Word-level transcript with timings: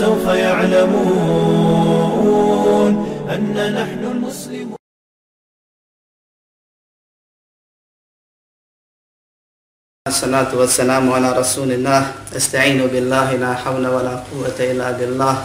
فسوف 0.00 0.24
يعلمون 0.48 1.84
أن 3.28 3.52
نحن 3.52 4.02
المسلمون. 4.04 4.80
الصلاة 10.08 10.56
والسلام 10.56 11.12
على 11.12 11.32
رسول 11.36 11.72
الله. 11.72 12.12
استعين 12.32 12.86
بالله 12.86 13.36
لا 13.36 13.52
حول 13.54 13.86
ولا 13.86 14.24
قوة 14.32 14.56
إلا 14.60 14.90
بالله. 14.96 15.36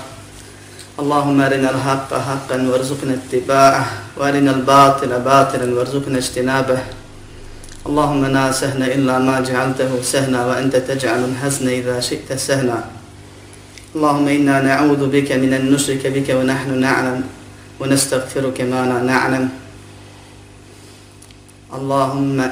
اللهم 1.00 1.42
أرنا 1.42 1.70
الحق 1.76 2.14
حقا 2.14 2.58
وارزقنا 2.72 3.14
اتباعه 3.14 3.86
وأرنا 4.18 4.52
الباطل 4.52 5.20
باطلا 5.20 5.68
وارزقنا 5.76 6.18
اجتنابه. 6.18 6.80
اللهم 7.88 8.26
لا 8.26 8.52
سهل 8.52 8.84
إلا 8.84 9.20
ما 9.20 9.44
جعلته 9.44 10.02
سهلا 10.02 10.46
وأنت 10.46 10.76
تجعل 10.76 11.22
الحزن 11.26 11.68
إذا 11.68 12.00
شئت 12.00 12.34
سهلا. 12.34 12.95
اللهم 13.96 14.28
إنا 14.28 14.62
نعوذ 14.62 15.08
بك 15.08 15.32
من 15.32 15.54
أن 15.54 15.72
نشرك 15.72 16.08
بك 16.08 16.30
ونحن 16.36 16.80
نعلم 16.80 17.24
ونستغفرك 17.80 18.62
ما 18.62 18.84
لا 18.92 19.00
نعلم. 19.00 19.50
اللهم 21.74 22.52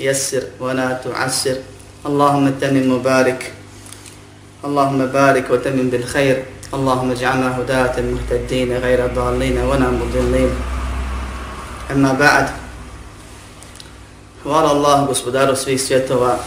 يسر 0.00 0.44
ولا 0.60 1.00
تعسر. 1.04 1.56
اللهم 2.06 2.52
تمم 2.60 2.84
مبارك 2.92 3.52
اللهم 4.64 5.00
بارك 5.06 5.50
وتمم 5.50 5.88
بالخير. 5.88 6.44
اللهم 6.74 7.10
اجعلنا 7.10 7.48
هداة 7.58 7.96
مهتدين 8.00 8.76
غير 8.76 9.00
ضالين 9.16 9.56
ولا 9.58 9.88
مضلين. 9.88 10.52
أما 11.90 12.12
بعد 12.12 12.48
Hvala 14.42 14.74
Allah, 14.74 15.06
gospodaru 15.06 15.56
svih 15.56 15.80
svjetova, 15.80 16.38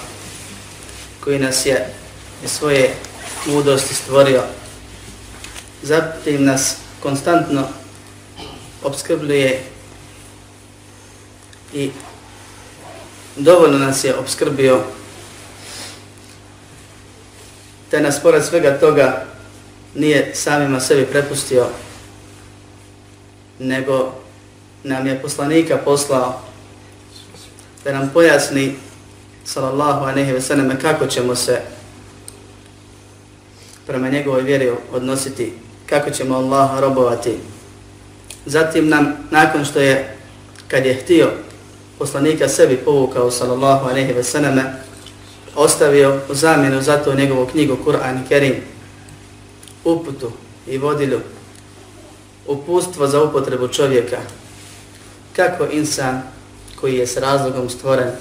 koji 1.23 1.39
nas 1.39 1.65
je 1.65 1.79
svoje 2.45 2.91
mudrosti 3.45 3.93
stvorio. 3.93 4.43
Zatim 5.83 6.45
nas 6.45 6.75
konstantno 6.99 7.67
obskrbljuje 8.83 9.63
i 11.73 11.91
dovoljno 13.35 13.77
nas 13.77 14.03
je 14.03 14.15
obskrbio 14.15 14.81
te 17.91 18.01
nas 18.01 18.21
pored 18.21 18.43
svega 18.45 18.79
toga 18.79 19.25
nije 19.95 20.35
samima 20.35 20.79
sebi 20.79 21.05
prepustio 21.05 21.65
nego 23.59 24.13
nam 24.83 25.07
je 25.07 25.21
poslanika 25.21 25.77
poslao 25.77 26.41
da 27.83 27.93
nam 27.93 28.09
pojasni 28.13 28.75
sallallahu 29.45 30.05
alejhi 30.05 30.31
ve 30.31 30.41
sellem 30.41 30.79
kako 30.81 31.07
ćemo 31.07 31.35
se 31.35 31.61
prema 33.87 34.09
njegovoj 34.09 34.41
vjeri 34.41 34.71
odnositi, 34.93 35.53
kako 35.85 36.09
ćemo 36.09 36.35
Allaha 36.35 36.79
robovati. 36.79 37.37
Zatim 38.45 38.89
nam, 38.89 39.13
nakon 39.31 39.65
što 39.65 39.79
je, 39.79 40.17
kad 40.67 40.85
je 40.85 40.93
htio 40.93 41.31
poslanika 41.99 42.49
sebi 42.49 42.77
povukao, 42.77 43.31
sallallahu 43.31 43.89
aleyhi 43.89 44.15
ve 44.15 44.23
sallame, 44.23 44.63
ostavio 45.55 46.19
u 46.29 46.33
zamjenu 46.33 46.81
za 46.81 46.97
to 46.97 47.15
njegovu 47.15 47.45
knjigu 47.45 47.77
Kur'an 47.85 48.25
i 48.25 48.27
Kerim, 48.27 48.55
uputu 49.83 50.31
i 50.67 50.77
vodilju, 50.77 51.19
upustvo 52.47 53.07
za 53.07 53.23
upotrebu 53.23 53.67
čovjeka, 53.67 54.17
kako 55.35 55.65
insan 55.71 56.21
koji 56.81 56.95
je 56.95 57.07
s 57.07 57.17
razlogom 57.17 57.69
stvoren 57.69 58.11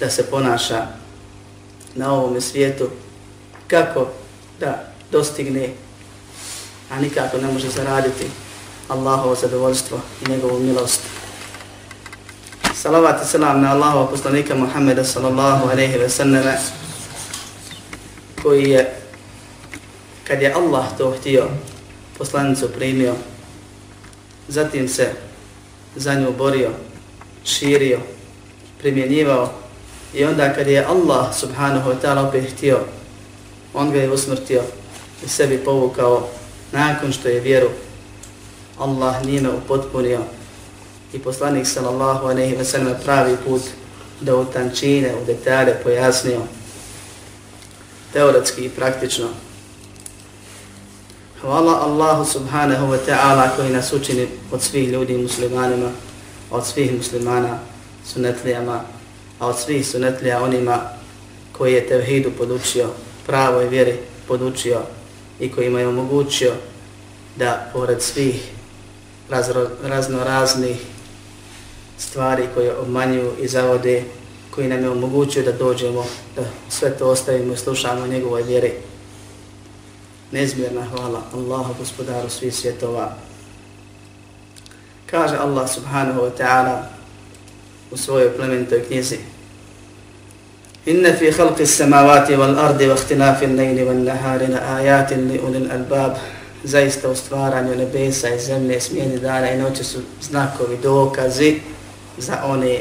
da 0.00 0.10
se 0.10 0.22
ponaša 0.30 0.86
na 1.94 2.14
ovom 2.14 2.40
svijetu, 2.40 2.88
kako 3.68 4.06
da 4.60 4.93
dostigne, 5.14 5.68
a 6.90 7.00
nikako 7.00 7.38
ne 7.38 7.52
može 7.52 7.68
zaraditi 7.68 8.26
Allahovo 8.88 9.34
zadovoljstvo 9.34 9.98
i 10.22 10.30
njegovu 10.30 10.58
milost. 10.58 11.00
Salavat 12.74 13.22
i 13.22 13.26
salam 13.26 13.60
na 13.60 13.72
Allahova 13.72 14.10
poslanika 14.10 14.54
Muhammeda 14.54 15.04
sallallahu 15.04 15.68
aleyhi 15.68 16.00
ve 16.00 16.08
sallame, 16.08 16.58
koji 18.42 18.70
je, 18.70 18.94
kad 20.24 20.42
je 20.42 20.52
Allah 20.52 20.84
to 20.98 21.14
htio, 21.20 21.48
poslanicu 22.18 22.68
primio, 22.68 23.14
zatim 24.48 24.88
se 24.88 25.12
za 25.96 26.14
nju 26.14 26.32
borio, 26.38 26.70
širio, 27.44 28.00
primjenjivao 28.78 29.52
i 30.14 30.24
onda 30.24 30.54
kad 30.54 30.66
je 30.66 30.84
Allah 30.84 31.34
subhanahu 31.34 31.90
wa 31.90 31.96
ta'ala 32.02 32.28
opet 32.28 32.52
htio, 32.52 32.80
on 33.74 33.92
ga 33.92 33.98
je 33.98 34.10
usmrtio 34.10 34.62
i 35.24 35.28
sebi 35.28 35.58
povukao 35.58 36.28
nakon 36.72 37.12
što 37.12 37.28
je 37.28 37.40
vjeru 37.40 37.68
Allah 38.78 39.24
njime 39.24 39.50
upotpunio. 39.50 40.20
I 41.12 41.18
poslanik 41.18 41.66
sallallahu 41.66 42.26
aleyhi 42.26 42.58
ve 42.58 42.64
sellem 42.64 42.94
pravi 43.04 43.36
put 43.46 43.62
da 44.20 44.36
u 44.36 44.44
tančine, 44.44 45.14
u 45.22 45.24
detalje 45.26 45.74
pojasnio. 45.82 46.40
Teoretski 48.12 48.64
i 48.64 48.70
praktično. 48.70 49.28
Hvala 51.40 51.80
Allahu 51.84 52.24
subhanahu 52.24 52.86
wa 52.86 52.98
ta'ala 53.08 53.56
koji 53.56 53.70
nas 53.70 53.92
učini 53.92 54.28
od 54.52 54.62
svih 54.62 54.88
ljudi 54.88 55.18
muslimanima, 55.18 55.90
od 56.50 56.66
svih 56.66 56.96
muslimana 56.96 57.58
sunetlijama, 58.06 58.80
a 59.38 59.46
od 59.46 59.58
svih 59.58 59.86
sunetlija 59.88 60.42
onima 60.42 60.80
koji 61.52 61.72
je 61.72 61.88
tevhidu 61.88 62.30
podučio, 62.38 62.88
pravoj 63.26 63.68
vjeri 63.68 63.98
podučio 64.28 64.80
i 65.40 65.52
kojima 65.52 65.80
je 65.80 65.88
omogućio 65.88 66.52
da 67.36 67.70
pored 67.72 68.02
svih 68.02 68.50
razro, 69.30 69.68
razno 69.84 70.24
raznih 70.24 70.76
stvari 71.98 72.48
koje 72.54 72.76
obmanjuju 72.76 73.32
i 73.40 73.48
zavode, 73.48 74.04
koji 74.50 74.68
nam 74.68 74.82
je 74.82 74.90
omogućio 74.90 75.42
da 75.42 75.52
dođemo, 75.52 76.04
da 76.36 76.42
sve 76.68 76.98
to 76.98 77.08
ostavimo 77.08 77.52
i 77.52 77.56
slušamo 77.56 78.06
njegovoj 78.06 78.42
vjeri. 78.42 78.72
Nezmjerna 80.32 80.84
hvala 80.84 81.22
Allahu 81.34 81.74
gospodaru 81.78 82.30
svih 82.30 82.54
svjetova. 82.54 83.16
Kaže 85.06 85.36
Allah 85.36 85.70
subhanahu 85.70 86.20
wa 86.20 86.30
ta'ala 86.38 86.82
u 87.90 87.96
svojoj 87.96 88.36
plemenitoj 88.36 88.84
knjizi 88.84 89.18
Inna 90.86 91.12
fi 91.12 91.30
khalqi 91.32 91.66
samawati 91.66 92.36
wal 92.36 92.58
ardi 92.58 92.84
wa 92.84 92.94
ikhtilafi 92.94 93.46
al-layli 93.46 93.86
wan 93.86 94.04
nahari 94.04 94.46
la 94.52 94.76
ayatin 94.76 95.28
li 95.32 95.38
ulil 95.40 95.70
albab 95.72 96.16
zaista 96.64 97.08
u 97.08 97.14
stvaranju 97.14 97.76
nebesa 97.76 98.28
i 98.28 98.40
zemlje, 98.40 98.80
smjeni 98.80 99.18
dana 99.18 99.50
i 99.50 99.58
noći 99.58 99.84
su 99.84 99.98
znakovi, 100.22 100.76
dokazi 100.82 101.60
za 102.18 102.44
one 102.44 102.78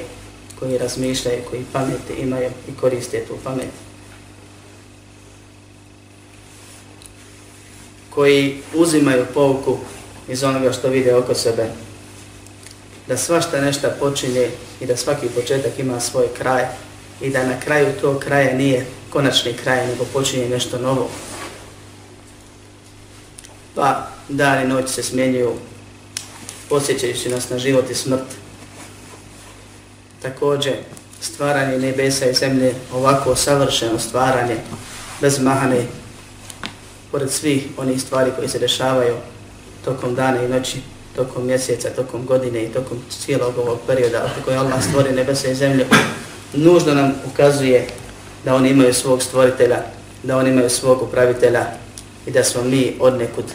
koji 0.59 0.77
razmišljaju, 0.77 1.41
koji 1.49 1.65
pameti 1.73 2.13
imaju 2.17 2.49
i 2.67 2.75
koriste 2.81 3.25
tu 3.25 3.33
pamet. 3.43 3.69
Koji 8.09 8.61
uzimaju 8.73 9.25
pouku 9.33 9.77
iz 10.27 10.43
onoga 10.43 10.71
što 10.71 10.89
vide 10.89 11.15
oko 11.15 11.33
sebe. 11.33 11.67
Da 13.07 13.17
svašta 13.17 13.61
nešto 13.61 13.89
počinje 13.99 14.49
i 14.81 14.85
da 14.85 14.97
svaki 14.97 15.27
početak 15.27 15.79
ima 15.79 15.99
svoj 15.99 16.27
kraj 16.37 16.65
i 17.21 17.29
da 17.29 17.47
na 17.47 17.59
kraju 17.59 17.87
to 18.01 18.19
kraja 18.19 18.57
nije 18.57 18.85
konačni 19.09 19.53
kraj, 19.53 19.87
nego 19.87 20.05
počinje 20.13 20.49
nešto 20.49 20.79
novo 20.79 21.09
pa 23.75 24.07
dan 24.29 24.63
i 24.63 24.67
noć 24.67 24.89
se 24.89 25.03
smjenjuju, 25.03 25.53
posjećajući 26.69 27.29
nas 27.29 27.49
na 27.49 27.57
život 27.57 27.89
i 27.89 27.95
smrt. 27.95 28.23
Također, 30.21 30.73
stvaranje 31.21 31.77
nebesa 31.77 32.25
i 32.25 32.33
zemlje, 32.33 32.73
ovako 32.93 33.35
savršeno 33.35 33.99
stvaranje, 33.99 34.57
bez 35.21 35.39
mahane, 35.39 35.85
pored 37.11 37.31
svih 37.31 37.63
onih 37.77 38.01
stvari 38.01 38.31
koje 38.35 38.49
se 38.49 38.59
dešavaju 38.59 39.15
tokom 39.85 40.15
dana 40.15 40.43
i 40.43 40.47
noći, 40.47 40.81
tokom 41.15 41.47
mjeseca, 41.47 41.89
tokom 41.89 42.25
godine 42.25 42.63
i 42.63 42.69
tokom 42.69 42.97
cijelog 43.09 43.57
ovog 43.57 43.79
perioda, 43.87 44.31
ako 44.41 44.51
je 44.51 44.57
Allah 44.57 44.83
stvori 44.83 45.11
nebesa 45.11 45.47
i 45.47 45.55
zemlje, 45.55 45.85
nužno 46.53 46.93
nam 46.93 47.13
ukazuje 47.33 47.87
da 48.45 48.55
oni 48.55 48.69
imaju 48.69 48.93
svog 48.93 49.23
stvoritelja, 49.23 49.77
da 50.23 50.37
oni 50.37 50.49
imaju 50.49 50.69
svog 50.69 51.01
upravitelja 51.01 51.65
i 52.25 52.31
da 52.31 52.43
smo 52.43 52.63
mi 52.63 52.97
od 52.99 53.17
nekud 53.17 53.45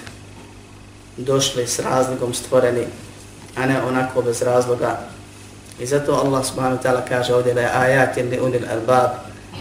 došli 1.16 1.66
s 1.66 1.78
razlogom 1.78 2.34
stvoreni, 2.34 2.84
a 3.56 3.66
ne 3.66 3.82
onako 3.82 4.22
bez 4.22 4.42
razloga. 4.42 5.00
I 5.80 5.86
zato 5.86 6.12
Allah 6.12 6.46
subhanahu 6.46 6.76
wa 6.76 6.82
ta'ala 6.82 7.08
kaže 7.08 7.34
ovdje 7.34 7.54
da 7.54 7.60
je 7.60 7.70
ajat 7.74 8.16
ili 8.16 8.40
unil 8.40 8.62
albab 8.70 9.10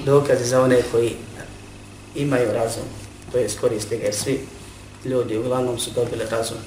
dokaze 0.05 0.43
za 0.43 0.61
one 0.61 0.81
koji 0.91 1.15
imaju 2.15 2.51
razum, 2.53 2.83
to 3.31 3.37
je 3.37 3.49
skoriste 3.49 3.97
ga 3.97 4.11
svi 4.11 4.39
ljudi 5.05 5.37
uglavnom 5.37 5.79
su 5.79 5.91
dobili 5.95 6.23
razum. 6.31 6.57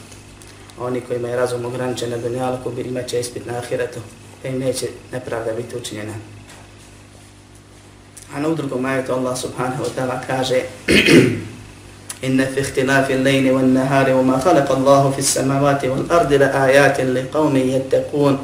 A 0.78 0.84
oni 0.84 1.00
koji 1.00 1.19
imaju 1.19 1.37
razum 1.37 1.64
ograničen 1.64 2.11
na 2.11 2.17
dunjalku, 2.17 2.72
imat 2.84 3.06
će 3.06 3.20
ispit 3.20 3.46
na 3.46 3.58
ahiretu, 3.58 4.00
da 4.43 4.49
im 4.49 4.58
neće 4.58 4.87
nepravda 5.12 5.52
biti 5.52 5.76
učinjena. 5.76 6.12
A 8.35 8.41
na 8.41 8.49
drugom 8.49 8.85
ajetu 8.85 9.12
Allah 9.12 9.37
subhanahu 9.37 9.82
wa 9.82 9.91
ta'ala 9.97 10.23
kaže 10.27 10.62
inna 12.27 12.47
fi 12.47 12.61
ihtilafi 12.61 13.12
al-layli 13.12 13.50
wan-nahari 13.50 14.15
wa 14.15 14.23
ma 14.23 14.38
khalaqa 14.38 14.71
Allahu 14.75 15.12
fi 15.12 15.21
as-samawati 15.21 15.88
wal-ardi 15.91 16.38
la 16.38 16.49
ayatin 16.67 17.12
li 17.15 17.27
yattaqun. 17.73 18.38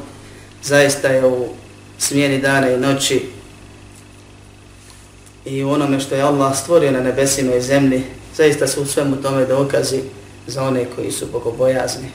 Zaista 0.63 1.07
je 1.07 1.25
u 1.25 1.47
smjeni 1.97 2.41
dana 2.41 2.69
i 2.71 2.77
noći 2.77 3.29
i 5.45 5.63
u 5.63 5.69
onome 5.69 5.99
što 5.99 6.15
je 6.15 6.21
Allah 6.21 6.57
stvorio 6.57 6.91
na 6.91 6.99
nebesima 6.99 7.55
i 7.55 7.61
zemlji 7.61 8.03
zaista 8.35 8.67
su 8.67 8.81
u 8.81 8.85
svemu 8.85 9.15
tome 9.15 9.45
dokazi 9.45 10.01
za 10.47 10.63
one 10.63 10.85
koji 10.95 11.11
su 11.11 11.25
bogobojazni. 11.31 12.09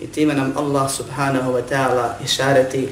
I 0.00 0.06
time 0.06 0.34
nam 0.34 0.52
Allah 0.56 0.90
subhanahu 0.90 1.52
wa 1.52 1.62
ta'ala 1.70 2.24
išareti 2.24 2.88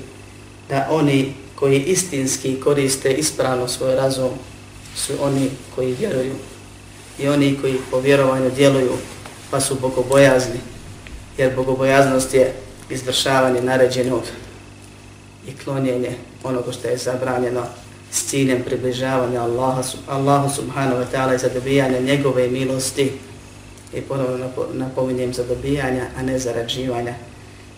da 0.69 0.87
oni 0.91 1.35
koji 1.57 1.81
istinski 1.81 2.61
koriste 2.61 3.13
ispravno 3.13 3.69
svoj 3.69 3.95
razum 3.95 4.31
su 4.97 5.13
oni 5.23 5.51
koji 5.75 5.95
vjeruju. 5.95 6.35
I 7.19 7.29
oni 7.29 7.59
koji 7.61 7.75
po 7.91 8.01
vjerovanju 8.01 8.51
djeluju 8.51 8.93
pa 9.51 9.61
su 9.61 9.77
bogobojazni. 9.81 10.61
Jer 11.39 11.57
bogobojaznost 11.57 12.35
je 12.35 12.55
izvršavanje 12.91 13.63
naređenog 13.63 14.23
i 15.47 15.57
klonjenje 15.65 16.17
onoga 16.45 16.73
što 16.73 16.89
je 16.89 16.97
zabranjeno 16.97 17.63
s 18.11 18.29
ciljem 18.29 18.63
približavanja 18.63 19.43
Allaha, 19.43 19.83
Allahu 20.09 20.55
subhanahu 20.55 20.97
wa 20.97 21.07
ta'ala 21.13 21.35
i 21.35 21.39
zadobijanja 21.39 22.01
njegove 22.01 22.49
milosti. 22.49 23.13
I 23.95 24.01
ponovno 24.01 24.49
napominjem 24.73 25.35
zadobijanja, 25.35 26.07
a 26.19 26.23
ne 26.23 26.39
zarađivanja, 26.39 27.15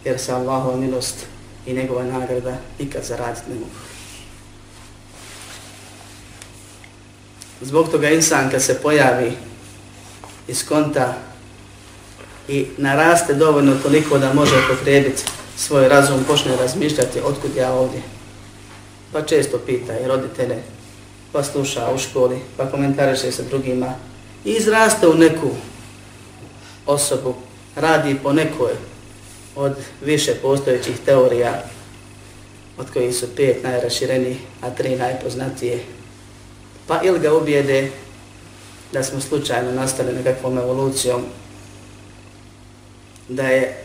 jer 0.05 0.19
se 0.19 0.33
Allahova 0.33 0.77
milost 0.77 1.27
i 1.69 1.75
njegova 1.75 2.05
nagrada 2.05 2.56
nikad 2.79 3.05
zaraditi 3.05 3.50
ne 3.50 3.55
mogu. 3.55 3.70
Zbog 7.61 7.88
toga 7.88 8.11
insan 8.11 8.50
kad 8.50 8.62
se 8.62 8.82
pojavi 8.82 9.32
iz 10.49 10.69
konta 10.69 11.15
i 12.49 12.67
naraste 12.79 13.35
dovoljno 13.35 13.75
toliko 13.82 14.19
da 14.19 14.32
može 14.32 14.55
potrebiti 14.69 15.23
svoj 15.56 15.88
razum, 15.88 16.25
počne 16.25 16.56
razmišljati 16.56 17.20
otkud 17.20 17.56
ja 17.56 17.73
ovdje. 17.73 18.03
Pa 19.12 19.23
često 19.23 19.59
pita 19.59 19.99
i 19.99 20.09
roditelje, 20.09 20.62
pa 21.32 21.43
sluša 21.43 21.91
u 21.94 21.99
školi, 21.99 22.38
pa 22.56 22.70
komentariše 22.70 23.32
sa 23.32 23.43
drugima 23.43 23.94
i 24.44 24.50
izraste 24.50 25.09
u 25.09 25.15
neku 25.15 25.50
osobu, 26.87 27.35
radi 27.76 28.17
po 28.23 28.32
nekoj 28.32 28.88
od 29.58 29.72
više 30.05 30.34
postojećih 30.43 30.96
teorija, 31.05 31.62
od 32.78 32.90
kojih 32.90 33.16
su 33.16 33.26
pet 33.37 33.62
najrašireniji, 33.62 34.37
a 34.62 34.70
tri 34.70 34.96
najpoznatije. 34.96 35.78
Pa 36.87 37.00
ili 37.02 37.19
ga 37.19 37.34
ubijede 37.34 37.90
da 38.93 39.02
smo 39.02 39.20
slučajno 39.20 39.72
nastali 39.72 40.12
nekakvom 40.12 40.58
evolucijom, 40.58 41.22
da 43.28 43.43
je 43.43 43.84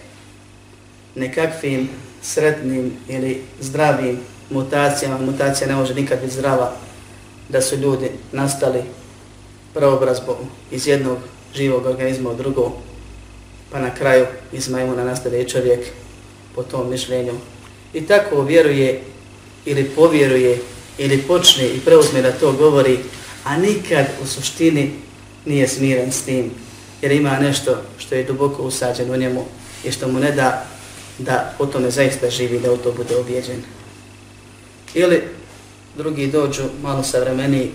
nekakvim 1.15 1.89
sretnim 2.21 2.93
ili 3.07 3.41
zdravim 3.59 4.19
mutacijama, 4.49 5.17
mutacija 5.17 5.67
ne 5.67 5.75
može 5.75 5.93
nikad 5.93 6.21
biti 6.21 6.33
zdrava, 6.33 6.71
da 7.49 7.61
su 7.61 7.75
ljudi 7.75 8.11
nastali 8.31 8.83
preobrazbom 9.73 10.35
iz 10.71 10.87
jednog 10.87 11.17
živog 11.55 11.85
organizma 11.85 12.29
u 12.29 12.35
drugog, 12.35 12.71
pa 13.73 13.79
na 13.79 13.95
kraju 13.95 14.25
iz 14.51 14.69
majmuna 14.69 15.03
nastane 15.03 15.49
čovjek 15.49 15.79
po 16.55 16.63
tom 16.63 16.89
mišljenju. 16.89 17.33
I 17.93 18.01
tako 18.01 18.41
vjeruje 18.41 19.01
ili 19.65 19.83
povjeruje 19.83 20.59
ili 20.97 21.17
počne 21.17 21.67
i 21.67 21.79
preuzme 21.79 22.21
da 22.21 22.31
to 22.31 22.51
govori, 22.51 22.99
a 23.43 23.57
nikad 23.57 24.05
u 24.23 24.25
suštini 24.25 24.91
nije 25.45 25.67
smiren 25.67 26.11
s 26.11 26.21
tim, 26.21 26.51
jer 27.01 27.11
ima 27.11 27.39
nešto 27.39 27.77
što 27.97 28.15
je 28.15 28.23
duboko 28.23 28.63
usađeno 28.63 29.13
u 29.13 29.17
njemu 29.17 29.45
i 29.83 29.91
što 29.91 30.07
mu 30.07 30.19
ne 30.19 30.31
da 30.31 30.65
da 31.17 31.53
o 31.59 31.65
tome 31.65 31.91
zaista 31.91 32.29
živi, 32.29 32.59
da 32.59 32.71
u 32.71 32.77
to 32.77 32.91
bude 32.91 33.15
objeđen. 33.15 33.61
Ili 34.93 35.23
drugi 35.97 36.27
dođu 36.27 36.63
malo 36.81 37.03
savremeni 37.03 37.71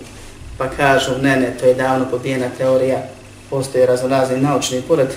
pa 0.57 0.69
kažu 0.69 1.11
ne, 1.21 1.35
ne, 1.35 1.57
to 1.59 1.65
je 1.65 1.73
davno 1.73 2.05
pobijena 2.11 2.49
teorija, 2.57 3.03
postoje 3.49 3.85
raznorazni 3.85 4.41
naučni 4.41 4.81
pored 4.81 5.07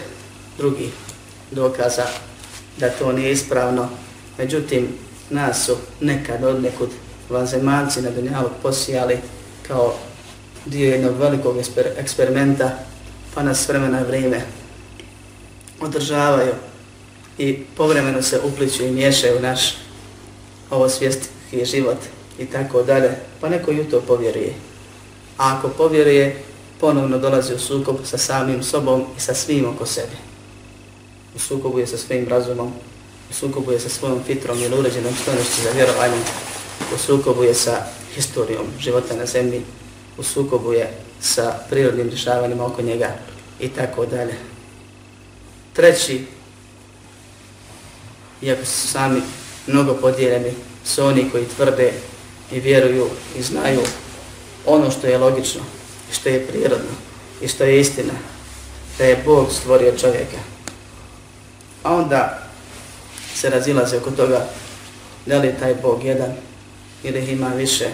drugi 0.58 0.90
dokaza 1.50 2.04
da 2.76 2.88
to 2.90 3.12
nije 3.12 3.32
ispravno. 3.32 3.88
Međutim, 4.38 4.88
nas 5.30 5.66
su 5.66 5.76
nekad 6.00 6.44
od 6.44 6.62
nekud 6.62 6.88
vanzemalci 7.30 8.02
na 8.02 8.10
Dunjalu 8.10 8.48
posijali 8.62 9.18
kao 9.68 9.94
dio 10.66 10.90
jednog 10.90 11.16
velikog 11.18 11.58
eksper 11.58 11.86
eksperimenta, 11.96 12.70
pa 13.34 13.42
nas 13.42 13.68
vremena 13.68 14.02
vrijeme 14.02 14.40
održavaju 15.80 16.52
i 17.38 17.64
povremeno 17.76 18.22
se 18.22 18.40
upliću 18.44 18.84
i 18.84 18.90
miješaju 18.90 19.40
naš 19.40 19.76
ovo 20.70 20.88
svjestki 20.88 21.64
život 21.64 21.98
i 22.38 22.46
tako 22.46 22.82
dalje, 22.82 23.10
pa 23.40 23.48
neko 23.48 23.70
ju 23.70 23.84
to 23.84 24.00
povjeruje. 24.00 24.54
A 25.38 25.56
ako 25.56 25.68
povjeruje, 25.68 26.42
ponovno 26.80 27.18
dolazi 27.18 27.54
u 27.54 27.58
sukob 27.58 27.96
sa 28.04 28.18
samim 28.18 28.62
sobom 28.62 29.04
i 29.16 29.20
sa 29.20 29.34
svim 29.34 29.68
oko 29.68 29.86
sebe 29.86 30.31
u 31.34 31.38
sukobu 31.38 31.78
je 31.78 31.86
sa 31.86 31.96
svojim 31.96 32.28
razumom, 32.28 32.72
u 33.30 33.34
sukobu 33.34 33.72
je 33.72 33.80
sa 33.80 33.88
svojom 33.88 34.22
fitrom 34.26 34.58
ili 34.62 34.78
uređenom 34.78 35.14
stanošću 35.22 35.62
za 35.62 35.70
vjerovanje, 35.70 36.18
u 36.94 36.98
sukobu 36.98 37.44
je 37.44 37.54
sa 37.54 37.86
historijom 38.14 38.66
života 38.78 39.16
na 39.16 39.26
zemlji, 39.26 39.62
u 40.18 40.22
sukobu 40.22 40.72
je 40.72 40.92
sa 41.20 41.58
prirodnim 41.70 42.08
rješavanjima 42.08 42.66
oko 42.66 42.82
njega 42.82 43.14
i 43.60 43.68
tako 43.68 44.06
dalje. 44.06 44.34
Treći, 45.72 46.24
iako 48.42 48.64
su 48.64 48.88
sami 48.88 49.22
mnogo 49.66 49.94
podijeljeni, 49.94 50.52
su 50.84 51.04
oni 51.04 51.30
koji 51.30 51.44
tvrde 51.56 51.92
i 52.52 52.60
vjeruju 52.60 53.06
i 53.38 53.42
znaju 53.42 53.80
ono 54.66 54.90
što 54.90 55.06
je 55.06 55.18
logično, 55.18 55.60
što 56.12 56.28
je 56.28 56.46
prirodno 56.46 56.92
i 57.40 57.48
što 57.48 57.64
je 57.64 57.80
istina, 57.80 58.12
da 58.98 59.04
je 59.04 59.22
Bog 59.26 59.52
stvorio 59.52 59.98
čovjeka 59.98 60.51
A 61.82 61.94
onda 61.94 62.38
se 63.34 63.50
razilaze 63.50 63.96
oko 63.96 64.10
toga 64.10 64.46
da 65.26 65.38
li 65.38 65.46
je 65.46 65.58
taj 65.58 65.74
Bog 65.74 66.04
jedan 66.04 66.32
ili 67.02 67.18
ih 67.18 67.32
ima 67.32 67.48
više, 67.48 67.88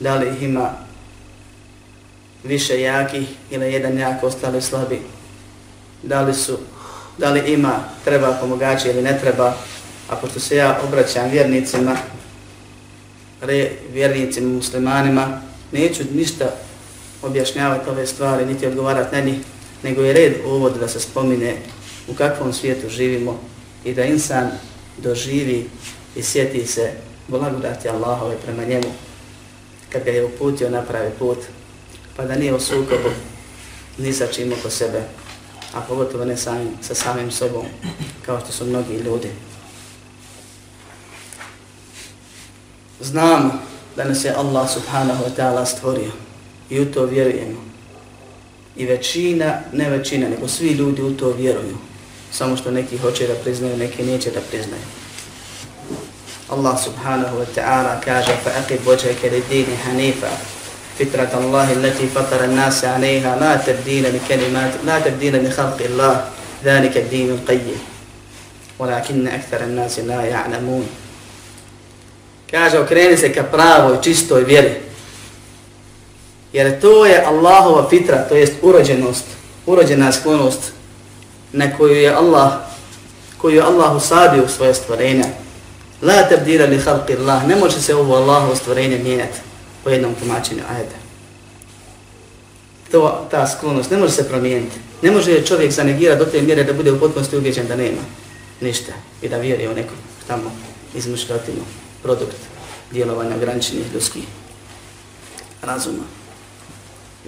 da 0.00 0.14
li 0.14 0.28
ih 0.36 0.42
ima 0.42 0.70
više 2.44 2.80
jakih 2.80 3.28
ili 3.50 3.72
jedan 3.72 3.98
jak, 3.98 4.22
ostali 4.22 4.62
slabi, 4.62 5.00
da 6.02 6.22
li 6.22 6.34
su, 6.34 6.58
da 7.18 7.30
li 7.30 7.52
ima, 7.52 7.84
treba 8.04 8.38
pomogači 8.40 8.88
ili 8.88 9.02
ne 9.02 9.18
treba, 9.20 9.54
a 10.08 10.16
pošto 10.16 10.40
se 10.40 10.56
ja 10.56 10.80
obraćam 10.88 11.30
vjernicima, 11.30 11.96
re, 13.40 13.70
vjernicima, 13.92 14.48
muslimanima, 14.48 15.40
neću 15.72 16.02
ništa 16.14 16.44
objašnjavati 17.22 17.90
ove 17.90 18.06
stvari, 18.06 18.46
niti 18.46 18.66
odgovarati 18.66 19.16
na 19.16 19.20
njih, 19.20 19.38
nego 19.82 20.02
je 20.02 20.12
red 20.12 20.34
uvod 20.46 20.76
da 20.80 20.88
se 20.88 21.00
spomine 21.00 21.56
u 22.08 22.14
kakvom 22.14 22.52
svijetu 22.52 22.88
živimo 22.88 23.40
i 23.84 23.94
da 23.94 24.04
insan 24.04 24.50
doživi 24.98 25.68
i 26.16 26.22
sjeti 26.22 26.66
se 26.66 26.92
blagodati 27.28 27.88
Allahove 27.88 28.36
prema 28.44 28.64
njemu 28.64 28.88
kad 29.88 30.04
ga 30.04 30.10
je 30.10 30.24
uputio 30.24 30.70
na 30.70 30.82
pravi 30.82 31.10
put, 31.18 31.38
pa 32.16 32.24
da 32.24 32.36
nije 32.36 32.54
u 32.54 32.60
sukobu 32.60 33.10
ni 33.98 34.12
sa 34.12 34.26
čim 34.26 34.52
oko 34.52 34.70
sebe, 34.70 35.02
a 35.74 35.80
pogotovo 35.80 36.24
ne 36.24 36.36
samim, 36.36 36.68
sa 36.82 36.94
samim 36.94 37.30
sobom, 37.30 37.66
kao 38.26 38.40
što 38.40 38.52
su 38.52 38.66
mnogi 38.66 38.94
ljudi. 38.94 39.28
Znamo 43.00 43.52
da 43.96 44.04
nas 44.04 44.24
je 44.24 44.34
Allah 44.34 44.70
subhanahu 44.70 45.24
wa 45.24 45.30
ta'ala 45.36 45.66
stvorio 45.66 46.12
i 46.70 46.80
u 46.80 46.92
to 46.92 47.04
vjerujemo. 47.04 47.66
I 48.76 48.86
većina, 48.86 49.60
ne 49.72 49.90
većina, 49.90 50.28
nego 50.28 50.48
svi 50.48 50.68
ljudi 50.68 51.02
u 51.02 51.16
to 51.16 51.32
vjeruju 51.32 51.76
samo 52.31 52.57
što 52.57 52.71
neki 52.71 52.97
hoće 52.97 53.27
da 53.27 53.35
priznaju, 53.35 53.77
neki 53.77 54.03
neće 54.03 54.31
da 54.31 54.39
priznaju. 54.51 54.83
Allah 56.49 56.75
subhanahu 56.83 57.39
wa 57.39 57.47
ta'ala 57.55 58.03
kaže 58.03 58.35
فَأَقِبْ 58.43 58.83
وَجْهَكَ 58.87 59.21
لِدِينِ 59.23 59.67
حَنِيفًا 59.83 60.31
فِتْرَةَ 60.99 61.31
اللَّهِ 61.39 61.67
الَّتِي 61.73 62.07
فَطَرَ 62.07 62.43
النَّاسَ 62.43 62.85
عَلَيْهَا 62.85 63.39
لَا 63.39 63.55
تَبْدِينَ 63.55 64.03
لِكَلِمَاتِ 64.03 64.73
لَا 64.85 64.99
تَبْدِينَ 64.99 65.35
لِخَلْقِ 65.47 65.79
اللَّهِ 65.81 66.15
ذَلِكَ 66.63 66.97
الدِّينُ 66.97 67.29
الْقَيِّمِ 67.31 67.79
وَلَكِنَّ 68.79 69.27
أَكْثَرَ 69.27 69.63
النَّاسِ 69.63 69.99
لَا 69.99 70.21
يَعْلَمُونَ 70.21 70.85
Kaže, 72.51 72.79
okreni 72.79 73.17
se 73.17 73.33
ka 73.33 73.43
pravoj, 73.43 74.01
čistoj 74.01 74.43
vjeri. 74.43 74.75
Jer 76.53 76.81
to 76.81 77.05
je 77.05 77.23
Allahova 77.25 77.89
fitra, 77.89 78.27
to 78.27 78.35
jest 78.35 78.53
urođenost, 78.61 79.23
urođena 79.65 80.11
sklonost 80.11 80.74
na 81.56 81.76
koju 81.76 81.94
je 81.94 82.14
Allah 82.14 82.52
koju 83.36 83.56
je 83.56 83.62
Allah 83.62 83.96
usadio 83.96 84.44
u 84.44 84.48
svoje 84.48 84.74
stvorenja. 84.74 85.24
La 86.02 86.28
tabdira 86.28 86.66
li 86.66 86.78
halqi 86.78 87.16
Allah. 87.18 87.46
Ne 87.46 87.56
može 87.56 87.80
se 87.82 87.94
ovo 87.94 88.16
Allahovo 88.16 88.56
stvorenje 88.56 88.98
mijenjati 88.98 89.38
po 89.84 89.90
jednom 89.90 90.14
tumačenju 90.14 90.62
ajeta. 90.70 90.96
to, 92.90 93.26
ta 93.30 93.46
sklonost 93.46 93.90
ne 93.90 93.96
može 93.96 94.12
se 94.12 94.28
promijeniti. 94.28 94.76
Ne 95.02 95.10
može 95.10 95.44
čovjek 95.44 95.72
zanegirati 95.72 96.18
do 96.18 96.24
te 96.24 96.42
mjere 96.42 96.64
da 96.64 96.72
bude 96.72 96.92
u 96.92 97.00
potpunosti 97.00 97.36
ubijeđen 97.36 97.66
da 97.66 97.76
nema 97.76 98.02
ništa 98.60 98.92
i 99.22 99.28
da 99.28 99.38
vjeri 99.38 99.68
u 99.68 99.74
nekom 99.74 99.96
tamo 100.26 100.52
izmišljotinu, 100.94 101.62
produkt 102.02 102.36
djelovanja 102.92 103.36
ograničenih 103.36 103.84
ljudskih 103.94 104.22
razuma. 105.62 106.04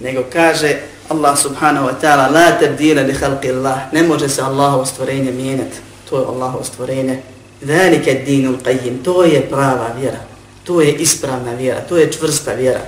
Nego 0.01 0.23
kaže 0.33 0.81
Allah 1.09 1.37
subhanahu 1.37 1.87
wa 1.87 1.95
ta'ala 2.01 2.29
la 2.31 2.51
tabdila 2.59 3.01
li 3.01 3.13
khalqi 3.13 3.49
Allah. 3.49 3.93
Ne 3.93 4.03
može 4.03 4.29
se 4.29 4.41
Allahovo 4.41 4.85
stvorenje 4.85 5.31
mijenjati. 5.31 5.77
To 6.09 6.19
je 6.19 6.25
Allahovo 6.25 6.63
stvorenje. 6.63 7.21
Velike 7.61 8.13
dinul 8.25 8.57
qayyim. 8.57 9.03
To 9.03 9.23
je 9.23 9.49
prava 9.49 9.93
vjera. 9.99 10.19
To 10.63 10.81
je 10.81 10.93
ispravna 10.93 11.53
vjera. 11.53 11.81
To 11.89 11.97
je 11.97 12.11
čvrsta 12.11 12.53
vjera. 12.53 12.81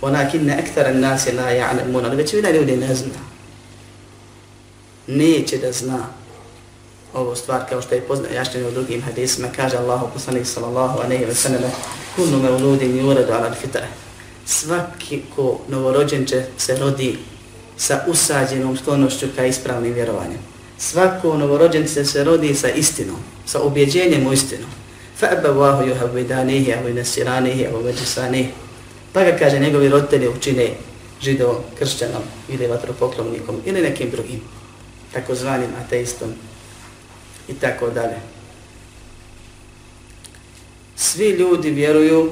Onakinne 0.00 0.58
ektara 0.58 0.92
nasi 0.92 1.32
la 1.32 1.50
ja'lamun. 1.50 2.04
Ali 2.04 2.16
većina 2.16 2.50
ljudi 2.50 2.76
ne 2.76 2.94
zna. 2.94 3.20
Neće 5.06 5.58
da 5.58 5.72
zna 5.72 6.06
ovo 7.14 7.36
stvar 7.36 7.60
kao 7.68 7.82
što 7.82 7.94
je 7.94 8.00
poznajašteno 8.00 8.68
u 8.68 8.72
drugim 8.72 9.02
hadisima. 9.02 9.48
Kaže 9.56 9.76
Allahu 9.76 10.06
poslanik 10.14 10.46
sallallahu 10.46 11.00
alaihi 11.00 11.24
wa 11.24 11.34
sallam 11.34 11.70
kullu 12.16 12.42
mevludin 12.42 12.98
yuradu 12.98 13.32
ala 13.32 13.54
fitra 13.54 13.86
Svaki 14.45 15.21
ko 15.35 15.59
novorođen 15.67 16.25
će 16.25 16.43
se 16.57 16.77
rodi 16.77 17.17
sa 17.77 18.05
usađenom 18.07 18.77
sklonošću 18.77 19.25
ka 19.35 19.45
ispravnim 19.45 19.93
vjerovanjem. 19.93 20.39
Svako 20.77 21.37
novorođen 21.37 21.87
će 21.87 22.05
se 22.05 22.23
rodi 22.23 22.55
sa 22.55 22.69
istinom, 22.69 23.17
sa 23.45 23.61
objeđenjem 23.61 24.27
u 24.27 24.33
istinu. 24.33 24.67
فَأَبَوَاهُ 25.21 25.77
يُهَوِدَانِهِ 25.91 26.65
أَوِ 26.75 26.85
نَسِرَانِهِ 26.91 27.71
أَوِ 27.71 27.83
مَجُسَانِهِ 27.83 28.45
Pa 29.13 29.23
ga 29.23 29.37
kaže, 29.37 29.59
njegovi 29.59 29.89
roditelji 29.89 30.27
učine 30.27 30.69
židovom, 31.21 31.55
kršćanom 31.79 32.21
ili 32.49 32.67
vatropoklovnikom 32.67 33.61
ili 33.65 33.81
nekim 33.81 34.09
drugim, 34.09 34.41
takozvanim 35.13 35.69
ateistom 35.85 36.33
i 37.47 37.53
tako 37.53 37.89
dalje. 37.89 38.15
Svi 40.95 41.29
ljudi 41.29 41.71
vjeruju 41.71 42.31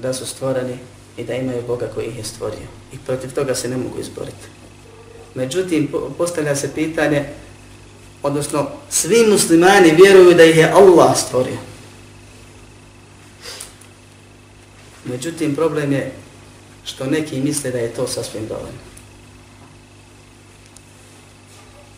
da 0.00 0.12
su 0.14 0.26
stvoreni 0.26 0.78
i 1.16 1.24
da 1.24 1.34
imaju 1.34 1.62
Boga 1.66 1.86
koji 1.94 2.06
ih 2.06 2.16
je 2.16 2.24
stvorio. 2.24 2.68
I 2.92 2.98
protiv 3.06 3.34
toga 3.34 3.54
se 3.54 3.68
ne 3.68 3.76
mogu 3.76 4.00
izboriti. 4.00 4.46
Međutim, 5.34 5.88
postavlja 6.18 6.56
se 6.56 6.74
pitanje, 6.74 7.24
odnosno, 8.22 8.70
svi 8.90 9.26
muslimani 9.30 9.90
vjeruju 9.90 10.34
da 10.34 10.44
ih 10.44 10.56
je 10.56 10.70
Allah 10.70 11.18
stvorio. 11.18 11.58
Međutim, 15.04 15.54
problem 15.54 15.92
je 15.92 16.12
što 16.84 17.06
neki 17.06 17.40
misle 17.40 17.70
da 17.70 17.78
je 17.78 17.94
to 17.94 18.06
sasvim 18.06 18.46
dovoljno. 18.48 18.88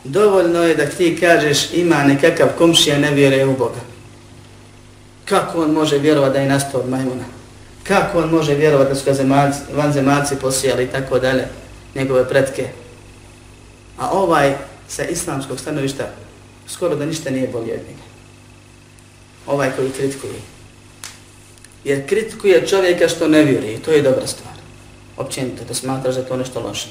Dovoljno 0.05 0.63
je 0.63 0.75
da 0.75 0.87
ti 0.87 1.17
kažeš 1.21 1.73
ima 1.73 2.05
nekakav 2.05 2.49
komšija 2.59 2.99
ne 2.99 3.11
vjeruje 3.11 3.47
u 3.47 3.57
Boga. 3.57 3.81
Kako 5.25 5.63
on 5.63 5.71
može 5.71 5.99
vjerovati 5.99 6.33
da 6.33 6.41
je 6.41 6.49
nastao 6.49 6.81
od 6.81 6.89
majmuna? 6.89 7.40
Kako 7.83 8.19
on 8.19 8.31
može 8.31 8.55
vjerovati 8.55 8.89
da 8.89 8.95
su 8.95 9.05
ga 9.05 9.15
zemalci, 9.15 9.59
vanzemalci 9.75 10.37
posijali 10.37 10.85
i 10.85 10.89
tako 10.89 11.19
dalje, 11.19 11.49
njegove 11.95 12.29
pretke? 12.29 12.69
A 13.99 14.11
ovaj 14.11 14.55
sa 14.89 15.05
islamskog 15.05 15.61
stanovišta 15.61 16.05
skoro 16.69 16.97
da 16.97 17.07
ništa 17.07 17.31
nije 17.31 17.49
bolje 17.49 17.73
od 17.73 17.81
njega. 17.89 18.07
Ovaj 19.47 19.71
koji 19.77 19.91
kritikuje. 19.91 20.41
Jer 21.85 22.09
kritikuje 22.09 22.67
čovjeka 22.67 23.09
što 23.09 23.29
ne 23.29 23.45
vjeruje, 23.45 23.83
to 23.83 23.93
je 23.93 24.03
dobra 24.03 24.27
stvar. 24.27 24.55
Općenito, 25.17 25.65
da 25.69 25.75
smatraš 25.75 26.15
da 26.15 26.25
to 26.25 26.37
nešto 26.37 26.61
loše. 26.61 26.89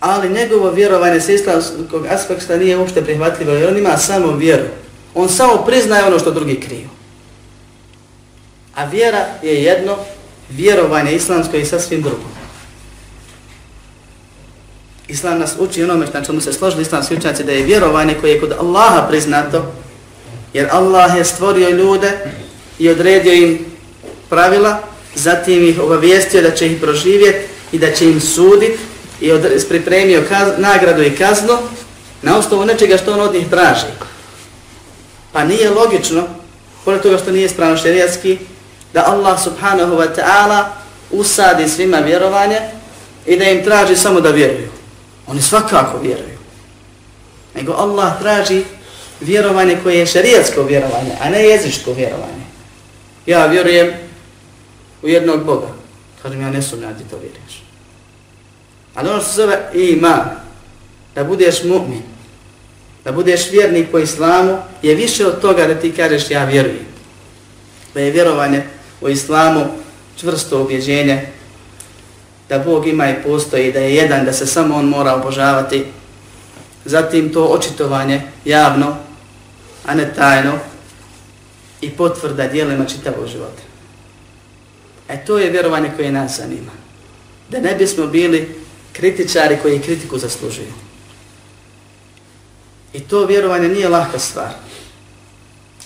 Ali 0.00 0.28
njegovo 0.28 0.70
vjerovanje 0.70 1.20
sa 1.20 1.32
islamskog 1.32 2.06
aspekta 2.10 2.56
nije 2.56 2.76
uopšte 2.76 3.04
prihvatljivo, 3.04 3.52
jer 3.52 3.68
on 3.68 3.78
ima 3.78 3.96
samo 3.96 4.36
vjeru. 4.36 4.64
On 5.14 5.28
samo 5.28 5.64
priznaje 5.66 6.04
ono 6.04 6.18
što 6.18 6.30
drugi 6.30 6.60
kriju. 6.60 6.88
A 8.78 8.84
vjera 8.84 9.26
je 9.42 9.62
jedno, 9.62 9.96
vjerovanje 10.50 11.12
islamsko 11.12 11.56
i 11.56 11.64
sasvim 11.64 12.02
drugo. 12.02 12.22
Islam 15.08 15.38
nas 15.38 15.54
uči 15.58 15.82
onome 15.82 16.06
na 16.14 16.24
čemu 16.24 16.40
se 16.40 16.52
složili 16.52 16.82
islamski 16.82 17.14
učenjaci 17.14 17.44
da 17.44 17.52
je 17.52 17.62
vjerovanje 17.62 18.14
koje 18.20 18.30
je 18.30 18.40
kod 18.40 18.52
Allaha 18.60 19.06
priznato, 19.08 19.72
jer 20.52 20.68
Allah 20.70 21.16
je 21.16 21.24
stvorio 21.24 21.70
ljude 21.70 22.12
i 22.78 22.88
odredio 22.88 23.32
im 23.32 23.66
pravila, 24.28 24.82
zatim 25.14 25.68
ih 25.68 25.80
obavijestio 25.80 26.42
da 26.42 26.50
će 26.50 26.66
ih 26.66 26.80
proživjeti 26.80 27.46
i 27.72 27.78
da 27.78 27.92
će 27.92 28.10
im 28.10 28.20
suditi 28.20 28.78
i 29.20 29.32
od, 29.32 29.46
pripremio 29.68 30.24
kaz, 30.28 30.48
nagradu 30.58 31.02
i 31.02 31.16
kaznu 31.16 31.58
na 32.22 32.38
osnovu 32.38 32.64
nečega 32.64 32.96
što 32.96 33.12
on 33.12 33.20
od 33.20 33.34
njih 33.34 33.48
traži. 33.50 33.86
Pa 35.32 35.44
nije 35.44 35.70
logično, 35.70 36.24
pored 36.84 37.02
toga 37.02 37.18
što 37.18 37.30
nije 37.30 37.46
ispravno 37.46 37.76
šerijatski, 37.76 38.38
da 38.92 39.06
Allah 39.06 39.42
subhanahu 39.42 39.96
wa 39.96 40.08
ta'ala 40.16 40.64
usadi 41.10 41.68
svima 41.68 41.98
vjerovanje 41.98 42.60
i 43.26 43.36
da 43.36 43.44
im 43.44 43.64
traži 43.64 43.96
samo 43.96 44.20
da 44.20 44.30
vjeruju. 44.30 44.68
Oni 45.26 45.42
svakako 45.42 45.98
vjeruju. 45.98 46.38
Nego 47.54 47.72
Allah 47.72 48.20
traži 48.20 48.64
vjerovanje 49.20 49.78
koje 49.82 49.98
je 49.98 50.06
šarijatsko 50.06 50.62
vjerovanje, 50.62 51.10
a 51.20 51.30
ne 51.30 51.44
jezičko 51.44 51.92
vjerovanje. 51.92 52.44
Ja 53.26 53.46
vjerujem 53.46 53.92
u 55.02 55.08
jednog 55.08 55.44
Boga. 55.44 55.68
Kažem, 56.22 56.40
ja 56.40 56.50
ne 56.50 56.62
sumnjam 56.62 56.94
ti 56.98 57.04
to 57.10 57.16
vjeruješ. 57.16 57.62
Ali 58.94 59.08
ono 59.08 59.20
što 59.20 59.28
se 59.28 59.36
zove 59.36 59.70
iman, 59.74 60.30
da 61.14 61.24
budeš 61.24 61.62
mu'min, 61.62 62.02
da 63.04 63.12
budeš 63.12 63.50
vjernik 63.50 63.90
po 63.90 63.98
islamu, 63.98 64.58
je 64.82 64.94
više 64.94 65.26
od 65.26 65.40
toga 65.40 65.66
da 65.66 65.74
ti 65.74 65.92
kažeš 65.92 66.30
ja 66.30 66.44
vjerujem. 66.44 66.86
Da 67.94 68.00
je 68.00 68.10
vjerovanje 68.10 68.64
u 69.00 69.08
islamu 69.08 69.66
čvrsto 70.16 70.60
objeđenje, 70.60 71.26
da 72.48 72.58
Bog 72.58 72.86
ima 72.86 73.10
i 73.10 73.22
postoji, 73.22 73.72
da 73.72 73.78
je 73.78 73.94
jedan, 73.94 74.24
da 74.24 74.32
se 74.32 74.46
samo 74.46 74.76
on 74.76 74.84
mora 74.84 75.14
obožavati. 75.14 75.84
Zatim 76.84 77.32
to 77.32 77.44
očitovanje 77.44 78.22
javno, 78.44 78.96
a 79.86 79.94
ne 79.94 80.14
tajno, 80.14 80.58
i 81.80 81.90
potvrda 81.90 82.48
dijelima 82.48 82.84
čitavog 82.84 83.26
života. 83.26 83.62
E 85.08 85.24
to 85.24 85.38
je 85.38 85.50
vjerovanje 85.50 85.90
koje 85.96 86.12
nas 86.12 86.36
zanima. 86.36 86.72
Da 87.48 87.60
ne 87.60 87.74
bismo 87.74 88.06
bili 88.06 88.54
kritičari 88.92 89.58
koji 89.62 89.80
kritiku 89.80 90.18
zaslužuju. 90.18 90.72
I 92.92 93.00
to 93.00 93.26
vjerovanje 93.26 93.68
nije 93.68 93.88
lahka 93.88 94.18
stvar. 94.18 94.52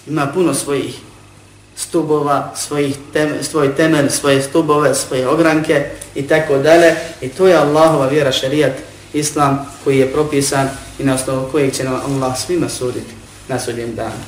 Ima 0.07 0.27
puno 0.27 0.55
svojih 0.55 0.95
stubova, 1.77 2.53
svojih 2.57 2.97
tem, 3.13 3.35
svoj 3.43 3.77
temelj, 3.77 4.11
svoje 4.11 4.43
stubove, 4.43 4.95
svoje 4.95 5.29
ogranke 5.29 5.91
i 6.15 6.29
tako 6.29 6.59
dalje. 6.59 6.97
I 7.21 7.29
to 7.29 7.47
je 7.47 7.57
Allahova 7.57 8.07
vjera, 8.07 8.33
šarijat, 8.33 8.73
islam 9.13 9.67
koji 9.85 9.99
je 9.99 10.13
propisan 10.13 10.69
i 10.99 11.05
na 11.05 11.15
osnovu 11.15 11.49
kojeg 11.53 11.75
će 11.75 11.85
nam 11.85 11.95
Allah 11.95 12.39
svima 12.39 12.69
suditi 12.69 13.15
na 13.49 13.59
sudjem 13.59 13.95
danu. 13.95 14.23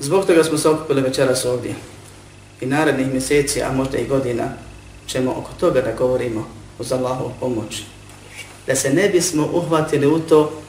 Zbog 0.00 0.26
toga 0.26 0.44
smo 0.44 0.58
se 0.58 0.68
okupili 0.68 1.02
večeras 1.02 1.44
ovdje 1.44 1.74
i 2.60 2.66
narednih 2.66 3.12
mjeseci, 3.12 3.62
a 3.62 3.72
možda 3.72 3.98
i 3.98 4.06
godina, 4.06 4.44
ćemo 5.06 5.30
oko 5.30 5.50
toga 5.60 5.80
da 5.80 5.92
govorimo 5.92 6.46
uz 6.78 6.92
Allahovu 6.92 7.32
pomoć. 7.40 7.82
Da 8.66 8.74
se 8.74 8.90
ne 8.90 9.08
bismo 9.08 9.48
uhvatili 9.52 10.06
u 10.06 10.18
to 10.18 10.63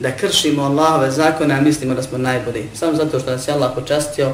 da 0.00 0.16
kršimo 0.16 0.62
Allahove 0.62 1.10
zakone, 1.10 1.54
a 1.54 1.60
mislimo 1.60 1.94
da 1.94 2.02
smo 2.02 2.18
najbolji. 2.18 2.64
Samo 2.74 2.94
zato 2.94 3.20
što 3.20 3.30
nas 3.30 3.48
je 3.48 3.54
Allah 3.54 3.72
počastio 3.74 4.32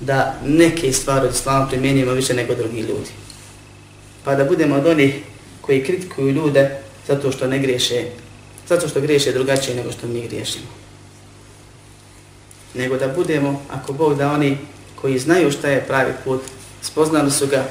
da 0.00 0.34
neke 0.44 0.92
stvari 0.92 1.26
od 1.26 1.34
Islama 1.34 1.66
primjenimo 1.66 2.12
više 2.12 2.34
nego 2.34 2.54
drugi 2.54 2.80
ljudi. 2.80 3.10
Pa 4.24 4.34
da 4.34 4.44
budemo 4.44 4.76
od 4.76 4.86
onih 4.86 5.14
koji 5.60 5.84
kritikuju 5.84 6.30
ljude 6.30 6.78
zato 7.08 7.32
što 7.32 7.46
ne 7.46 7.58
griješe, 7.58 8.04
zato 8.68 8.88
što 8.88 9.00
griješe 9.00 9.32
drugačije 9.32 9.76
nego 9.76 9.92
što 9.92 10.06
mi 10.06 10.28
griješimo. 10.28 10.66
Nego 12.74 12.96
da 12.96 13.08
budemo, 13.08 13.62
ako 13.70 13.92
Bog 13.92 14.18
da 14.18 14.32
oni 14.32 14.58
koji 14.94 15.18
znaju 15.18 15.50
šta 15.50 15.68
je 15.68 15.84
pravi 15.86 16.12
put, 16.24 16.40
spoznali 16.82 17.30
su 17.30 17.46
ga, 17.46 17.64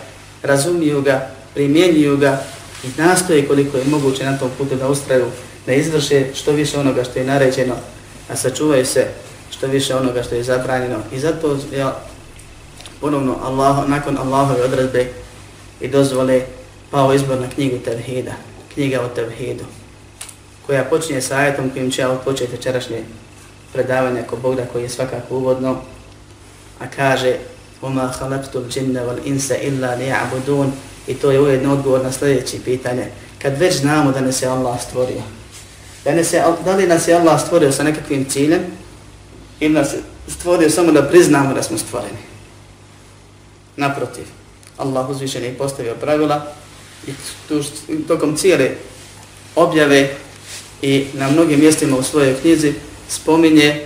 razumiju 0.44 1.01
ga, 1.01 1.29
primjenjuju 1.53 2.17
ga 2.17 2.44
i 2.84 3.01
nastoje 3.01 3.48
koliko 3.48 3.77
je 3.77 3.84
moguće 3.86 4.25
na 4.25 4.38
tom 4.38 4.50
putu 4.58 4.75
da 4.75 4.88
ustraju, 4.88 5.25
da 5.67 5.73
izvrše 5.73 6.27
što 6.35 6.53
više 6.53 6.79
onoga 6.79 7.05
što 7.05 7.19
je 7.19 7.25
naređeno, 7.25 7.75
a 8.29 8.37
sačuvaju 8.37 8.87
se 8.87 9.07
što 9.51 9.67
više 9.67 9.97
onoga 9.97 10.23
što 10.23 10.35
je 10.35 10.43
zabranjeno. 10.43 10.99
I 11.12 11.19
zato 11.19 11.59
ja 11.77 11.97
ponovno 13.01 13.37
Allah, 13.43 13.89
nakon 13.89 14.19
Allahove 14.19 14.62
odredbe 14.62 15.07
i 15.81 15.89
dozvole 15.89 16.43
pao 16.91 17.15
izbor 17.15 17.41
na 17.41 17.51
knjigu 17.51 17.79
Tevhida, 17.85 18.33
knjiga 18.75 19.01
o 19.01 19.09
Tevhidu, 19.09 19.65
koja 20.67 20.85
počinje 20.85 21.21
sa 21.21 21.37
ajetom 21.37 21.71
kojim 21.71 21.91
će 21.91 22.03
ja 22.03 22.11
odpočeti 22.11 22.53
večerašnje 22.53 23.03
predavanje 23.73 24.23
ko 24.23 24.37
Bogda 24.37 24.62
koji 24.73 24.83
je 24.83 24.89
svakako 24.89 25.37
uvodno, 25.37 25.77
a 26.79 26.87
kaže 26.97 27.37
وَمَا 27.83 28.12
خَلَقْتُ 28.12 28.55
الْجِنَّ 28.57 28.95
وَالْإِنْسَ 28.95 29.51
إِلَّا 29.51 29.97
لِيَعْبُدُونَ 29.99 30.71
I 31.07 31.15
to 31.15 31.31
je 31.31 31.41
ujedno 31.41 31.73
odgovor 31.73 32.03
na 32.03 32.12
sljedeće 32.12 32.57
pitanje. 32.65 33.07
Kad 33.39 33.59
već 33.59 33.77
znamo 33.77 34.12
da 34.12 34.21
nas 34.21 34.43
je 34.43 34.49
Allah 34.49 34.83
stvorio, 34.83 35.23
da, 36.08 36.16
nas 36.16 36.34
je, 36.34 36.44
da 36.66 36.76
li 36.76 36.88
nas 36.88 37.08
je 37.08 37.16
Allah 37.16 37.42
stvorio 37.42 37.72
sa 37.72 37.84
nekakvim 37.84 38.26
ciljem 38.26 38.62
ili 39.60 39.74
nas 39.74 39.96
stvorio 40.28 40.70
samo 40.70 40.92
da 40.92 41.04
priznamo 41.04 41.54
da 41.54 41.64
smo 41.64 41.78
stvoreni. 41.78 42.18
Naprotiv, 43.76 44.24
Allah 44.78 45.10
uzvišen 45.10 45.44
je 45.44 45.58
postavio 45.58 45.96
pravila 45.96 46.48
i 47.08 47.12
tu, 47.48 47.64
tokom 48.08 48.38
cijele 48.38 48.70
objave 49.56 50.10
i 50.82 51.06
na 51.14 51.30
mnogim 51.30 51.60
mjestima 51.60 51.98
u 51.98 52.04
svojoj 52.04 52.36
knjizi 52.42 52.74
spominje 53.10 53.86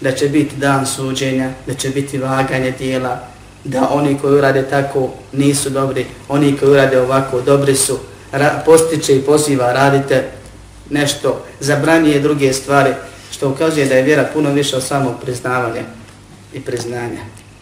da 0.00 0.12
će 0.12 0.28
biti 0.28 0.56
dan 0.56 0.86
suđenja, 0.86 1.50
da 1.66 1.74
će 1.74 1.88
biti 1.88 2.18
vaganje 2.18 2.70
dijela, 2.70 3.28
da 3.64 3.88
oni 3.90 4.18
koji 4.18 4.38
urade 4.38 4.62
tako 4.62 5.10
nisu 5.32 5.70
dobri, 5.70 6.06
oni 6.28 6.56
koji 6.56 6.70
urade 6.70 7.00
ovako 7.00 7.40
dobri 7.40 7.74
su, 7.76 7.98
ra, 8.32 8.62
postiče 8.66 9.16
i 9.16 9.22
poziva, 9.22 9.72
radite 9.72 10.30
nešto, 10.90 11.44
zabranije 11.60 12.20
druge 12.20 12.52
stvari, 12.52 12.90
što 13.30 13.50
ukazuje 13.50 13.86
da 13.86 13.94
je 13.94 14.02
vjera 14.02 14.28
puno 14.34 14.50
više 14.50 14.76
od 14.76 14.84
samog 14.84 15.14
priznavanja 15.22 15.82
i 16.54 16.60
priznanja. 16.60 17.20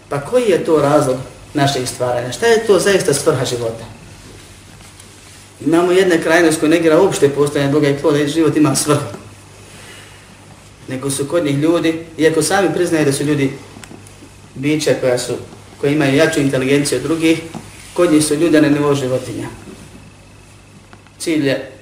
Pa 0.08 0.20
koji 0.20 0.50
je 0.50 0.64
to 0.64 0.82
razlog 0.82 1.16
naših 1.54 1.88
stvaranja? 1.88 2.32
Šta 2.32 2.46
je 2.46 2.66
to 2.66 2.78
zaista 2.78 3.14
svrha 3.14 3.44
života? 3.44 3.84
Imamo 5.66 5.92
jedne 5.92 6.22
krajnost 6.22 6.60
koje 6.60 6.70
negira 6.70 7.00
uopšte 7.00 7.28
postojanje 7.28 7.72
Boga 7.72 7.88
i 7.88 7.98
tvoje 7.98 8.28
život 8.28 8.56
ima 8.56 8.76
svrhu. 8.76 9.16
Nego 10.88 11.10
su 11.10 11.26
kod 11.28 11.44
njih 11.44 11.58
ljudi, 11.58 12.06
iako 12.18 12.42
sami 12.42 12.74
priznaju 12.74 13.04
da 13.04 13.12
su 13.12 13.24
ljudi 13.24 13.52
bića 14.54 14.94
koja 15.00 15.18
su, 15.18 15.32
koji 15.80 15.94
imaju 15.94 16.16
jaču 16.16 16.40
inteligenciju 16.40 16.98
od 16.98 17.02
drugih, 17.02 17.40
kod 17.94 18.12
njih 18.12 18.24
su 18.24 18.34
ljudi 18.34 18.60
na 18.60 18.68
nivou 18.68 18.94
životinja. 18.94 19.48
Cilj 21.18 21.48
je 21.48 21.73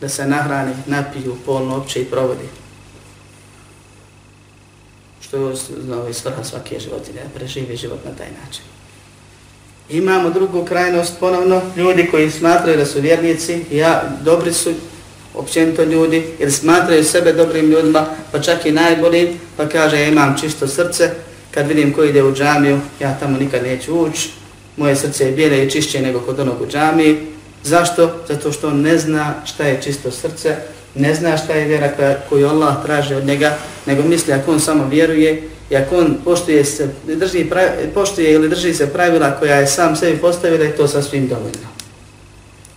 da 0.00 0.08
se 0.08 0.26
nahrane, 0.26 0.72
napiju, 0.86 1.36
polno, 1.46 1.76
opće 1.76 2.00
i 2.02 2.04
provodi. 2.04 2.48
Što 5.20 5.48
je 5.48 5.56
znao 5.84 6.08
i 6.08 6.14
svrha 6.14 6.44
svake 6.44 6.80
životinje, 6.80 7.20
da 7.22 7.38
preživi 7.38 7.76
život 7.76 8.04
na 8.04 8.10
taj 8.10 8.28
način. 8.44 8.62
Imamo 9.90 10.30
drugu 10.30 10.64
krajnost 10.64 11.12
ponovno, 11.20 11.62
ljudi 11.76 12.08
koji 12.10 12.30
smatraju 12.30 12.76
da 12.76 12.86
su 12.86 13.00
vjernici, 13.00 13.64
ja, 13.70 14.02
dobri 14.24 14.52
su 14.52 14.72
općenito 15.34 15.84
ljudi, 15.84 16.24
jer 16.38 16.52
smatraju 16.52 17.04
sebe 17.04 17.32
dobrim 17.32 17.70
ljudima, 17.70 18.06
pa 18.32 18.40
čak 18.40 18.66
i 18.66 18.72
najboljim, 18.72 19.28
pa 19.56 19.68
kaže 19.68 20.00
ja 20.00 20.08
imam 20.08 20.36
čisto 20.40 20.68
srce, 20.68 21.10
kad 21.50 21.68
vidim 21.68 21.92
ko 21.92 22.04
ide 22.04 22.22
u 22.22 22.34
džamiju, 22.34 22.80
ja 23.00 23.18
tamo 23.20 23.38
nikad 23.38 23.62
neću 23.62 24.00
ući, 24.00 24.30
moje 24.76 24.96
srce 24.96 25.26
je 25.26 25.32
bijele 25.32 25.64
i 25.64 25.70
čišće 25.70 26.02
nego 26.02 26.20
kod 26.20 26.40
onog 26.40 26.62
u 26.62 26.66
džamiji. 26.66 27.37
Zašto? 27.67 28.11
Zato 28.27 28.51
što 28.51 28.67
on 28.67 28.81
ne 28.81 28.97
zna 28.97 29.33
šta 29.45 29.63
je 29.63 29.81
čisto 29.81 30.11
srce, 30.11 30.55
ne 30.95 31.15
zna 31.15 31.37
šta 31.37 31.53
je 31.53 31.67
vjera 31.67 31.91
koju 32.29 32.47
Allah 32.47 32.75
traži 32.85 33.15
od 33.15 33.25
njega, 33.25 33.57
nego 33.85 34.03
misli 34.03 34.33
ako 34.33 34.51
on 34.51 34.59
samo 34.59 34.87
vjeruje, 34.87 35.49
i 35.69 35.75
ako 35.75 35.97
on 35.97 36.17
poštuje, 36.25 36.65
se, 36.65 36.89
drži, 37.05 37.49
poštuje 37.93 38.33
ili 38.33 38.49
drži 38.49 38.73
se 38.73 38.93
pravila 38.93 39.31
koja 39.39 39.55
je 39.55 39.67
sam 39.67 39.95
sebi 39.95 40.17
postavila, 40.17 40.63
je 40.63 40.75
to 40.75 40.87
sasvim 40.87 41.27
dovoljno. 41.27 41.73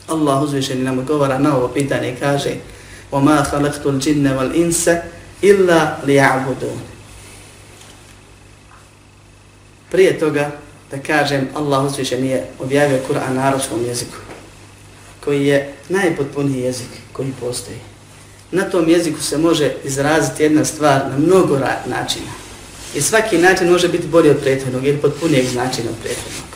Allah 0.09 0.43
uzvišeni 0.43 0.83
nam 0.83 1.05
govora 1.05 1.39
na 1.39 1.57
ovo 1.57 1.69
pitanje 1.69 2.13
i 2.13 2.17
kaže 2.17 2.51
وَمَا 3.13 3.43
خَلَقْتُ 3.43 3.87
الْجِنَّ 3.87 4.27
وَالْإِنسَ 4.37 4.99
إِلَّا 5.43 5.97
لِيَعْبُدُونَ 6.07 6.81
Prije 9.91 10.19
toga, 10.19 10.51
da 10.91 10.99
kažem, 10.99 11.49
Allah 11.55 11.85
uzvišeni 11.85 12.29
je 12.29 12.47
objavio 12.59 12.99
Kur'an 13.09 13.35
na 13.35 13.49
arabskom 13.49 13.85
jeziku, 13.85 14.17
koji 15.24 15.48
je 15.48 15.74
najpotpuniji 15.90 16.62
jezik 16.62 16.88
koji 17.14 17.34
postoji. 17.40 17.78
Na 18.52 18.64
tom 18.64 18.90
jeziku 18.90 19.22
se 19.22 19.38
može 19.38 19.74
izraziti 19.84 20.44
jedna 20.44 20.66
stvar 20.66 21.02
na 21.10 21.18
mnogo 21.18 21.60
načina. 21.86 22.32
I 22.96 23.02
svaki 23.02 23.38
način 23.38 23.70
može 23.70 23.88
biti 23.88 24.08
bolji 24.08 24.30
od 24.30 24.38
prethodnog 24.38 24.86
ili 24.86 24.98
potpunijeg 24.98 25.46
značina 25.48 25.90
od 25.90 25.96
prethodnog. 26.04 26.52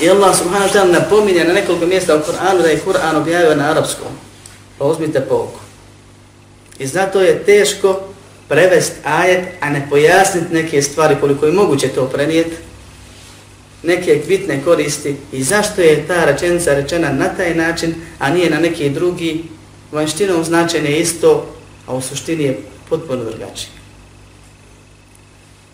I 0.00 0.10
Allah 0.10 0.36
subhanahu 0.36 0.68
wa 0.68 0.72
ta'ala 0.72 0.92
napominje 0.92 1.44
na 1.44 1.52
nekoliko 1.52 1.86
mjesta 1.86 2.16
u 2.16 2.20
Kur'anu 2.20 2.62
da 2.62 2.68
je 2.68 2.80
Kur'an 2.86 3.16
objavio 3.16 3.54
na 3.54 3.70
arapskom. 3.70 4.12
Pa 4.78 4.84
uzmite 4.84 5.20
pouku. 5.20 5.58
I 6.78 6.86
zato 6.86 7.20
je 7.20 7.44
teško 7.44 8.00
prevest 8.48 8.92
ajet, 9.04 9.44
a 9.60 9.70
ne 9.70 9.86
pojasniti 9.90 10.54
neke 10.54 10.82
stvari 10.82 11.16
koliko 11.20 11.46
je 11.46 11.52
moguće 11.52 11.88
to 11.88 12.06
prenijeti, 12.06 12.56
neke 13.86 14.22
bitne 14.28 14.64
koristi 14.64 15.16
i 15.32 15.42
zašto 15.42 15.80
je 15.80 16.06
ta 16.06 16.24
rečenica 16.24 16.74
rečena 16.74 17.12
na 17.12 17.28
taj 17.28 17.54
način, 17.54 17.94
a 18.18 18.30
nije 18.30 18.50
na 18.50 18.58
neki 18.60 18.90
drugi, 18.90 19.44
vanštinom 19.92 20.44
značenje 20.44 20.98
isto, 20.98 21.46
a 21.86 21.94
u 21.94 22.00
suštini 22.00 22.44
je 22.44 22.60
potpuno 22.88 23.24
drugačije. 23.24 23.70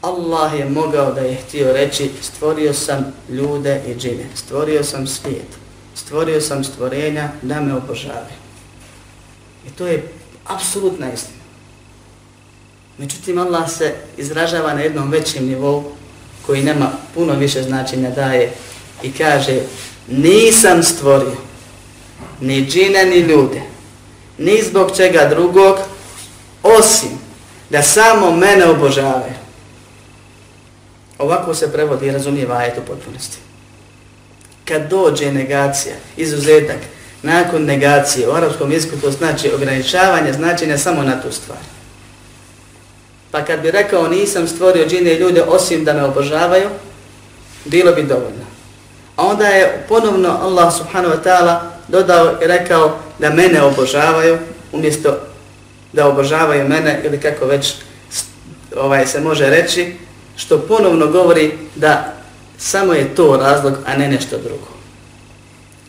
Allah 0.01 0.59
je 0.59 0.71
mogao 0.71 1.13
da 1.13 1.21
je 1.21 1.37
htio 1.37 1.73
reći 1.73 2.11
stvorio 2.23 2.75
sam 2.75 3.13
ljude 3.29 3.83
i 3.89 3.95
džine, 3.95 4.25
stvorio 4.35 4.85
sam 4.85 5.07
svijet, 5.07 5.49
stvorio 5.95 6.41
sam 6.41 6.65
stvorenja 6.65 7.29
da 7.43 7.61
me 7.61 7.75
obožavaju. 7.75 8.43
I 9.67 9.71
to 9.71 9.87
je 9.87 10.09
apsolutna 10.45 11.13
istina. 11.13 11.43
Međutim, 12.99 13.39
Allah 13.39 13.71
se 13.71 13.95
izražava 14.17 14.75
na 14.75 14.81
jednom 14.81 15.11
većem 15.11 15.47
nivou 15.47 15.93
koji 16.47 16.63
nema 16.63 16.91
puno 17.15 17.35
više 17.35 17.63
značenja 17.63 18.11
daje 18.11 18.53
i 19.03 19.13
kaže 19.13 19.61
nisam 20.09 20.83
stvorio 20.83 21.37
ni 22.43 22.67
džine 22.67 23.05
ni 23.05 23.19
ljude, 23.19 23.63
ni 24.39 24.63
zbog 24.63 24.97
čega 24.97 25.27
drugog, 25.31 25.77
osim 26.63 27.11
da 27.71 27.83
samo 27.83 28.37
mene 28.37 28.67
obožavaju. 28.67 29.35
Ovako 31.19 31.55
se 31.55 31.73
prevodi 31.73 32.07
i 32.07 32.11
razumijeva 32.11 32.55
vajet 32.55 32.79
u 32.79 32.87
potpunosti. 32.87 33.39
Kad 34.65 34.91
dođe 34.91 35.33
negacija, 35.33 35.95
izuzetak, 36.17 36.79
nakon 37.23 37.65
negacije, 37.65 38.29
u 38.29 38.33
arapskom 38.33 38.73
jeziku 38.73 38.97
to 38.97 39.11
znači 39.11 39.51
ograničavanje 39.55 40.33
značenja 40.33 40.79
samo 40.79 41.03
na 41.03 41.23
tu 41.23 41.33
stvar. 41.33 41.59
Pa 43.33 43.45
kad 43.45 43.61
bi 43.61 43.71
rekao 43.71 44.09
nisam 44.09 44.49
stvorio 44.49 44.87
džine 44.87 45.15
i 45.15 45.19
ljude 45.19 45.43
osim 45.43 45.85
da 45.85 45.93
me 45.93 46.05
obožavaju, 46.05 46.69
bilo 47.65 47.93
bi 47.93 48.03
dovoljno. 48.03 48.45
A 49.17 49.27
onda 49.27 49.47
je 49.47 49.85
ponovno 49.89 50.39
Allah 50.43 50.77
subhanahu 50.77 51.15
wa 51.15 51.23
ta'ala 51.25 51.59
dodao 51.89 52.33
i 52.43 52.47
rekao 52.47 52.99
da 53.19 53.31
mene 53.31 53.63
obožavaju 53.63 54.39
umjesto 54.73 55.17
da 55.93 56.09
obožavaju 56.09 56.69
mene 56.69 57.01
ili 57.05 57.21
kako 57.21 57.47
već 57.47 57.75
ovaj 58.77 59.07
se 59.07 59.21
može 59.21 59.51
reći, 59.51 59.97
što 60.37 60.59
ponovno 60.59 61.07
govori 61.07 61.53
da 61.75 62.13
samo 62.59 62.93
je 62.93 63.15
to 63.15 63.37
razlog, 63.37 63.75
a 63.87 63.97
ne 63.97 64.09
nešto 64.09 64.39
drugo. 64.39 64.82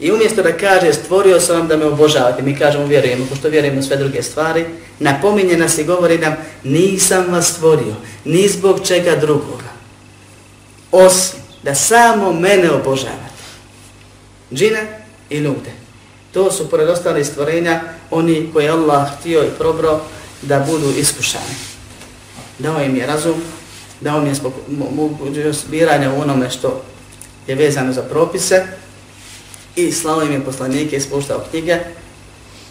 I 0.03 0.11
umjesto 0.11 0.43
da 0.43 0.57
kaže 0.57 0.93
stvorio 0.93 1.39
sam 1.39 1.57
vam 1.57 1.67
da 1.67 1.77
me 1.77 1.85
obožavate, 1.85 2.41
mi 2.41 2.57
kažemo 2.57 2.85
vjerujemo, 2.85 3.25
pošto 3.29 3.49
vjerujemo 3.49 3.81
sve 3.81 3.97
druge 3.97 4.23
stvari, 4.23 4.65
napominje 4.99 5.57
nas 5.57 5.77
i 5.77 5.83
govori 5.83 6.17
nam 6.17 6.33
nisam 6.63 7.25
vas 7.29 7.47
stvorio, 7.47 7.95
ni 8.25 8.47
zbog 8.47 8.87
čega 8.87 9.15
drugoga. 9.15 9.71
Osim 10.91 11.39
da 11.63 11.75
samo 11.75 12.33
mene 12.33 12.71
obožavate. 12.71 13.43
Džine 14.53 14.99
i 15.29 15.37
ljude. 15.37 15.71
To 16.33 16.51
su 16.51 16.69
pored 16.69 16.89
ostalih 16.89 17.27
stvorenja 17.27 17.81
oni 18.11 18.49
koje 18.53 18.69
Allah 18.69 19.07
htio 19.19 19.43
i 19.43 19.57
probro 19.57 19.99
da 20.41 20.59
budu 20.59 20.93
iskušani. 20.97 21.55
Dao 22.59 22.81
im 22.81 22.95
je 22.95 23.05
razum, 23.05 23.41
dao 24.01 24.21
im 24.21 24.27
je 24.27 24.33
mogućnost 24.95 25.69
biranja 25.69 26.13
u 26.13 26.21
onome 26.21 26.49
što 26.49 26.81
je 27.47 27.55
vezano 27.55 27.93
za 27.93 28.01
propise 28.01 28.65
i 29.75 29.91
slao 29.91 30.21
im 30.21 30.31
je 30.31 30.45
poslanike 30.45 30.95
ispuštao 30.95 31.43
knjige, 31.49 31.79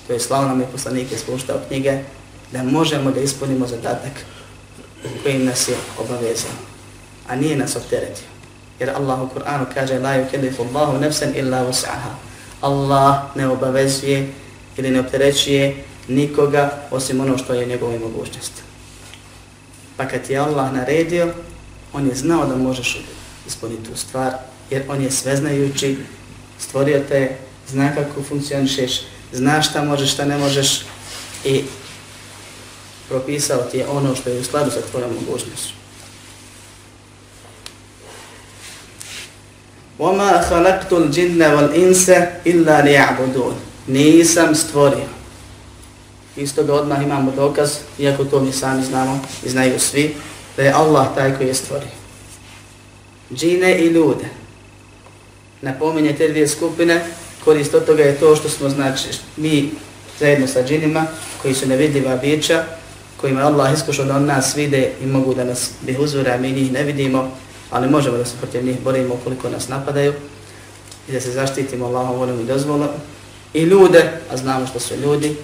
to 0.07 0.12
je 0.12 0.21
slao 0.21 0.45
nam 0.45 0.61
je 0.61 0.67
poslanike 0.73 1.15
ispuštao 1.15 1.61
knjige, 1.69 1.99
da 2.53 2.62
možemo 2.62 3.11
da 3.11 3.21
ispunimo 3.21 3.67
zadatak 3.67 4.12
kojim 5.23 5.45
nas 5.45 5.69
je 5.69 5.77
obavezao, 5.99 6.51
a 7.29 7.37
nije 7.37 7.57
nas 7.57 7.77
opteretio. 7.77 8.27
Jer 8.81 8.91
Allah 8.91 9.21
u 9.23 9.29
Kur'anu 9.35 9.65
kaže 9.75 9.99
la 9.99 10.11
yukellifu 10.11 10.67
Allahu 10.69 10.99
nefsen 10.99 11.33
illa 11.37 11.67
vus'aha. 11.67 12.15
Allah 12.61 13.37
ne 13.37 13.49
obavezuje 13.49 14.33
ili 14.77 14.91
ne 14.91 15.01
opterećuje 15.01 15.85
nikoga 16.09 16.71
osim 16.91 17.21
ono 17.21 17.38
što 17.38 17.55
je 17.55 17.67
njegove 17.67 17.99
mogućnosti. 17.99 18.62
Pa 19.97 20.09
kad 20.09 20.31
je 20.31 20.38
Allah 20.38 20.73
naredio, 20.73 21.33
on 21.93 22.09
je 22.09 22.15
znao 22.15 22.47
da 22.47 22.57
možeš 22.57 23.05
ispuniti 23.47 23.91
tu 23.91 23.97
stvar, 23.97 24.33
jer 24.71 24.83
on 24.88 25.03
je 25.03 25.11
sveznajući, 25.11 25.97
stvorio 26.62 27.04
te, 27.10 27.38
zna 27.68 27.96
kako 27.96 28.24
funkcionišeš, 28.24 29.02
zna 29.32 29.62
šta 29.62 29.84
možeš, 29.84 30.13
šta 30.13 30.26
ne 30.26 30.38
možeš 30.38 30.82
i 31.46 31.63
propisao 33.10 33.62
ti 33.62 33.78
je 33.78 33.88
ono 33.88 34.16
što 34.16 34.30
je 34.30 34.40
u 34.40 34.44
skladu 34.44 34.72
sa 34.72 34.82
tvojom 34.92 35.12
mogućnošću. 35.13 35.78
وَمَا 40.00 40.42
خَلَقْتُ 40.50 40.94
الْجِنَّ 40.94 41.42
وَالْإِنْسَ 41.42 42.10
إِلَّا 42.46 42.82
لِيَعْبُدُونَ 42.82 43.54
Nisam 43.88 44.56
stvorio. 44.56 45.08
Isto 46.36 46.63
ga 46.63 46.74
odmah 46.74 47.04
imamo 47.04 47.32
dokaz, 47.32 47.72
iako 48.00 48.26
to 48.26 48.40
mi 48.40 48.52
sami 48.52 48.86
znamo 48.86 49.20
i 49.44 49.50
znaju 49.50 49.80
svi, 49.80 50.16
da 50.58 50.63
je 50.63 50.74
Allah 50.74 51.08
taj 51.16 51.38
koji 51.38 51.48
je 51.48 51.54
stvorio. 51.54 51.90
Džine 53.34 53.80
i 53.80 53.88
ljude. 53.88 54.26
Napominje 55.62 56.12
te 56.12 56.29
dvije 56.29 56.48
skupine, 56.48 57.05
korist 57.44 57.75
od 57.75 57.87
toga 57.87 58.03
je 58.03 58.16
to 58.16 58.37
što 58.37 58.48
smo, 58.48 58.68
znači, 58.68 59.09
mi 59.37 59.70
zajedno 60.20 60.46
sa 60.46 60.62
džinima, 60.62 61.07
koji 61.42 61.55
su 61.55 61.68
nevidljiva 61.68 62.16
bića, 62.16 62.64
kojima 63.16 63.40
je 63.40 63.46
Allah 63.46 63.75
iskušao 63.75 64.05
da 64.05 64.16
on 64.16 64.25
nas 64.25 64.57
vide 64.57 64.90
i 65.03 65.07
mogu 65.07 65.35
da 65.35 65.44
nas 65.44 65.70
bih 65.81 65.98
uzvore, 65.98 66.38
mi 66.38 66.53
njih 66.53 66.72
ne 66.72 66.83
vidimo, 66.83 67.37
ali 67.70 67.90
možemo 67.90 68.16
da 68.16 68.25
se 68.25 68.37
protiv 68.40 68.64
njih 68.64 68.81
borimo 68.81 69.20
koliko 69.25 69.48
nas 69.48 69.68
napadaju 69.68 70.12
i 71.09 71.12
da 71.12 71.20
se 71.20 71.31
zaštitimo 71.31 71.87
Allahom 71.87 72.18
voljom 72.18 72.40
i 72.40 72.44
dozvolom. 72.44 72.88
I 73.55 73.62
ljude, 73.62 74.12
a 74.33 74.37
znamo 74.37 74.66
što 74.66 74.81
su 74.81 74.94
ljudi, 74.96 75.37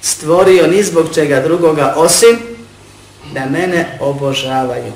stvorio 0.00 0.66
ni 0.66 0.82
zbog 0.82 1.06
čega 1.14 1.40
drugoga 1.40 1.94
osim 1.96 2.38
da 3.34 3.46
mene 3.46 3.98
obožavaju. 4.00 4.92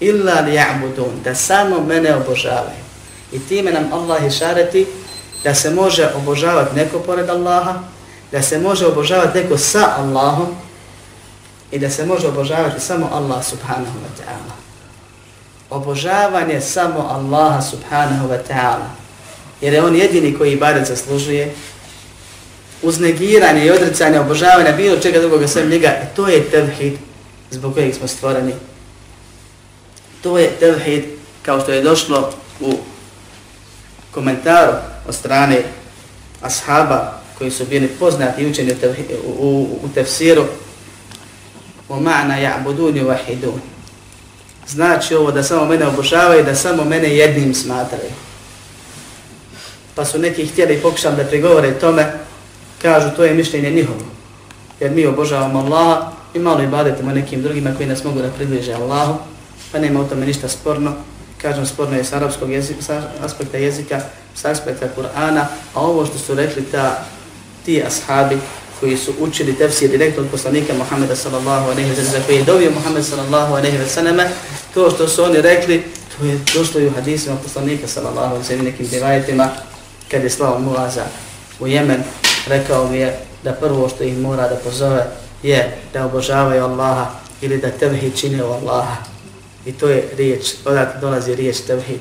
Illa 0.00 0.40
li 0.40 0.52
ja'budun, 0.52 1.22
da 1.24 1.34
samo 1.34 1.84
mene 1.86 2.14
obožavaju. 2.14 2.81
I 3.32 3.38
time 3.48 3.72
nam 3.72 3.92
Allah 3.92 4.26
išareti 4.26 4.86
da 5.44 5.54
se 5.54 5.70
može 5.70 6.10
obožavati 6.16 6.76
neko 6.76 6.98
pored 6.98 7.30
Allaha, 7.30 7.80
da 8.32 8.42
se 8.42 8.58
može 8.58 8.86
obožavati 8.86 9.38
neko 9.38 9.58
sa 9.58 9.94
Allahom 9.98 10.48
i 11.70 11.78
da 11.78 11.90
se 11.90 12.06
može 12.06 12.28
obožavati 12.28 12.80
samo 12.80 13.08
Allah 13.12 13.44
subhanahu 13.44 13.98
wa 13.98 14.22
ta'ala. 14.22 14.54
Obožavanje 15.70 16.60
samo 16.60 17.00
Allaha 17.00 17.62
subhanahu 17.62 18.28
wa 18.28 18.38
ta'ala. 18.48 18.88
Jer 19.60 19.72
je 19.72 19.84
on 19.84 19.96
jedini 19.96 20.38
koji 20.38 20.52
ibadet 20.52 20.88
zaslužuje. 20.88 21.54
Uz 22.82 23.00
negiranje 23.00 23.64
i 23.64 23.70
odricanje 23.70 24.20
obožavanja 24.20 24.72
bilo 24.72 24.96
čega 24.96 25.20
drugoga 25.20 25.48
sve 25.48 25.66
njega, 25.66 25.88
e, 25.88 26.06
to 26.16 26.28
je 26.28 26.50
tevhid 26.50 26.98
zbog 27.50 27.74
kojeg 27.74 27.94
smo 27.94 28.08
stvoreni. 28.08 28.52
To 30.22 30.38
je 30.38 30.50
tevhid 30.50 31.04
kao 31.42 31.60
što 31.60 31.72
je 31.72 31.82
došlo 31.82 32.32
u 32.60 32.74
komentaru 34.14 34.72
od 35.08 35.14
strane 35.14 35.62
ashaba 36.42 37.20
koji 37.38 37.50
su 37.50 37.64
bili 37.66 37.88
poznati 37.88 38.42
i 38.42 38.50
učeni 38.50 38.74
u, 39.26 39.30
u, 39.38 39.78
u 39.82 39.88
tefsiru 39.94 40.44
o 41.88 41.96
ma'na 42.00 42.36
ja'buduni 42.36 43.04
wahidun. 43.04 43.58
Znači 44.68 45.14
ovo 45.14 45.32
da 45.32 45.42
samo 45.42 45.64
mene 45.64 45.86
obožavaju, 45.86 46.44
da 46.44 46.54
samo 46.54 46.84
mene 46.84 47.16
jednim 47.16 47.54
smatraju. 47.54 48.10
Pa 49.94 50.04
su 50.04 50.18
neki 50.18 50.46
htjeli 50.46 50.80
pokušati 50.82 51.16
da 51.16 51.24
prigovore 51.24 51.78
tome, 51.78 52.12
kažu 52.82 53.10
to 53.16 53.24
je 53.24 53.34
mišljenje 53.34 53.70
njihovo. 53.70 54.00
Jer 54.80 54.90
mi 54.90 55.06
obožavamo 55.06 55.58
Allaha 55.58 56.12
i 56.34 56.38
malo 56.38 56.62
ibadetimo 56.62 57.12
nekim 57.12 57.42
drugima 57.42 57.74
koji 57.76 57.88
nas 57.88 58.04
mogu 58.04 58.22
da 58.22 58.30
približe 58.30 58.72
Allahu, 58.72 59.18
pa 59.72 59.78
nema 59.78 60.00
u 60.00 60.04
tome 60.04 60.26
ništa 60.26 60.48
sporno. 60.48 60.92
Kažem, 61.42 61.66
sporno 61.66 61.96
je 61.96 62.04
s 62.04 62.12
arapskog 62.12 62.52
jezika, 62.52 62.82
sa 62.82 63.02
aspekta 63.22 63.58
jezika, 63.58 64.00
sa 64.34 64.50
aspekta 64.50 64.86
Kur'ana, 64.96 65.46
a 65.74 65.80
ovo 65.80 66.06
što 66.06 66.18
su 66.18 66.34
rekli 66.34 66.62
ta, 66.62 67.04
ti 67.64 67.82
ashabi, 67.82 68.38
koji 68.80 68.96
su 68.96 69.12
učili 69.20 69.54
tefsir 69.54 69.90
direktno 69.90 70.22
od 70.22 70.30
poslanika 70.30 70.74
Muhammeda 70.74 71.16
sallallahu 71.16 71.70
aleyhi 71.70 71.88
ve 71.88 72.04
sallam, 72.04 72.22
koji 72.26 72.36
je 72.36 72.44
dobio 72.44 72.70
Muhammed 72.70 73.04
sallallahu 73.04 73.54
aleyhi 73.54 73.78
ve 73.78 73.86
sallam, 73.86 74.16
to 74.74 74.90
što 74.90 75.08
su 75.08 75.24
oni 75.24 75.42
rekli, 75.42 75.82
to 76.18 76.24
je 76.24 76.40
došlo 76.54 76.80
i 76.80 76.86
u 76.86 76.94
hadisima 76.94 77.36
poslanika 77.36 77.86
sallallahu 77.86 78.34
aleyhi 78.34 78.38
ve 78.38 78.44
sallam, 78.44 78.64
nekim 78.64 78.86
divajetima, 78.86 79.48
kad 80.10 80.22
je 80.22 80.30
slao 80.30 80.58
Muaza 80.58 81.04
u 81.60 81.66
Jemen, 81.66 82.02
rekao 82.46 82.88
mi 82.88 82.98
je 82.98 83.18
da 83.44 83.52
prvo 83.52 83.88
što 83.88 84.04
ih 84.04 84.18
mora 84.18 84.48
da 84.48 84.56
pozove 84.56 85.06
je 85.42 85.78
da 85.92 86.06
obožavaju 86.06 86.64
Allaha 86.64 87.06
ili 87.40 87.58
da 87.58 87.70
tevhid 87.70 88.16
čine 88.16 88.44
u 88.44 88.52
Allaha. 88.52 89.11
I 89.66 89.72
to 89.72 89.88
je 89.88 90.08
riječ, 90.16 90.46
odat 90.64 91.00
dolazi 91.00 91.34
riječ 91.34 91.56
tevhid, 91.66 92.00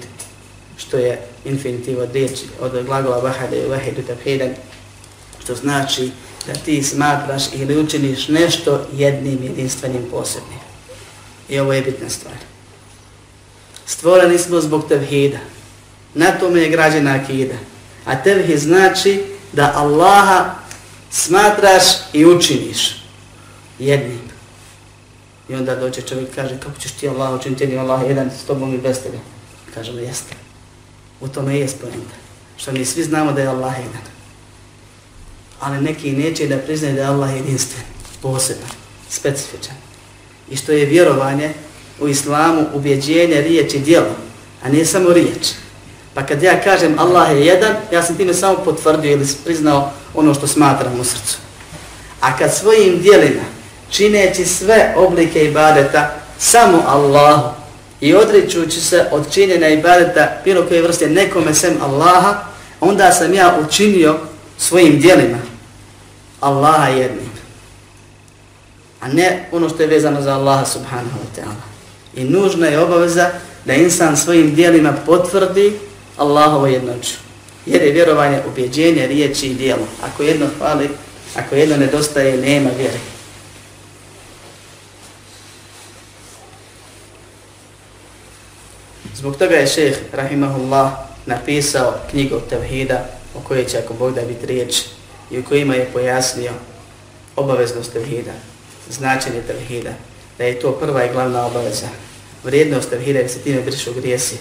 što 0.77 0.97
je 0.97 1.21
infinitiv 1.45 1.99
od 1.99 2.11
riječi, 2.13 2.43
od 2.59 2.85
glagola 2.85 3.17
vahada 3.17 3.55
i 3.55 3.69
vahidu 3.69 4.01
tevhidan, 4.01 4.49
što 5.43 5.55
znači 5.55 6.11
da 6.47 6.53
ti 6.53 6.83
smatraš 6.83 7.43
ili 7.53 7.79
učiniš 7.79 8.27
nešto 8.27 8.87
jednim 8.93 9.43
jedinstvenim 9.43 10.03
posebnim. 10.11 10.59
I 11.49 11.59
ovo 11.59 11.73
je 11.73 11.81
bitna 11.81 12.09
stvar. 12.09 12.35
Stvoreni 13.85 14.37
smo 14.37 14.61
zbog 14.61 14.87
tevhida. 14.87 15.37
Na 16.13 16.31
tome 16.31 16.59
je 16.59 16.69
građena 16.69 17.19
akida. 17.23 17.55
A 18.05 18.23
tevhid 18.23 18.59
znači 18.59 19.23
da 19.53 19.73
Allaha 19.75 20.55
smatraš 21.09 21.83
i 22.13 22.25
učiniš 22.25 23.05
jednim. 23.79 24.20
I 25.51 25.55
onda 25.55 25.75
dođe 25.75 26.01
čovjek 26.01 26.29
i 26.29 26.35
kaže, 26.35 26.59
kako 26.59 26.79
ćeš 26.79 26.91
ti 26.91 27.09
Allah 27.09 27.39
učiniti 27.39 27.67
ni 27.67 27.77
Allah 27.77 28.01
jedan 28.07 28.31
s 28.31 28.43
tobom 28.43 28.73
i 28.73 28.77
bez 28.77 29.03
tebe? 29.03 29.17
Kažemo, 29.73 29.99
jeste. 29.99 30.35
U 31.21 31.27
tome 31.27 31.59
je 31.59 31.67
spojenta. 31.67 32.15
Što 32.57 32.71
mi 32.71 32.85
svi 32.85 33.03
znamo 33.03 33.31
da 33.31 33.41
je 33.41 33.47
Allah 33.47 33.73
jedan 33.77 34.11
ali 35.61 35.81
neki 35.81 36.11
neće 36.11 36.47
da 36.47 36.57
priznaju 36.57 36.95
da 36.95 37.01
je 37.01 37.07
Allah 37.07 37.35
jedinstven, 37.35 37.83
poseban, 38.21 38.69
specifičan. 39.09 39.75
I 40.49 40.57
što 40.57 40.71
je 40.71 40.85
vjerovanje 40.85 41.53
u 41.99 42.07
islamu, 42.07 42.65
ubjeđenje, 42.73 43.41
riječ 43.41 43.73
i 43.73 43.79
djelo, 43.79 44.15
a 44.63 44.69
ne 44.69 44.85
samo 44.85 45.09
riječ. 45.09 45.47
Pa 46.13 46.25
kad 46.25 46.43
ja 46.43 46.61
kažem 46.63 46.99
Allah 46.99 47.31
je 47.31 47.45
jedan, 47.45 47.75
ja 47.91 48.03
sam 48.03 48.17
time 48.17 48.33
samo 48.33 48.57
potvrdio 48.65 49.11
ili 49.11 49.27
priznao 49.43 49.91
ono 50.13 50.33
što 50.33 50.47
smatram 50.47 50.99
u 50.99 51.03
srcu. 51.03 51.37
A 52.21 52.37
kad 52.37 52.55
svojim 52.55 53.01
dijelima, 53.01 53.43
čineći 53.91 54.45
sve 54.45 54.93
oblike 54.97 55.45
ibadeta, 55.45 56.13
samo 56.37 56.83
Allahu 56.87 57.49
i 58.01 58.15
odričući 58.15 58.81
se 58.81 59.05
od 59.11 59.33
činjenja 59.33 59.69
ibadeta 59.69 60.41
bilo 60.43 60.65
koje 60.67 60.81
vrste 60.81 61.09
nekome 61.09 61.53
sem 61.53 61.77
Allaha, 61.81 62.43
onda 62.79 63.11
sam 63.11 63.33
ja 63.33 63.57
učinio 63.67 64.17
svojim 64.57 64.99
dijelima 64.99 65.37
Allaha 66.39 66.87
jednim. 66.87 67.31
A 69.01 69.07
ne 69.07 69.47
ono 69.51 69.69
što 69.69 69.81
je 69.81 69.87
vezano 69.87 70.21
za 70.21 70.33
Allaha 70.33 70.65
subhanahu 70.65 71.17
wa 71.19 71.41
ta'ala. 71.41 71.63
I 72.15 72.23
nužna 72.23 72.67
je 72.67 72.79
obaveza 72.79 73.29
da 73.65 73.73
insan 73.73 74.17
svojim 74.17 74.55
dijelima 74.55 74.93
potvrdi 75.05 75.73
Allahovo 76.17 76.67
jednoću. 76.67 77.13
Jer 77.65 77.81
je 77.81 77.91
vjerovanje 77.91 78.41
ubjeđenje, 78.51 79.07
riječi 79.07 79.47
i 79.47 79.53
dijelo. 79.53 79.87
Ako 80.03 80.23
jedno 80.23 80.47
hvali, 80.57 80.89
ako 81.35 81.55
jedno 81.55 81.77
nedostaje, 81.77 82.37
nema 82.37 82.69
vjere. 82.77 82.97
Zbog 89.15 89.37
toga 89.37 89.55
je 89.55 89.67
šeheh, 89.67 89.97
rahimahullah, 90.13 90.91
napisao 91.25 91.93
knjigu 92.11 92.39
Tevhida, 92.49 93.05
o 93.35 93.39
kojoj 93.39 93.65
će 93.65 93.77
ako 93.77 93.93
Bog 93.93 94.15
da 94.15 94.21
biti 94.21 94.45
riječ, 94.45 94.75
i 95.31 95.39
u 95.39 95.43
kojima 95.43 95.75
je 95.75 95.89
pojasnio 95.93 96.51
obaveznost 97.35 97.93
tevhida, 97.93 98.31
značenje 98.89 99.41
tevhida, 99.47 99.89
da 100.37 100.43
je 100.43 100.59
to 100.59 100.71
prva 100.71 101.05
i 101.05 101.11
glavna 101.13 101.45
obaveza. 101.45 101.87
Vrijednost 102.43 102.89
tevhida 102.89 103.19
je 103.19 103.29
se 103.29 103.39
time 103.39 103.61
brišu 103.61 103.93
grijesi, 103.93 104.37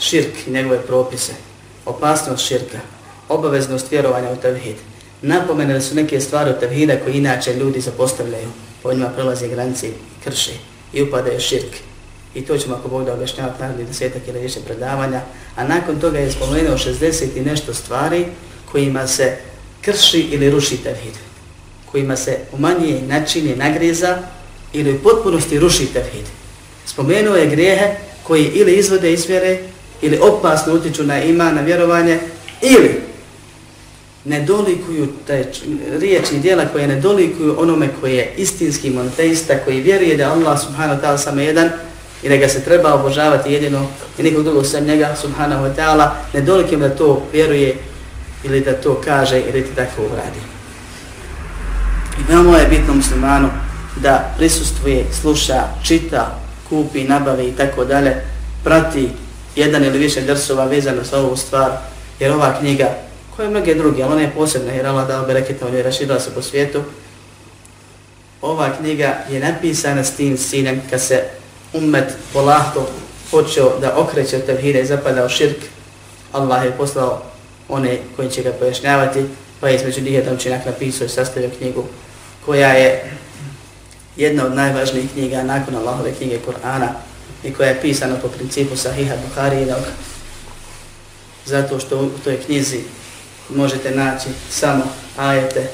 širk 0.00 0.46
i 0.46 0.50
njegove 0.50 0.82
propise, 0.82 1.32
opasnost 1.86 2.46
širka, 2.46 2.78
obaveznost 3.28 3.90
vjerovanja 3.90 4.30
u 4.30 4.36
tevhid. 4.36 4.76
Napomenuli 5.22 5.82
su 5.82 5.94
neke 5.94 6.20
stvari 6.20 6.50
u 6.50 6.60
tevhida 6.60 6.96
koje 6.96 7.14
inače 7.14 7.54
ljudi 7.54 7.80
zapostavljaju, 7.80 8.48
po 8.82 8.92
njima 8.92 9.08
prelaze 9.08 9.48
granice, 9.48 9.90
krše 10.24 10.52
i 10.92 11.02
upadaju 11.02 11.40
širk. 11.40 11.87
I 12.38 12.42
to 12.42 12.58
ćemo 12.58 12.74
ako 12.74 12.88
Bog 12.88 13.04
da 13.04 13.12
objašnjavati 13.12 13.62
naredni 13.62 13.84
desetak 13.84 14.22
ili 14.28 14.40
više 14.40 14.60
predavanja. 14.60 15.20
A 15.56 15.64
nakon 15.64 16.00
toga 16.00 16.18
je 16.18 16.32
spomenuo 16.32 16.76
60 16.76 17.24
i 17.36 17.40
nešto 17.40 17.74
stvari 17.74 18.26
kojima 18.72 19.06
se 19.06 19.36
krši 19.80 20.20
ili 20.20 20.50
ruši 20.50 20.76
tevhid, 20.76 21.14
kojima 21.86 22.16
se 22.16 22.38
umanjuje 22.52 23.02
načinje 23.02 23.56
nagreza 23.56 24.18
ili 24.72 24.92
u 24.92 24.98
potpunosti 24.98 25.58
ruši 25.58 25.86
tevhid. 25.86 26.24
Spomenuo 26.86 27.36
je 27.36 27.46
grijehe 27.46 27.94
koji 28.22 28.44
ili 28.44 28.76
izvode 28.76 29.12
izvjere 29.12 29.58
ili 30.02 30.18
opasno 30.18 30.74
utiču 30.74 31.04
na 31.04 31.22
ima, 31.22 31.52
na 31.52 31.60
vjerovanje 31.60 32.18
ili 32.62 33.00
ne 34.24 34.40
dolikuju 34.40 35.08
taj 35.26 35.44
riječi 36.00 36.36
i 36.36 36.40
dijela 36.40 36.64
koje 36.72 36.86
ne 36.86 37.00
dolikuju 37.00 37.60
onome 37.60 37.88
koji 38.00 38.16
je 38.16 38.34
istinski 38.36 38.90
monoteista, 38.90 39.58
koji 39.64 39.80
vjeruje 39.80 40.16
da 40.16 40.32
Allah 40.32 40.60
subhanahu 40.60 41.00
wa 41.00 41.04
ta'ala 41.04 41.18
samo 41.18 41.40
jedan 41.40 41.70
i 42.22 42.28
da 42.28 42.36
ga 42.36 42.48
se 42.48 42.64
treba 42.64 42.94
obožavati 42.94 43.52
jedino 43.52 43.86
i 44.18 44.22
nikog 44.22 44.44
drugog 44.44 44.66
sem 44.66 44.84
njega 44.84 45.16
subhanahu 45.20 45.64
wa 45.64 45.74
ta'ala, 45.76 46.10
ne 46.34 46.40
dolikim 46.40 46.80
da 46.80 46.96
to 46.96 47.22
vjeruje 47.32 47.76
ili 48.44 48.60
da 48.60 48.72
to 48.72 49.00
kaže 49.04 49.40
ili 49.40 49.60
da 49.62 49.84
tako 49.84 50.02
uradi. 50.02 50.40
I 52.20 52.32
veoma 52.32 52.58
je 52.58 52.68
bitno 52.68 52.94
muslimanu 52.94 53.48
da 53.96 54.34
prisustvuje, 54.36 55.04
sluša, 55.20 55.62
čita, 55.84 56.38
kupi, 56.68 57.04
nabavi 57.04 57.48
i 57.48 57.52
tako 57.52 57.84
dalje, 57.84 58.16
prati 58.64 59.08
jedan 59.56 59.84
ili 59.84 59.98
više 59.98 60.20
drsova 60.20 60.64
vezano 60.64 61.04
sa 61.04 61.18
ovu 61.18 61.36
stvar, 61.36 61.70
jer 62.20 62.32
ova 62.32 62.58
knjiga, 62.60 62.88
koja 63.36 63.44
je 63.44 63.50
mnoge 63.50 63.74
druge, 63.74 64.02
ali 64.02 64.12
ona 64.12 64.22
je 64.22 64.30
posebna, 64.30 64.72
jer 64.72 64.86
Allah 64.86 65.08
dao 65.08 65.26
bereketa, 65.26 65.66
on 65.66 65.74
je 65.74 65.82
raširila 65.82 66.20
se 66.20 66.34
po 66.34 66.42
svijetu, 66.42 66.82
ova 68.42 68.70
knjiga 68.80 69.16
je 69.30 69.40
napisana 69.40 70.04
s 70.04 70.16
tim 70.16 70.38
sinem 70.38 70.82
kad 70.90 71.00
se 71.00 71.24
ummet 71.72 72.12
polahko 72.32 72.86
počeo 73.30 73.78
da 73.80 73.96
okreće 73.96 74.36
od 74.36 74.46
tevhide 74.46 74.80
i 74.80 74.86
zapada 74.86 75.24
u 75.24 75.28
širk, 75.28 75.56
Allah 76.32 76.64
je 76.64 76.72
poslao 76.72 77.22
one 77.68 77.98
koji 78.16 78.30
će 78.30 78.42
ga 78.42 78.52
pojašnjavati, 78.52 79.24
pa 79.60 79.68
je 79.68 79.76
između 79.76 80.00
njih 80.00 80.12
jedan 80.12 80.34
učinak 80.34 80.66
napisao 80.66 81.04
i 81.04 81.08
sastavio 81.08 81.50
knjigu 81.58 81.84
koja 82.46 82.68
je 82.68 83.10
jedna 84.16 84.46
od 84.46 84.54
najvažnijih 84.54 85.10
knjiga 85.12 85.42
nakon 85.42 85.74
Allahove 85.74 86.12
knjige 86.14 86.38
Kur'ana 86.46 86.88
i 87.44 87.52
koja 87.52 87.68
je 87.68 87.80
pisana 87.80 88.16
po 88.22 88.28
principu 88.28 88.76
Sahiha 88.76 89.14
Bukharijinog 89.28 89.82
zato 91.46 91.80
što 91.80 91.98
u 91.98 92.10
toj 92.24 92.36
knjizi 92.46 92.80
možete 93.48 93.90
naći 93.90 94.28
samo 94.50 94.84
ajete 95.16 95.70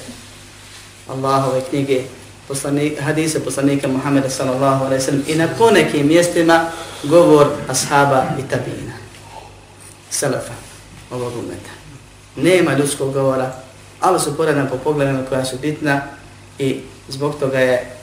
Allahove 1.09 1.61
knjige 1.71 2.03
poslanik, 2.49 3.01
hadise 3.01 3.41
poslanika 3.41 3.89
Muhammeda 3.89 4.31
sallallahu 4.31 4.85
alaihi 4.85 5.03
sallam 5.03 5.23
i 5.27 5.35
na 5.35 5.49
ponekim 5.59 6.07
mjestima 6.07 6.71
govor 7.03 7.47
ashaba 7.69 8.25
i 8.39 8.43
tabina. 8.43 8.93
Salafa 10.11 10.53
ovog 11.11 11.33
umeta. 11.39 11.71
Nema 12.37 12.75
ljudskog 12.75 13.13
govora, 13.13 13.53
ali 14.01 14.21
su 14.21 14.37
poredna 14.37 14.67
po 14.67 14.77
pogledima 14.77 15.23
koja 15.29 15.45
su 15.45 15.57
bitna 15.63 16.03
i 16.59 16.81
zbog 17.09 17.35
toga 17.41 17.59
je 17.59 17.97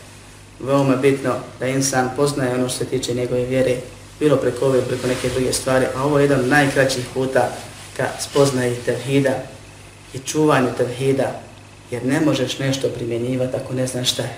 veoma 0.59 0.95
bitno 0.95 1.33
da 1.59 1.67
insan 1.67 2.09
poznaje 2.15 2.53
ono 2.55 2.69
što 2.69 2.77
se 2.77 2.85
tiče 2.85 3.13
njegove 3.13 3.45
vjere, 3.45 3.75
bilo 4.19 4.37
preko 4.37 4.65
ove, 4.65 4.81
preko 4.81 5.07
neke 5.07 5.29
druge 5.29 5.53
stvari, 5.53 5.85
a 5.95 6.03
ovo 6.03 6.19
je 6.19 6.23
jedan 6.23 6.39
od 6.39 6.47
najkraćih 6.47 7.05
puta 7.13 7.49
ka 7.97 8.07
spoznaji 8.19 8.75
tevhida 8.85 9.33
i 10.13 10.19
čuvanju 10.19 10.67
tevhida 10.77 11.41
Jer 11.91 12.05
ne 12.05 12.21
možeš 12.21 12.59
nešto 12.59 12.87
primjenjivati 12.87 13.55
ako 13.55 13.73
ne 13.73 13.87
znaš 13.87 14.11
šta 14.11 14.23
je. 14.23 14.37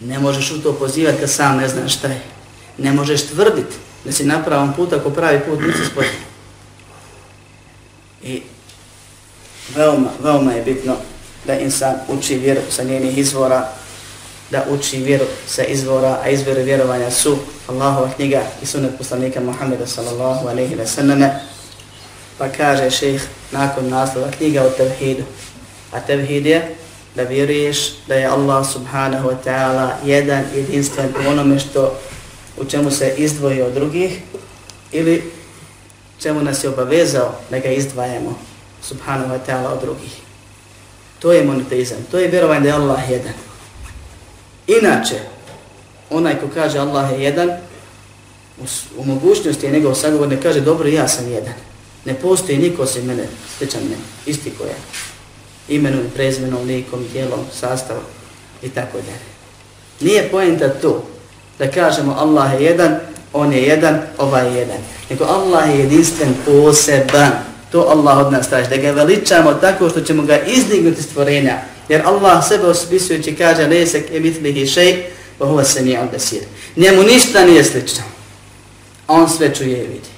Ne 0.00 0.18
možeš 0.18 0.50
u 0.50 0.62
to 0.62 0.72
pozivati 0.72 1.18
kad 1.20 1.30
sam 1.30 1.56
ne 1.56 1.68
znaš 1.68 1.94
šta 1.94 2.08
je. 2.08 2.20
Ne 2.78 2.92
možeš 2.92 3.26
tvrditi 3.26 3.76
da 4.04 4.12
si 4.12 4.24
na 4.24 4.42
pravom 4.44 4.72
putu 4.72 4.94
ako 4.94 5.10
pravi 5.10 5.40
put 5.40 5.60
nisi 5.60 5.90
spodnji. 5.90 6.10
I 8.22 8.42
veoma, 9.74 10.08
veoma 10.22 10.52
je 10.52 10.62
bitno 10.62 10.96
da 11.46 11.58
insan 11.58 11.94
uči 12.08 12.38
vjeru 12.38 12.60
sa 12.70 12.82
njenih 12.82 13.18
izvora, 13.18 13.68
da 14.50 14.64
uči 14.70 14.98
vjeru 14.98 15.24
sa 15.46 15.64
izvora, 15.64 16.20
a 16.22 16.28
izvore 16.28 16.62
vjerovanja 16.62 17.10
su 17.10 17.38
Allahova 17.66 18.10
knjiga 18.16 18.42
i 18.62 18.66
sunet 18.66 18.98
poslanika 18.98 19.40
Muhammeda 19.40 19.86
sallallahu 19.86 20.48
alaihi 20.48 20.76
wa 20.76 20.86
sallam. 20.86 21.30
Pa 22.38 22.48
kaže 22.48 22.90
šejh 22.90 23.22
nakon 23.52 23.88
naslova 23.88 24.30
knjiga 24.30 24.62
o 24.62 24.70
tevhidu, 24.70 25.22
A 25.94 26.00
tevhid 26.00 26.46
je 26.46 26.74
da 27.14 27.22
vjeruješ 27.22 27.94
da 28.08 28.14
je 28.14 28.26
Allah 28.26 28.66
subhanahu 28.72 29.28
wa 29.28 29.36
ta'ala 29.44 29.90
jedan 30.04 30.44
jedinstven 30.54 31.08
u 31.26 31.30
onome 31.30 31.58
što 31.58 31.98
u 32.56 32.64
čemu 32.64 32.90
se 32.90 33.14
izdvoji 33.16 33.62
od 33.62 33.72
drugih 33.72 34.20
ili 34.92 35.30
čemu 36.22 36.42
nas 36.42 36.64
je 36.64 36.68
obavezao 36.68 37.34
da 37.50 37.58
ga 37.58 37.68
izdvajamo 37.68 38.38
subhanahu 38.82 39.34
wa 39.34 39.38
ta'ala 39.46 39.72
od 39.72 39.80
drugih. 39.80 40.12
To 41.18 41.32
je 41.32 41.44
monoteizam, 41.44 41.98
to 42.10 42.18
je 42.18 42.28
vjerovanje 42.28 42.60
da 42.60 42.68
je 42.68 42.74
Allah 42.74 43.10
jedan. 43.10 43.32
Inače, 44.66 45.20
onaj 46.10 46.40
ko 46.40 46.48
kaže 46.54 46.78
Allah 46.78 47.12
je 47.12 47.24
jedan, 47.24 47.50
u, 48.60 48.64
u 48.96 49.04
mogućnosti 49.04 49.66
je 49.66 49.72
njegov 49.72 49.94
sagovor 49.94 50.28
ne 50.28 50.42
kaže 50.42 50.60
dobro 50.60 50.88
ja 50.88 51.08
sam 51.08 51.28
jedan. 51.28 51.54
Ne 52.04 52.14
postoji 52.14 52.58
niko 52.58 52.82
osim 52.82 53.04
mene, 53.04 53.24
sličan 53.58 53.82
mene, 53.82 54.02
isti 54.26 54.50
ko 54.50 54.64
je 54.64 54.74
imenom, 55.68 56.00
prezmenom, 56.14 56.66
likom, 56.66 57.04
dijelom, 57.12 57.40
sastavom 57.60 58.02
i 58.62 58.68
tako 58.68 58.98
dalje. 58.98 59.34
Nije 60.00 60.28
poenta 60.30 60.68
to 60.68 61.04
da 61.58 61.70
kažemo 61.70 62.16
Allah 62.18 62.52
je 62.52 62.64
jedan, 62.64 62.96
on 63.32 63.52
je 63.52 63.62
jedan, 63.62 64.00
ovaj 64.18 64.46
je 64.46 64.54
jedan. 64.54 64.76
Nego 65.10 65.24
Allah 65.24 65.70
je 65.70 65.78
jedinstven, 65.78 66.34
poseban. 66.46 67.32
To 67.72 67.80
Allah 67.80 68.26
od 68.26 68.32
nas 68.32 68.48
traži. 68.48 68.68
Da 68.70 68.76
ga 68.76 68.90
veličamo 68.90 69.54
tako 69.54 69.88
što 69.88 70.00
ćemo 70.00 70.22
ga 70.22 70.38
izdignuti 70.38 71.02
stvorenja. 71.02 71.58
Jer 71.88 72.02
Allah 72.04 72.48
sebe 72.48 72.66
ospisujući 72.66 73.36
kaže 73.36 73.66
Lesek 73.66 74.10
emitlihi 74.10 74.66
šej, 74.66 75.04
pa 75.38 75.46
huva 75.46 75.64
se 75.64 75.82
nije 75.82 76.08
basir. 76.12 76.42
Njemu 76.76 77.02
ništa 77.02 77.44
nije 77.44 77.64
slično. 77.64 78.02
On 79.08 79.30
sve 79.30 79.54
čuje 79.54 79.78
i 79.78 79.86
vidi. 79.86 80.14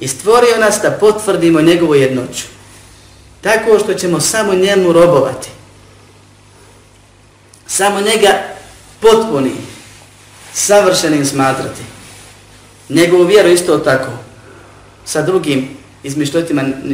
I 0.00 0.08
stvorio 0.08 0.56
nas 0.60 0.78
da 0.82 0.90
potvrdimo 0.90 1.60
njegovu 1.60 1.94
jednoću 1.94 2.53
tako 3.44 3.78
što 3.78 3.94
ćemo 3.94 4.20
samo 4.20 4.54
njemu 4.54 4.92
robovati. 4.92 5.48
Samo 7.66 8.00
njega 8.00 8.42
potpuni, 9.00 9.50
savršenim 10.52 11.26
smatrati. 11.26 11.82
Njegovu 12.88 13.24
vjeru 13.24 13.48
isto 13.48 13.78
tako, 13.78 14.10
sa 15.04 15.22
drugim 15.22 15.68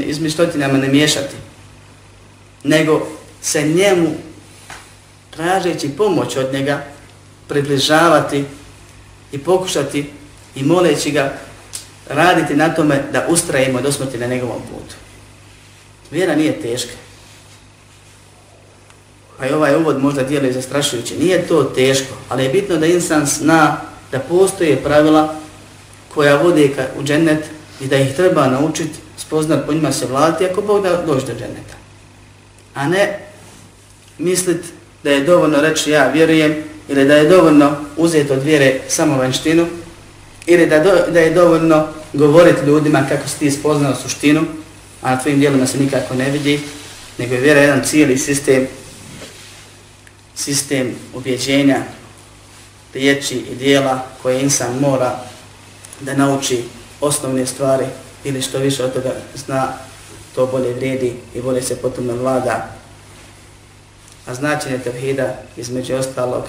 izmišljotinama 0.07 0.79
ne 0.79 0.89
miješati, 0.89 1.37
nego 2.65 3.07
se 3.43 3.63
njemu, 3.63 4.11
tražeći 5.31 5.89
pomoć 5.89 6.37
od 6.37 6.53
njega, 6.53 6.85
približavati 7.49 8.45
i 9.33 9.39
pokušati 9.39 10.11
i 10.55 10.63
moleći 10.63 11.11
ga 11.11 11.33
raditi 12.09 12.55
na 12.55 12.75
tome 12.75 13.03
da 13.13 13.27
ustrajimo 13.29 13.81
do 13.81 13.93
smrti 13.93 14.19
na 14.19 14.27
njegovom 14.27 14.63
putu. 14.63 15.00
Vjera 16.11 16.35
nije 16.35 16.61
teška. 16.61 16.93
Pa 19.39 19.47
i 19.47 19.53
ovaj 19.53 19.77
uvod 19.77 20.03
možda 20.03 20.23
djeluje 20.23 20.53
zastrašujuće. 20.53 21.15
Nije 21.17 21.47
to 21.49 21.65
teško, 21.65 22.15
ali 22.29 22.45
je 22.45 22.49
bitno 22.49 22.77
da 22.77 22.87
insan 22.87 23.27
zna 23.27 23.81
da 24.13 24.19
postoje 24.19 24.83
pravila 24.83 25.35
koja 26.15 26.37
vode 26.37 26.69
ka 26.69 26.87
u 26.99 27.03
džennet 27.03 27.45
i 27.81 27.87
da 27.87 27.97
ih 27.97 28.17
treba 28.17 28.47
naučiti, 28.47 28.99
spoznat 29.17 29.67
po 29.67 29.73
njima 29.73 29.93
se 29.93 30.07
vladati 30.07 30.47
ako 30.47 30.63
Bog 30.63 30.83
da 30.83 31.03
dođe 31.07 31.27
do 31.27 31.33
dženneta. 31.33 31.75
A 32.75 32.89
ne 32.89 33.19
mislit 34.19 34.65
da 35.03 35.11
je 35.11 35.25
dovoljno 35.25 35.61
reći 35.61 35.91
ja 35.91 36.09
vjerujem 36.09 36.57
ili 36.89 37.05
da 37.05 37.15
je 37.15 37.29
dovoljno 37.29 37.77
uzeti 37.97 38.33
od 38.33 38.43
vjere 38.43 38.81
samo 38.89 39.17
vanštinu 39.17 39.67
ili 40.47 40.67
da, 40.67 40.79
do, 40.79 40.91
da 41.13 41.21
je 41.21 41.35
dovoljno 41.35 41.87
govoriti 42.13 42.67
ljudima 42.67 43.07
kako 43.09 43.29
si 43.29 43.39
ti 43.39 43.51
spoznao 43.51 43.95
suštinu 43.95 44.45
a 45.03 45.11
na 45.11 45.19
tvojim 45.19 45.39
dijelima 45.39 45.67
se 45.67 45.79
nikako 45.79 46.15
ne 46.15 46.31
vidi, 46.31 46.61
nego 47.19 47.35
je 47.35 47.41
vjera 47.41 47.61
jedan 47.61 47.85
cijeli 47.85 48.19
sistem, 48.19 48.67
sistem 50.35 50.95
objeđenja, 51.15 51.83
riječi 52.95 53.35
i 53.35 53.55
dijela 53.55 54.07
koje 54.23 54.43
insan 54.43 54.79
mora 54.81 55.21
da 56.01 56.15
nauči 56.15 56.65
osnovne 57.01 57.47
stvari 57.47 57.87
ili 58.25 58.43
što 58.43 58.59
više 58.59 58.85
od 58.85 58.93
toga 58.93 59.13
zna, 59.35 59.73
to 60.35 60.47
bolje 60.47 60.75
vrijedi 60.75 61.13
i 61.35 61.41
bolje 61.41 61.63
se 61.63 61.77
potom 61.77 62.09
vlada. 62.09 62.69
A 64.27 64.35
značenje 64.35 64.79
tevhida 64.79 65.35
između 65.57 65.95
ostalog 65.95 66.45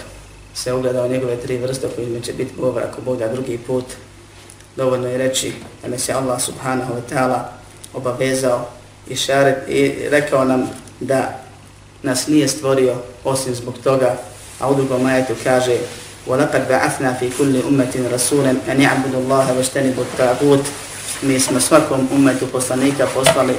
se 0.54 0.74
ugleda 0.74 1.04
u 1.04 1.10
njegove 1.10 1.38
tri 1.38 1.58
vrste 1.58 1.88
koje 1.96 2.22
će 2.22 2.34
biti 2.34 2.54
govor 2.58 2.84
ako 2.84 3.02
Boga 3.02 3.28
drugi 3.28 3.58
put. 3.58 3.86
Dovoljno 4.76 5.08
je 5.08 5.18
reći 5.18 5.54
da 5.82 5.88
nas 5.88 6.10
je 6.10 6.14
Allah 6.14 6.42
subhanahu 6.42 6.94
wa 6.94 7.02
ta'ala 7.16 7.61
obavezao 7.95 8.69
i, 9.09 9.17
šaret, 9.17 9.69
i 9.69 10.09
rekao 10.09 10.45
nam 10.45 10.71
da 11.01 11.39
nas 12.03 12.27
nije 12.27 12.49
stvorio 12.49 12.95
osim 13.25 13.55
zbog 13.55 13.75
toga, 13.85 14.17
a 14.61 14.71
u 14.71 14.75
drugom 14.75 15.03
majetu 15.03 15.35
kaže 15.45 15.77
وَلَقَدْ 16.27 16.69
بَعَثْنَا 16.69 17.13
فِي 17.23 17.31
كُلِّ 17.39 17.55
أُمَّةٍ 17.71 17.95
رَسُولًا 18.13 18.55
أَنْ 18.67 18.81
يَعْبُدُ 18.81 19.15
اللَّهَ 19.15 19.47
وَشْتَنِبُ 19.59 19.97
التَّعْبُوتِ 19.99 20.65
Mi 21.23 21.41
smo 21.41 21.61
svakom 21.61 22.09
umetu 22.13 22.47
poslanika 22.47 23.07
poslali 23.15 23.55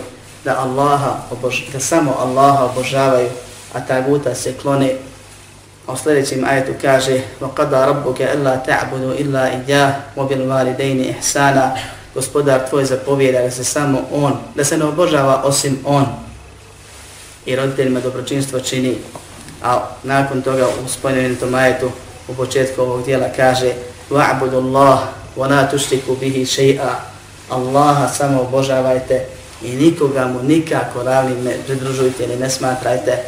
da 0.46 0.60
Allaha 0.60 1.24
obož, 1.32 1.72
da 1.74 1.80
samo 1.80 2.16
Allaha 2.20 2.66
obožavaju, 2.66 3.30
a 3.74 3.80
taguta 3.80 4.36
se 4.36 4.54
klone. 4.54 4.94
A 5.88 5.94
u 5.94 5.98
sljedećem 5.98 6.46
ajetu 6.46 6.74
kaže 6.82 7.22
وَقَدَا 7.42 7.86
رَبُّكَ 7.86 8.22
أَلَّا 8.22 8.56
تَعْبُدُ 8.56 9.16
إِلَّا 9.20 9.44
إِيَّهُ 9.56 10.02
وَبِالْوَالِدَيْنِ 10.16 11.10
إِحْسَانًا 11.10 11.76
gospodar 12.15 12.69
tvoj 12.69 12.85
zapovjeda 12.85 13.43
da 13.43 13.51
se 13.51 13.65
samo 13.65 14.03
on, 14.13 14.33
da 14.55 14.65
se 14.65 14.79
ne 14.79 14.85
obožava 14.85 15.43
osim 15.45 15.79
on. 15.85 16.07
I 17.47 17.57
roditeljima 17.57 18.01
dobročinstvo 18.01 18.61
čini, 18.61 18.97
a 19.63 19.89
nakon 20.03 20.43
toga 20.43 20.67
u 20.85 20.89
spomenutom 20.89 21.55
ajetu 21.55 21.91
u 22.29 22.35
početku 22.35 22.83
ovog 22.83 23.05
dijela 23.05 23.29
kaže 23.37 23.73
وَعْبُدُ 24.11 24.55
Allah 24.55 24.99
wa 25.37 25.51
la 25.51 25.71
tushriku 25.71 26.17
bihi 26.17 26.45
shay'a. 26.45 26.95
Allaha 27.51 28.09
samo 28.09 28.41
obožavajte 28.41 29.27
i 29.63 29.73
nikoga 29.73 30.27
mu 30.27 30.43
nikako 30.43 31.03
ravnim 31.03 31.45
ne 31.45 31.57
pridružujte 31.67 32.25
ili 32.25 32.37
ne 32.37 32.51
smatrajte. 32.51 33.19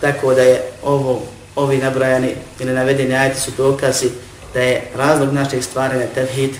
Tako 0.00 0.34
da 0.34 0.42
je 0.42 0.62
ovo 0.82 1.22
ovi 1.56 1.78
nabrajani 1.78 2.34
ili 2.60 2.72
navedeni 2.72 3.14
ajeti 3.14 3.40
su 3.40 3.50
dokazi 3.56 4.10
da 4.54 4.60
je 4.60 4.90
razlog 4.96 5.32
naših 5.32 5.64
stvaranja 5.64 6.06
tevhid 6.14 6.50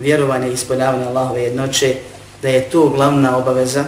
vjerovanje 0.00 0.48
i 0.48 0.52
ispoljavanje 0.52 1.04
Allahove 1.04 1.42
jednoće, 1.42 1.94
da 2.42 2.48
je 2.48 2.70
to 2.70 2.88
glavna 2.88 3.36
obaveza, 3.36 3.84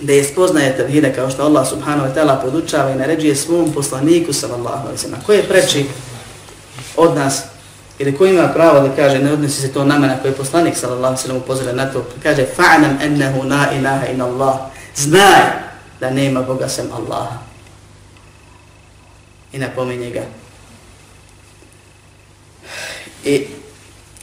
da 0.00 0.12
je 0.12 0.24
spoznaje 0.24 0.76
tevhida 0.76 1.12
kao 1.12 1.30
što 1.30 1.44
Allah 1.44 1.68
subhanahu 1.68 2.08
wa 2.08 2.14
ta'ala 2.14 2.42
podučava 2.42 2.90
i 2.90 2.94
naređuje 2.94 3.36
svom 3.36 3.72
poslaniku 3.72 4.32
sallallahu 4.32 4.82
alaihi 4.82 4.98
sallam. 4.98 5.20
Ko 5.26 5.32
je 5.32 5.48
preči 5.48 5.86
od 6.96 7.14
nas 7.14 7.42
ili 7.98 8.16
ko 8.16 8.26
ima 8.26 8.48
pravo 8.48 8.88
da 8.88 8.96
kaže, 8.96 9.18
ne 9.18 9.32
odnosi 9.32 9.60
se 9.60 9.72
to 9.72 9.84
na 9.84 9.98
mene, 9.98 10.18
koji 10.22 10.30
je 10.32 10.36
poslanik 10.36 10.76
sallallahu 10.76 11.06
alaihi 11.06 11.22
sallam 11.22 11.42
upozore 11.42 11.72
na 11.72 11.92
to, 11.92 12.02
pa 12.02 12.22
kaže 12.22 12.46
fa'nam 12.56 12.96
ennehu 13.02 13.48
la 13.48 13.72
ilaha 13.78 14.06
in 14.06 14.20
Allah, 14.20 14.56
znaj 14.96 15.42
da 16.00 16.10
nema 16.10 16.42
Boga 16.42 16.68
sem 16.68 16.92
Allaha. 16.92 17.38
I 19.52 19.58
napominje 19.58 20.10
ga. 20.10 20.22
I 23.24 23.46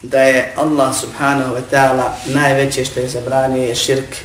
da 0.04 0.20
je 0.22 0.54
Allah 0.56 0.96
subhanahu 0.96 1.56
wa 1.56 1.62
ta'ala 1.72 2.12
najveće 2.26 2.86
što 2.86 3.00
je 3.00 3.08
zabranio 3.08 3.64
je 3.64 3.76
širk, 3.76 4.16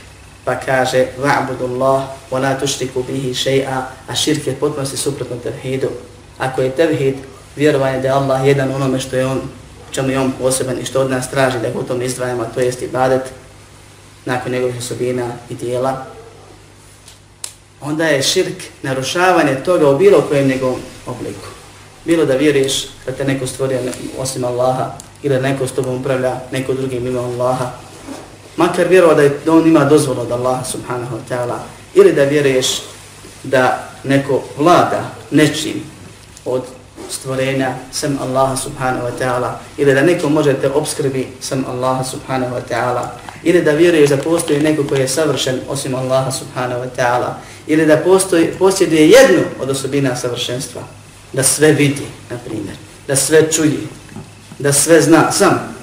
pa 0.45 0.55
kaže 0.61 1.07
va'budu 1.23 1.65
Allah 1.75 2.03
wa 2.31 2.41
la 2.41 2.59
tušriku 2.59 3.03
bihi 3.03 3.35
še'a, 3.35 3.83
a 4.09 4.15
širk 4.15 4.47
je 4.47 4.55
potpunosti 4.55 4.97
suprotno 4.97 5.37
tevhidu. 5.37 5.89
Ako 6.39 6.63
je 6.63 6.71
tevhid 6.71 7.15
vjerovanje 7.57 8.01
da 8.01 8.09
je 8.09 8.15
Allah 8.15 8.47
jedan 8.47 8.75
onome 8.75 9.01
što 9.01 9.17
je 9.17 9.27
on, 9.27 9.41
čemu 9.91 10.11
je 10.11 10.21
on 10.21 10.33
poseban 10.33 10.79
i 10.79 10.85
što 10.85 11.01
od 11.01 11.11
nas 11.11 11.31
traži 11.31 11.59
da 11.59 11.71
ga 11.71 11.79
u 11.79 11.83
tom 11.83 12.03
izdvajamo, 12.03 12.45
to 12.55 12.61
jest 12.61 12.83
ibadet, 12.83 13.23
nakon 14.25 14.53
njegovih 14.53 14.79
osobina 14.79 15.33
i 15.51 15.55
dijela, 15.55 16.07
onda 17.81 18.05
je 18.05 18.23
širk 18.23 18.63
narušavanje 18.83 19.55
toga 19.55 19.91
u 19.91 19.99
bilo 19.99 20.21
kojem 20.21 20.49
njegovom 20.49 20.81
obliku. 21.07 21.47
Bilo 22.05 22.25
da 22.25 22.35
vjeruješ 22.35 22.87
da 23.07 23.13
te 23.13 23.25
neko 23.25 23.47
stvorio 23.47 23.81
osim 24.19 24.45
Allaha, 24.45 24.91
ili 25.23 25.35
da 25.35 25.41
neko 25.41 25.67
s 25.67 25.73
tobom 25.73 26.01
upravlja 26.01 26.41
neko 26.53 26.75
drugim 26.75 27.07
ima 27.07 27.21
Allaha, 27.21 27.71
makar 28.57 28.89
vjerovao 28.89 29.15
da, 29.15 29.23
je, 29.23 29.39
da 29.45 29.53
on 29.53 29.67
ima 29.67 29.85
dozvolu 29.85 30.21
od 30.21 30.33
Allaha 30.33 30.65
subhanahu 30.65 31.17
wa 31.17 31.35
ta'ala, 31.35 31.59
ili 31.95 32.13
da 32.13 32.25
vjeruješ 32.25 32.67
da 33.43 33.89
neko 34.05 34.43
vlada 34.59 35.11
nečim 35.31 35.83
od 36.45 36.63
stvorenja 37.11 37.75
sem 37.93 38.19
Allaha 38.23 38.57
subhanahu 38.57 39.07
wa 39.07 39.13
ta'ala, 39.21 39.53
ili 39.77 39.95
da 39.95 40.03
neko 40.03 40.29
može 40.29 40.55
te 40.55 40.71
obskrbi 40.71 41.27
sem 41.41 41.65
Allaha 41.69 42.05
subhanahu 42.05 42.55
wa 42.55 42.61
ta'ala, 42.71 43.07
ili 43.43 43.63
da 43.63 43.73
vjeruješ 43.73 44.11
da 44.11 44.17
postoji 44.17 44.61
neko 44.61 44.85
koji 44.85 45.01
je 45.01 45.09
savršen 45.09 45.61
osim 45.69 45.95
Allaha 45.95 46.31
subhanahu 46.31 46.81
wa 46.81 46.89
ta'ala, 46.97 47.35
ili 47.67 47.87
da 47.87 47.97
postoji, 47.97 48.51
posjeduje 48.59 49.11
jednu 49.11 49.43
od 49.61 49.71
osobina 49.71 50.17
savršenstva, 50.17 50.83
da 51.33 51.43
sve 51.43 51.73
vidi, 51.73 52.07
na 52.31 52.39
primjer, 52.39 52.77
da 53.09 53.17
sve 53.17 53.53
čuje, 53.53 53.79
da 54.59 54.73
sve 54.73 55.03
zna, 55.03 55.33
sam. 55.33 55.79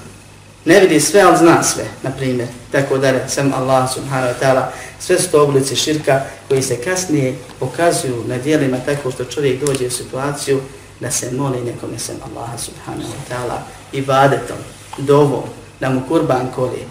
Ne 0.66 0.80
vidi 0.80 1.00
sve, 1.00 1.22
ali 1.22 1.38
zna 1.38 1.64
sve, 1.64 1.84
na 2.04 2.12
primjer. 2.12 2.48
Tako 2.72 2.98
da 2.98 3.28
sam 3.30 3.54
Allah 3.54 3.94
subhanahu 3.94 4.34
wa 4.34 4.46
ta'ala. 4.46 4.66
Sve 5.00 5.20
su 5.20 5.32
to 5.32 5.44
oblici 5.44 5.76
širka 5.76 6.22
koji 6.48 6.62
se 6.62 6.78
kasnije 6.84 7.36
pokazuju 7.60 8.24
na 8.28 8.38
dijelima 8.38 8.78
tako 8.86 9.12
što 9.12 9.26
čovjek 9.26 9.66
dođe 9.66 9.88
u 9.88 9.92
situaciju 9.92 10.62
da 11.00 11.12
se 11.12 11.32
moli 11.32 11.62
nekome 11.62 12.00
sam 12.00 12.16
Allah 12.26 12.50
subhanahu 12.60 13.10
wa 13.10 13.34
ta'ala 13.34 13.58
i 13.92 14.02
vadetom, 14.02 14.58
dovom, 14.98 15.44
da 15.80 15.90
mu 15.90 16.02
kurban 16.08 16.48
koli, 16.56 16.88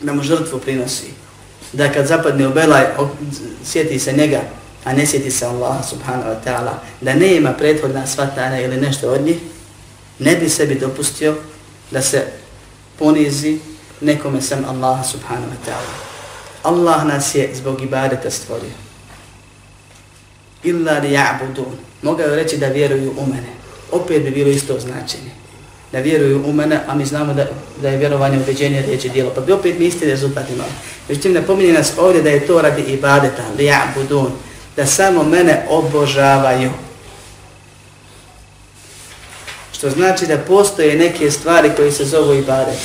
da 0.00 0.12
mu 0.12 0.22
žrtvu 0.22 0.58
prinosi, 0.58 1.10
da 1.72 1.92
kad 1.92 2.06
zapadne 2.06 2.48
u 2.48 2.52
belaj, 2.52 2.84
sjeti 3.64 3.98
se 3.98 4.12
njega, 4.12 4.40
a 4.84 4.92
ne 4.92 5.06
sjeti 5.06 5.30
se 5.30 5.46
Allah 5.46 5.76
subhanahu 5.88 6.28
wa 6.28 6.36
ta'ala, 6.44 6.72
da 7.00 7.14
ne 7.14 7.36
ima 7.36 7.52
prethodna 7.52 8.06
svatana 8.06 8.60
ili 8.60 8.76
nešto 8.76 9.10
od 9.10 9.20
njih, 9.20 9.36
ne 10.18 10.36
bi 10.36 10.48
sebi 10.48 10.74
dopustio 10.74 11.34
da 11.90 12.02
se 12.02 12.26
ponizi 12.98 13.58
nekome 14.00 14.42
sam 14.42 14.64
Allaha 14.68 15.04
subhanahu 15.04 15.50
wa 15.50 15.70
ta'ala. 15.70 15.92
Allah 16.62 17.04
nas 17.04 17.34
je 17.34 17.50
zbog 17.54 17.82
ibadeta 17.82 18.30
stvorio. 18.30 18.76
Illa 20.62 20.98
li 20.98 21.08
ja'budun. 21.08 21.76
Mogao 22.02 22.34
reći 22.34 22.56
da 22.56 22.66
vjeruju 22.66 23.14
u 23.18 23.26
mene. 23.26 23.52
Opet 23.92 24.22
bi 24.22 24.30
bilo 24.30 24.50
isto 24.50 24.80
značenje. 24.80 25.30
Da 25.92 25.98
vjeruju 25.98 26.42
u 26.46 26.52
mene, 26.52 26.80
a 26.86 26.94
mi 26.94 27.06
znamo 27.06 27.34
da, 27.34 27.46
da 27.82 27.88
je 27.88 27.98
vjerovanje 27.98 28.38
ubeđenje 28.38 28.82
riječi 28.82 29.08
djelo. 29.08 29.30
Pa 29.34 29.40
bi 29.40 29.52
opet 29.52 29.78
mi 29.78 29.86
isti 29.86 30.06
rezultat 30.06 30.50
imali. 30.50 30.70
Međutim, 31.08 31.32
napominje 31.32 31.72
nas 31.72 31.92
ovdje 31.98 32.22
da 32.22 32.30
je 32.30 32.46
to 32.46 32.62
radi 32.62 32.82
ibadeta. 32.82 33.42
Li 33.58 33.64
ja'budun. 33.64 34.30
Da 34.76 34.86
samo 34.86 35.22
mene 35.22 35.66
obožavaju. 35.68 36.70
Što 39.76 39.90
znači 39.90 40.26
da 40.26 40.38
postoje 40.38 40.96
neke 40.96 41.30
stvari 41.30 41.70
koje 41.76 41.92
se 41.92 42.04
zovu 42.04 42.34
ibadet. 42.34 42.78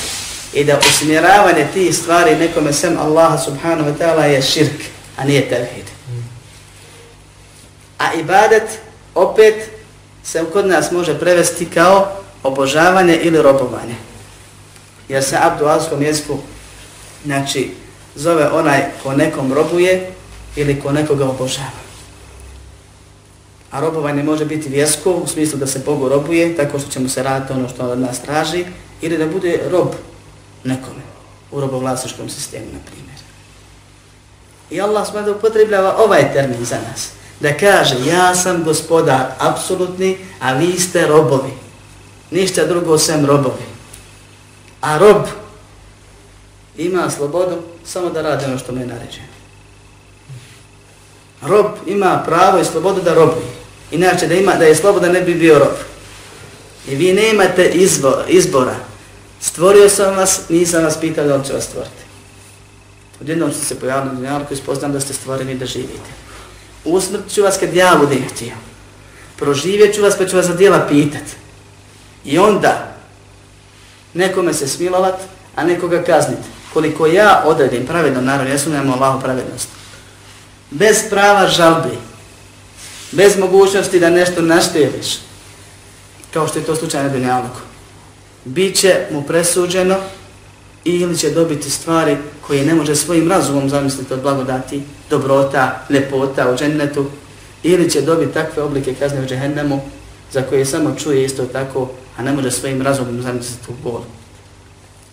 I 0.52 0.64
da 0.64 0.78
usmjeravanje 0.78 1.66
tih 1.74 1.96
stvari 1.96 2.36
nekome 2.36 2.72
sem 2.72 2.98
Allaha 2.98 3.38
subhanahu 3.38 3.90
wa 3.90 3.94
ta'ala 3.98 4.22
je 4.22 4.42
širk, 4.42 4.82
a 5.16 5.24
nije 5.24 5.48
tevhid. 5.48 5.84
A 7.98 8.14
ibadet 8.14 8.78
opet 9.14 9.54
se 10.24 10.44
kod 10.52 10.66
nas 10.66 10.90
može 10.90 11.20
prevesti 11.20 11.66
kao 11.66 12.12
obožavanje 12.42 13.16
ili 13.16 13.42
robovanje. 13.42 13.94
Jer 15.08 15.24
se 15.24 15.38
abdu 15.40 15.66
alskom 15.66 16.02
jeziku 16.02 16.38
znači, 17.24 17.70
zove 18.14 18.50
onaj 18.50 18.84
ko 19.02 19.12
nekom 19.12 19.52
robuje 19.52 20.10
ili 20.56 20.80
ko 20.80 20.92
nekoga 20.92 21.24
obožava. 21.24 21.91
A 23.72 23.80
robovanje 23.80 24.22
može 24.22 24.44
biti 24.44 24.68
vjesko 24.68 25.12
u 25.12 25.26
smislu 25.26 25.58
da 25.58 25.66
se 25.66 25.78
Bogu 25.78 26.08
robuje, 26.08 26.56
tako 26.56 26.78
što 26.78 26.90
će 26.90 27.00
mu 27.00 27.08
se 27.08 27.22
raditi 27.22 27.52
ono 27.52 27.68
što 27.68 27.82
od 27.82 27.98
nas 27.98 28.20
traži, 28.20 28.64
ili 29.00 29.18
da 29.18 29.26
bude 29.26 29.60
rob 29.70 29.88
nekome 30.64 31.02
u 31.50 31.60
robovlasničkom 31.60 32.28
sistemu, 32.28 32.66
na 32.72 32.78
primjer. 32.86 33.18
I 34.70 34.80
Allah 34.80 35.08
smada 35.08 35.32
upotrebljava 35.32 35.96
ovaj 35.98 36.32
termin 36.32 36.64
za 36.64 36.76
nas. 36.90 37.10
Da 37.40 37.56
kaže, 37.56 38.06
ja 38.06 38.34
sam 38.34 38.64
gospodar 38.64 39.26
apsolutni, 39.38 40.18
a 40.40 40.52
vi 40.52 40.78
ste 40.78 41.06
robovi. 41.06 41.52
Ništa 42.30 42.66
drugo 42.66 42.98
sem 42.98 43.26
robovi. 43.26 43.64
A 44.80 44.98
rob 44.98 45.22
ima 46.76 47.10
slobodu 47.10 47.56
samo 47.84 48.10
da 48.10 48.22
radi 48.22 48.44
ono 48.44 48.58
što 48.58 48.72
mu 48.72 48.80
je 48.80 48.86
naređeno. 48.86 49.26
Rob 51.42 51.66
ima 51.86 52.22
pravo 52.26 52.58
i 52.58 52.64
slobodu 52.64 53.00
da 53.00 53.14
robuje. 53.14 53.61
Inače, 53.92 54.26
da, 54.26 54.34
ima, 54.34 54.54
da 54.54 54.64
je 54.64 54.74
sloboda 54.74 55.08
ne 55.08 55.20
bi 55.20 55.34
bio 55.34 55.58
rob. 55.58 55.76
I 56.88 56.94
vi 56.94 57.12
nemate 57.12 57.68
izbo, 57.68 58.12
izbora. 58.28 58.76
Stvorio 59.40 59.88
sam 59.88 60.16
vas, 60.16 60.40
nisam 60.48 60.84
vas 60.84 61.00
pitao 61.00 61.26
da 61.26 61.36
li 61.36 61.44
će 61.44 61.52
vas 61.52 61.64
stvoriti. 61.64 62.02
Odjednom 63.20 63.52
ste 63.52 63.64
se 63.64 63.80
pojavili 63.80 64.14
na 64.14 64.20
dunjalku 64.20 64.54
i 64.54 64.56
spoznam 64.56 64.92
da 64.92 65.00
ste 65.00 65.12
stvoreni 65.14 65.54
da 65.54 65.66
živite. 65.66 66.10
Usmrt 66.84 67.32
ću 67.34 67.42
vas 67.42 67.56
kad 67.58 67.74
ja 67.74 67.96
budem 68.00 68.28
htio. 68.28 68.54
Proživjet 69.36 69.94
ću 69.94 70.02
vas 70.02 70.18
pa 70.18 70.26
ću 70.26 70.36
vas 70.36 70.46
za 70.46 70.54
dijela 70.54 70.86
pitat. 70.88 71.22
I 72.24 72.38
onda 72.38 72.96
nekome 74.14 74.54
se 74.54 74.68
smilovat, 74.68 75.20
a 75.56 75.64
nekoga 75.64 76.02
kaznit. 76.02 76.38
Koliko 76.72 77.06
ja 77.06 77.42
odredim 77.46 77.86
pravedno 77.86 78.20
narod, 78.20 78.48
ja 78.48 78.58
sam 78.58 78.90
Allahu 78.90 79.20
pravednost. 79.20 79.68
Bez 80.70 80.96
prava 81.10 81.48
žalbi, 81.48 81.98
bez 83.12 83.36
mogućnosti 83.38 84.00
da 84.00 84.10
nešto 84.10 84.42
našteliš, 84.42 85.18
kao 86.32 86.48
što 86.48 86.58
je 86.58 86.64
to 86.64 86.76
slučaj 86.76 87.02
na 87.02 87.08
Dunjaluku. 87.08 87.60
Biće 88.44 89.06
mu 89.10 89.22
presuđeno 89.22 89.96
ili 90.84 91.18
će 91.18 91.30
dobiti 91.30 91.70
stvari 91.70 92.16
koje 92.46 92.66
ne 92.66 92.74
može 92.74 92.96
svojim 92.96 93.30
razumom 93.30 93.68
zamisliti 93.68 94.14
od 94.14 94.22
blagodati, 94.22 94.82
dobrota, 95.10 95.86
lepota 95.90 96.50
u 96.50 96.56
džennetu, 96.56 97.06
ili 97.62 97.90
će 97.90 98.00
dobiti 98.00 98.34
takve 98.34 98.62
oblike 98.62 98.94
kazne 98.94 99.22
u 99.22 99.26
džehennemu 99.26 99.80
za 100.32 100.42
koje 100.42 100.64
samo 100.64 100.94
čuje 100.94 101.24
isto 101.24 101.44
tako, 101.44 101.90
a 102.16 102.22
ne 102.22 102.32
može 102.32 102.50
svojim 102.50 102.82
razumom 102.82 103.22
zamisliti 103.22 103.66
tu 103.66 103.72
bol 103.84 104.00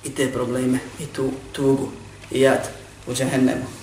i 0.03 0.09
te 0.09 0.32
probleme 0.32 0.80
i 0.99 1.05
tu 1.05 1.32
tugu 1.51 1.88
i 2.32 2.41
jad 2.41 2.69
u 3.07 3.13
džehennemu. 3.13 3.78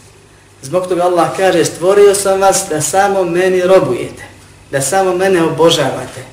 Zbog 0.66 0.86
toga 0.86 1.02
Allah 1.02 1.30
kaže, 1.36 1.64
stvorio 1.64 2.14
sam 2.14 2.40
vas 2.40 2.66
da 2.70 2.80
samo 2.80 3.24
meni 3.24 3.62
robujete, 3.62 4.24
da 4.70 4.82
samo 4.82 5.14
mene 5.14 5.42
obožavate. 5.42 6.24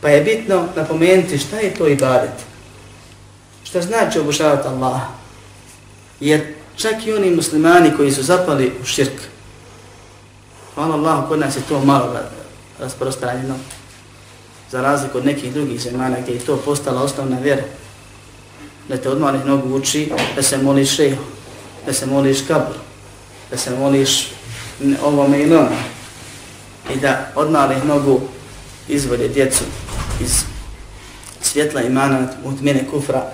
Pa 0.00 0.08
je 0.08 0.20
bitno 0.20 0.68
napomenuti 0.76 1.38
šta 1.38 1.56
je 1.56 1.74
to 1.74 1.88
ibadet. 1.88 2.46
Šta 3.64 3.82
znači 3.82 4.18
obožavati 4.18 4.68
Allaha? 4.68 5.06
Jer 6.20 6.54
čak 6.76 7.06
i 7.06 7.12
oni 7.12 7.30
muslimani 7.30 7.96
koji 7.96 8.12
su 8.12 8.22
zapali 8.22 8.72
u 8.82 8.84
širk, 8.84 9.20
hvala 10.74 10.94
Allahu, 10.94 11.28
kod 11.28 11.38
nas 11.38 11.56
je 11.56 11.62
to 11.68 11.80
malo 11.80 12.18
rasprostranjeno, 12.80 13.54
za 14.70 14.82
razliku 14.82 15.18
od 15.18 15.26
nekih 15.26 15.52
drugih 15.52 15.80
zemana 15.80 16.16
gdje 16.22 16.32
je 16.32 16.46
to 16.46 16.56
postala 16.56 17.02
osnovna 17.02 17.38
vjera, 17.38 17.62
da 18.88 18.96
te 18.96 19.08
odmah 19.08 19.44
nogu 19.44 19.74
uči 19.74 20.12
da 20.36 20.42
se 20.42 20.58
moliš 20.58 20.96
šeho, 20.96 21.22
da 21.86 21.92
se 21.92 22.06
moliš 22.06 22.38
kaburu, 22.48 22.85
da 23.50 23.56
se 23.56 23.70
moliš 23.70 24.28
ovome 25.02 25.42
ili 25.42 25.56
ono. 25.56 25.76
I 26.94 27.00
da 27.00 27.32
od 27.34 27.50
malih 27.50 27.84
nogu 27.84 28.20
izvode 28.88 29.28
djecu 29.28 29.64
iz 30.20 30.44
svjetla 31.40 31.82
imana 31.82 32.28
od 32.44 32.62
mene 32.62 32.84
kufra 32.90 33.30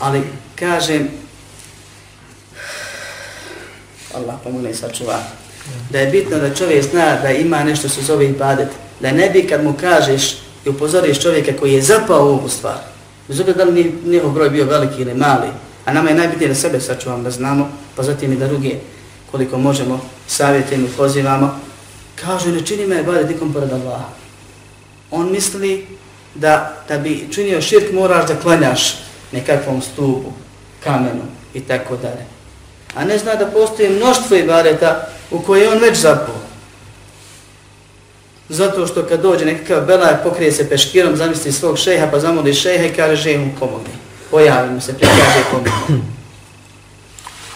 Ali 0.00 0.22
kažem, 0.54 1.08
Allah 4.14 4.34
pomogne 4.44 4.74
sačuva, 4.74 5.18
da 5.90 5.98
je 5.98 6.10
bitno 6.10 6.38
da 6.38 6.54
čovjek 6.54 6.84
zna 6.84 7.20
da 7.22 7.30
ima 7.30 7.64
nešto 7.64 7.88
se 7.88 8.02
zove 8.02 8.26
ibadet. 8.26 8.68
Da 9.00 9.12
ne 9.12 9.30
bi 9.30 9.46
kad 9.46 9.64
mu 9.64 9.74
kažeš 9.80 10.32
i 10.64 10.68
upozoriš 10.68 11.20
čovjeka 11.20 11.52
koji 11.60 11.72
je 11.72 11.82
zapao 11.82 12.24
u 12.24 12.28
ovu 12.28 12.48
stvar, 12.48 12.78
bez 13.28 13.40
obzira 13.40 13.64
da 13.64 13.70
li 13.70 14.00
njegov 14.04 14.30
broj 14.30 14.50
bio 14.50 14.64
veliki 14.64 15.02
ili 15.02 15.14
mali, 15.14 15.48
a 15.84 15.92
nama 15.92 16.08
je 16.08 16.14
najbitnije 16.14 16.48
da 16.48 16.54
sebe 16.54 16.80
sačuvam 16.80 17.22
da 17.22 17.30
znamo, 17.30 17.68
pa 17.96 18.02
zatim 18.02 18.32
i 18.32 18.36
da 18.36 18.46
druge 18.46 18.74
koliko 19.30 19.58
možemo 19.58 20.00
savjetujemo 20.26 20.88
pozivamo, 20.96 21.60
kažu 22.14 22.48
ne 22.50 22.66
čini 22.66 22.86
me 22.86 23.00
ibadet 23.00 23.28
nikom 23.28 23.52
pored 23.52 23.72
Allaha. 23.72 24.08
On 25.10 25.32
misli 25.32 25.86
da 26.34 26.80
da 26.88 26.98
bi 26.98 27.28
činio 27.32 27.62
širk 27.62 27.92
moraš 27.92 28.26
da 28.28 28.36
klanjaš 28.36 28.96
nekakvom 29.32 29.82
stupu, 29.82 30.32
kamenu 30.84 31.22
i 31.54 31.60
tako 31.60 31.96
dalje. 31.96 32.24
A 32.94 33.04
ne 33.04 33.18
zna 33.18 33.34
da 33.34 33.46
postoji 33.46 33.88
mnoštvo 33.88 34.36
ibadeta 34.36 35.08
u 35.30 35.40
koje 35.40 35.68
on 35.68 35.78
već 35.78 35.98
zapao. 35.98 36.40
Zato 38.48 38.86
što 38.86 39.02
kad 39.02 39.22
dođe 39.22 39.44
nekakav 39.44 39.86
belaj, 39.86 40.22
pokrije 40.24 40.52
se 40.52 40.68
peškirom, 40.68 41.16
zamisli 41.16 41.52
svog 41.52 41.78
šeha, 41.78 42.06
pa 42.10 42.20
zamoli 42.20 42.54
šeha 42.54 42.84
i 42.84 42.94
kaže 42.94 43.22
šeha 43.22 43.44
mu 43.44 43.50
pomogne. 43.58 43.94
Pojavi 44.30 44.70
mu 44.70 44.80
se, 44.80 44.94
prikaže 44.94 45.44
pomogne. 45.50 46.19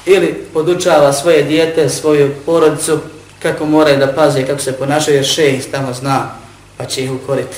Ili 0.07 0.47
podučava 0.53 1.13
svoje 1.13 1.43
dijete, 1.43 1.89
svoju 1.89 2.35
porodicu, 2.47 2.99
kako 3.43 3.67
moraju 3.67 3.99
da 3.99 4.13
paze, 4.13 4.47
kako 4.47 4.61
se 4.61 4.73
ponašaju, 4.73 5.17
jer 5.17 5.27
šejh 5.27 5.71
tamo 5.71 5.93
zna, 5.93 6.31
pa 6.77 6.85
će 6.85 7.05
ih 7.05 7.13
ukoriti, 7.13 7.57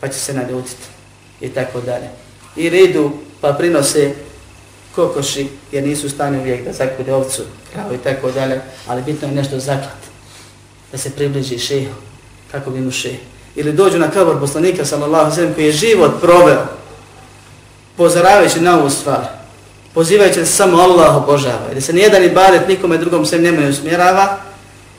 pa 0.00 0.08
će 0.08 0.18
se 0.18 0.34
naljutiti 0.34 0.82
i 1.40 1.48
tako 1.48 1.80
dalje. 1.80 2.08
I 2.56 2.70
ridu, 2.70 3.10
pa 3.40 3.52
prinose 3.52 4.12
kokoši, 4.94 5.48
jer 5.72 5.84
nisu 5.84 6.10
stani 6.10 6.38
uvijek 6.38 6.64
da 6.64 6.72
zakude 6.72 7.12
ovcu, 7.12 7.42
kravu 7.72 7.94
i 7.94 7.98
tako 7.98 8.30
dalje, 8.30 8.60
ali 8.86 9.02
bitno 9.02 9.28
je 9.28 9.34
nešto 9.34 9.58
zaklati, 9.58 10.08
da 10.92 10.98
se 10.98 11.10
približi 11.10 11.58
šehu, 11.58 11.94
kako 12.52 12.70
bi 12.70 12.80
mu 12.80 12.90
šeh. 12.90 13.18
Ili 13.56 13.72
dođu 13.72 13.98
na 13.98 14.10
kabor 14.10 14.40
poslanika, 14.40 14.84
sallallahu 14.84 15.34
sallam, 15.34 15.54
koji 15.54 15.64
je 15.64 15.72
život 15.72 16.20
proveo, 16.20 16.66
pozoravajući 17.96 18.60
na 18.60 18.78
ovu 18.78 18.90
stvar, 18.90 19.24
pozivajući 19.94 20.38
da 20.38 20.46
se 20.46 20.52
samo 20.52 20.78
Allah 20.78 21.16
obožava, 21.16 21.74
da 21.74 21.80
se 21.80 21.92
nijedan 21.92 22.24
ibadet 22.24 22.68
nikome 22.68 22.98
drugom 22.98 23.26
sem 23.26 23.42
nemoj 23.42 23.70
usmjerava, 23.70 24.38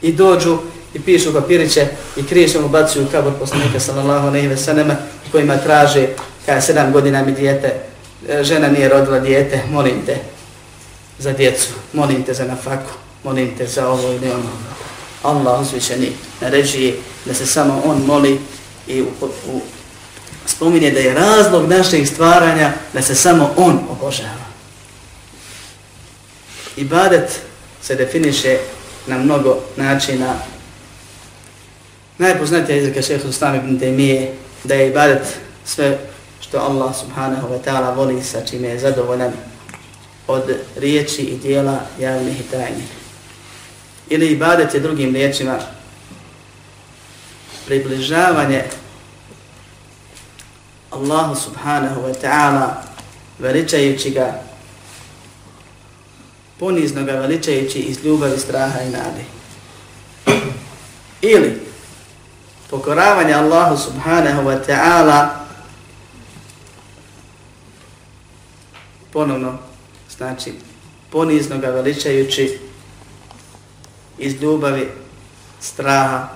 i 0.02 0.12
dođu 0.12 0.58
i 0.94 1.00
pišu 1.00 1.34
papiriće 1.34 1.88
i 2.18 2.24
krišom 2.24 2.66
ubacuju 2.66 3.06
u 3.06 3.12
kabor 3.12 3.34
poslanika, 3.40 3.80
sallallahu 3.80 4.28
alaihi 4.28 4.48
ve 4.48 4.58
sallam, 4.58 4.92
kojima 5.32 5.58
traže, 5.58 6.08
kada 6.46 6.62
sedam 6.62 6.92
godina 6.92 7.24
mi 7.24 7.32
dijete, 7.32 7.74
e, 8.30 8.44
žena 8.44 8.68
nije 8.68 8.90
rodila 8.90 9.20
dijete, 9.20 9.62
molim 9.72 10.06
te 10.06 10.18
za 11.20 11.34
djecu, 11.34 11.68
molim 11.94 12.24
te 12.24 12.34
za 12.34 12.46
nafaku, 12.46 12.92
molim 13.24 13.58
te 13.58 13.68
za 13.68 13.88
ovo 13.90 14.12
ili 14.12 14.32
ono. 14.32 14.50
Allah 15.24 15.62
uzvišeni 15.62 16.12
naređuje 16.42 16.96
da 17.26 17.34
se 17.34 17.46
samo 17.46 17.82
on 17.86 18.02
moli 18.06 18.40
i 18.88 19.02
u, 19.02 19.06
u, 19.52 19.62
spominje 20.46 20.92
da 20.92 21.00
je 21.00 21.14
razlog 21.14 21.70
našeg 21.70 22.08
stvaranja 22.08 22.72
da 22.94 23.02
se 23.02 23.16
samo 23.16 23.54
on 23.58 23.80
obožava. 23.90 24.45
Ibadet 26.78 27.40
se 27.82 27.96
definiše 27.96 28.58
na 29.08 29.18
mnogo 29.18 29.60
načina. 29.76 30.36
Najpoznatija 32.18 32.78
izreka 32.78 33.02
šeha 33.02 33.28
Ustami 33.28 33.58
ibn 33.58 33.80
Taymije 33.80 34.32
da 34.64 34.76
je 34.76 34.90
ibadet 34.90 35.22
sve 35.66 35.98
što 36.42 36.58
Allah 36.58 36.96
subhanahu 36.96 37.48
wa 37.48 37.60
ta'ala 37.66 37.96
voli 37.96 38.24
sa 38.24 38.42
čime 38.46 38.68
je 38.68 38.80
zadovoljan 38.80 39.32
od 40.28 40.44
riječi 40.76 41.22
i 41.22 41.38
dijela 41.38 41.80
javnih 42.00 42.40
i 42.40 42.44
tajnih. 42.44 42.86
Ili 44.10 44.28
ibadet 44.28 44.74
je 44.74 44.80
drugim 44.80 45.14
riječima 45.14 45.60
približavanje 47.66 48.64
Allahu 50.92 51.36
subhanahu 51.36 52.02
wa 52.02 52.14
ta'ala 52.24 52.68
veličajući 53.40 54.10
ga 54.10 54.45
ponizno 56.60 57.04
ga 57.04 57.12
veličajući 57.12 57.80
iz 57.80 58.04
ljubavi, 58.04 58.40
straha 58.40 58.82
i 58.82 58.90
nade. 58.90 59.26
Ili 61.22 61.62
pokoravanje 62.70 63.34
Allahu 63.34 63.78
subhanahu 63.78 64.42
wa 64.42 64.60
ta'ala 64.68 65.28
ponovno, 69.14 69.58
znači, 70.18 70.54
ponizno 71.12 71.58
ga 71.58 71.68
veličajući 71.68 72.60
iz 74.18 74.42
ljubavi, 74.42 74.90
straha, 75.62 76.28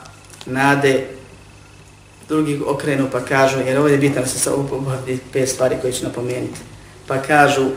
nade, 0.45 1.07
drugi 2.27 2.61
okrenu 2.65 3.07
pa 3.11 3.19
kažu, 3.19 3.59
jer 3.59 3.77
ovdje 3.77 3.93
je 3.93 3.97
bitno 3.97 4.21
da 4.21 4.27
se 4.27 4.39
sa 4.39 4.53
obuhvati 4.53 5.19
pet 5.33 5.49
stvari 5.49 5.75
koje 5.81 5.93
ću 5.93 6.03
napomenuti, 6.03 6.59
pa 7.07 7.21
kažu 7.21 7.69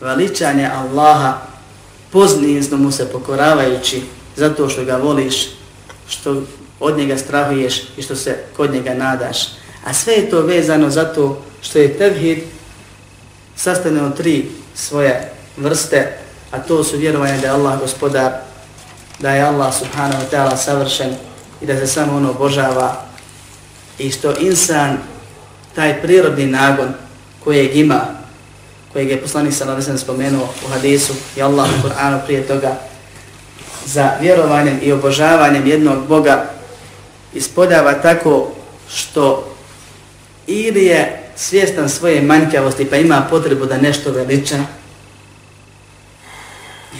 veličanje 0.00 0.70
Allaha 0.74 1.49
poznizno 2.12 2.76
mu 2.76 2.92
se 2.92 3.12
pokoravajući 3.12 4.02
zato 4.36 4.68
što 4.68 4.84
ga 4.84 4.96
voliš, 4.96 5.48
što 6.08 6.42
od 6.80 6.98
njega 6.98 7.18
strahuješ 7.18 7.82
i 7.96 8.02
što 8.02 8.16
se 8.16 8.36
kod 8.56 8.72
njega 8.72 8.94
nadaš. 8.94 9.36
A 9.84 9.94
sve 9.94 10.12
je 10.12 10.30
to 10.30 10.40
vezano 10.42 10.90
zato 10.90 11.42
što 11.62 11.78
je 11.78 11.98
tevhid 11.98 12.38
sastane 13.56 14.02
od 14.02 14.16
tri 14.16 14.48
svoje 14.74 15.32
vrste, 15.56 16.18
a 16.50 16.58
to 16.58 16.84
su 16.84 16.96
vjerovanje 16.96 17.40
da 17.40 17.46
je 17.46 17.52
Allah 17.52 17.80
gospodar, 17.80 18.32
da 19.18 19.30
je 19.30 19.42
Allah 19.42 19.74
subhanahu 19.78 20.22
wa 20.22 20.30
ta'ala 20.32 20.56
savršen 20.56 21.14
i 21.60 21.66
da 21.66 21.76
se 21.76 21.86
samo 21.86 22.16
ono 22.16 22.30
obožava 22.30 23.04
i 23.98 24.10
što 24.10 24.36
insan 24.40 24.98
taj 25.74 26.02
prirodni 26.02 26.46
nagon 26.46 26.94
kojeg 27.44 27.76
ima, 27.76 28.19
kojeg 28.92 29.10
je 29.10 29.22
poslanik 29.22 29.54
sa 29.54 29.64
navezan 29.64 29.98
spomenuo 29.98 30.48
u 30.66 30.68
hadisu 30.68 31.12
i 31.36 31.42
Allah 31.42 31.68
u 31.68 31.88
Kur'anu 31.88 32.18
prije 32.26 32.46
toga, 32.46 32.80
za 33.86 34.10
vjerovanjem 34.20 34.78
i 34.82 34.92
obožavanjem 34.92 35.66
jednog 35.66 36.06
Boga 36.06 36.50
ispodava 37.34 37.92
tako 37.92 38.52
što 38.88 39.54
ili 40.46 40.84
je 40.84 41.22
svjestan 41.36 41.88
svoje 41.88 42.22
manjkavosti 42.22 42.84
pa 42.84 42.96
ima 42.96 43.26
potrebu 43.30 43.66
da 43.66 43.76
nešto 43.76 44.12
veliča, 44.12 44.58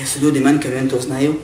jesu 0.01 0.20
ljudi 0.20 0.41
manjkavi, 0.41 0.76
oni 0.76 0.88
to 0.88 1.01
znaju, 1.01 1.34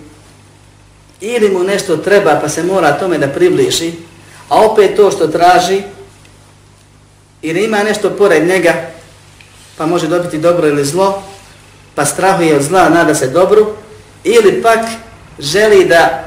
ili 1.20 1.50
mu 1.50 1.64
nešto 1.64 1.96
treba 1.96 2.38
pa 2.40 2.48
se 2.48 2.62
mora 2.62 2.98
tome 2.98 3.18
da 3.18 3.28
približi, 3.28 3.92
a 4.48 4.60
opet 4.60 4.96
to 4.96 5.10
što 5.10 5.26
traži, 5.26 5.82
ili 7.42 7.64
ima 7.64 7.82
nešto 7.82 8.10
pored 8.10 8.48
njega, 8.48 8.90
pa 9.76 9.86
može 9.86 10.06
dobiti 10.06 10.38
dobro 10.38 10.68
ili 10.68 10.84
zlo, 10.84 11.22
pa 11.94 12.04
strahuje 12.04 12.56
od 12.56 12.62
zla, 12.62 12.88
nada 12.88 13.14
se 13.14 13.28
dobru, 13.28 13.66
ili 14.24 14.62
pak 14.62 14.80
želi 15.38 15.84
da 15.84 16.24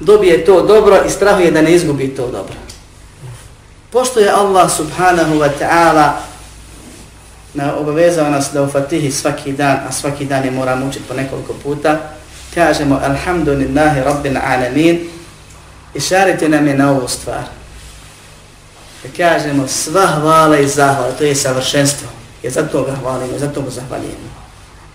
dobije 0.00 0.44
to 0.44 0.62
dobro 0.62 1.00
i 1.06 1.10
strahuje 1.10 1.50
da 1.50 1.62
ne 1.62 1.72
izgubi 1.72 2.08
to 2.08 2.26
dobro. 2.26 2.54
Pošto 3.90 4.20
je 4.20 4.30
Allah 4.30 4.70
subhanahu 4.70 5.34
wa 5.34 5.50
ta'ala 5.60 6.12
na 7.54 7.76
obavezao 7.76 8.30
nas 8.30 8.50
da 8.52 8.62
u 8.62 8.68
Fatihi 8.68 9.10
svaki 9.10 9.52
dan, 9.52 9.78
a 9.88 9.92
svaki 9.92 10.24
dan 10.24 10.44
je 10.44 10.50
moramo 10.50 10.86
učiti 10.86 11.04
po 11.08 11.14
nekoliko 11.14 11.52
puta, 11.62 11.98
kažemo 12.54 13.00
Alhamdulillahi 13.04 14.00
Rabbil 14.00 14.36
Alamin 14.44 15.08
i 15.94 16.00
šarite 16.00 16.48
nam 16.48 16.66
je 16.66 16.74
na 16.74 16.90
ovu 16.90 17.08
stvar. 17.08 17.44
Da 19.02 19.08
kažemo 19.16 19.68
sva 19.68 20.06
hvala 20.06 20.58
i 20.58 20.68
zahvala, 20.68 21.12
to 21.18 21.24
je 21.24 21.34
savršenstvo, 21.34 22.08
I 22.42 22.50
zato 22.50 22.82
ga 22.82 22.96
hvalimo, 23.02 23.38
zato 23.38 23.60
mu 23.60 23.70
zahvaljujemo. 23.70 24.30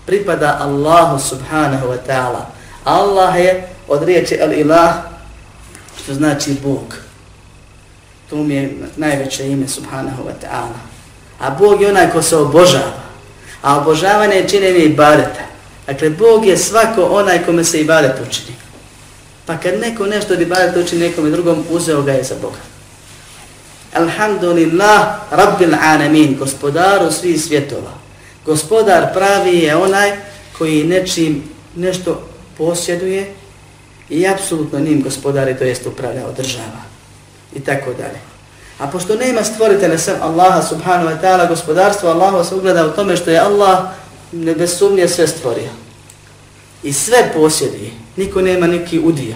Pripada 0.06 0.58
Allahu 0.60 1.18
subhanahu 1.18 1.86
wa 1.88 1.98
ta'ala. 2.06 2.46
Allah 2.84 3.36
je 3.36 3.68
od 3.88 4.02
riječi 4.02 4.38
al-ilah, 4.42 4.94
što 6.02 6.14
znači 6.14 6.56
Bog. 6.62 6.96
To 8.30 8.36
mi 8.36 8.54
je 8.54 8.78
najveće 8.96 9.48
ime 9.48 9.68
subhanahu 9.68 10.22
wa 10.22 10.46
ta'ala. 10.46 10.78
A 11.40 11.50
Bog 11.50 11.82
je 11.82 11.90
onaj 11.90 12.10
ko 12.10 12.22
se 12.22 12.36
obožava. 12.36 12.92
A 13.62 13.78
obožavanje 13.78 14.48
čine 14.48 14.72
mi 14.72 14.78
ibadeta. 14.78 15.46
Dakle, 15.86 16.10
Bog 16.10 16.46
je 16.46 16.56
svako 16.56 17.04
onaj 17.04 17.44
kome 17.44 17.64
se 17.64 17.80
ibadet 17.80 18.12
učini. 18.28 18.56
Pa 19.46 19.56
kad 19.56 19.80
neko 19.80 20.06
nešto 20.06 20.34
od 20.34 20.40
ibadeta 20.40 20.80
učini 20.80 21.08
nekom 21.08 21.30
drugom, 21.32 21.64
uzeo 21.70 22.02
ga 22.02 22.12
je 22.12 22.24
za 22.24 22.34
Boga. 22.42 22.75
Alhamdulillah, 23.92 25.16
Rabbil 25.30 25.74
Alamin, 25.74 26.36
gospodaru 26.38 27.12
svih 27.12 27.42
svjetova. 27.42 27.92
Gospodar 28.46 29.12
pravi 29.14 29.58
je 29.58 29.76
onaj 29.76 30.12
koji 30.58 30.84
nečim 30.84 31.42
nešto 31.76 32.28
posjeduje 32.58 33.34
i 34.08 34.28
apsolutno 34.28 34.78
njim 34.78 35.02
gospodari, 35.02 35.58
to 35.58 35.64
jest 35.64 35.86
upravlja, 35.86 36.26
održava 36.26 36.82
i 37.54 37.60
tako 37.60 37.92
dalje. 37.92 38.20
A 38.78 38.86
pošto 38.86 39.16
nema 39.16 39.44
stvoritelja 39.44 39.98
sem 39.98 40.14
Allaha 40.22 40.62
subhanahu 40.62 41.08
wa 41.08 41.20
ta'ala, 41.22 41.48
gospodarstvo 41.48 42.10
Allaha 42.10 42.44
se 42.44 42.54
ugleda 42.54 42.86
u 42.86 42.92
tome 42.92 43.16
što 43.16 43.30
je 43.30 43.38
Allah 43.38 43.78
ne 44.32 44.54
bez 44.54 44.78
sumnje 44.78 45.08
sve 45.08 45.26
stvorio. 45.26 45.70
I 46.82 46.92
sve 46.92 47.32
posjeduje. 47.34 47.90
Niko 48.16 48.42
nema 48.42 48.66
neki 48.66 48.98
udio 48.98 49.34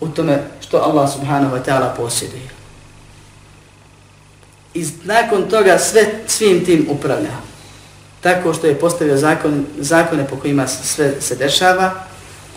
u 0.00 0.08
tome 0.08 0.42
što 0.60 0.76
Allah 0.78 1.12
subhanahu 1.12 1.56
wa 1.56 1.62
ta'ala 1.66 1.96
posjeduje. 1.96 2.53
I 4.74 4.86
nakon 5.04 5.50
toga 5.50 5.78
sve 5.78 6.06
svim 6.26 6.64
tim 6.64 6.86
upravlja. 6.90 7.30
Tako 8.20 8.54
što 8.54 8.66
je 8.66 8.78
postavio 8.78 9.16
zakon, 9.16 9.66
zakone 9.78 10.26
po 10.28 10.36
kojima 10.36 10.66
sve 10.66 11.12
se 11.20 11.34
dešava, 11.34 11.92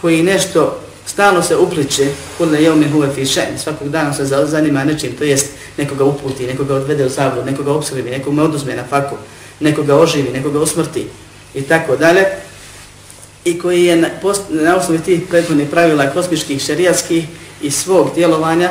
koji 0.01 0.23
nešto 0.23 0.79
stalno 1.05 1.43
se 1.43 1.57
upliče, 1.57 2.07
kod 2.37 2.53
je 2.53 2.71
umin 2.71 2.91
huve 2.91 3.09
fi 3.15 3.25
šen, 3.25 3.59
svakog 3.63 3.89
dana 3.89 4.13
se 4.13 4.25
zanima 4.25 4.83
nečim, 4.83 5.15
to 5.17 5.23
jest 5.23 5.47
nekoga 5.77 6.03
uputi, 6.03 6.47
nekoga 6.47 6.75
odvede 6.75 7.05
u 7.05 7.09
zavod, 7.09 7.45
nekoga 7.45 7.71
obskrbi, 7.71 8.09
nekoga 8.09 8.43
oduzme 8.43 8.75
na 8.75 8.83
faku, 8.83 9.15
nekoga 9.59 9.95
oživi, 9.95 10.31
nekoga 10.31 10.59
usmrti 10.59 11.07
i 11.53 11.61
tako 11.61 11.95
dalje. 11.95 12.25
I 13.45 13.59
koji 13.59 13.85
je 13.85 13.95
na, 13.95 14.09
post, 14.21 14.41
na 14.49 14.75
osnovi 14.75 14.99
tih 14.99 15.21
prethodnih 15.29 15.69
pravila 15.69 16.09
kosmičkih, 16.09 16.61
šerijatskih 16.61 17.25
i 17.61 17.71
svog 17.71 18.11
djelovanja 18.15 18.69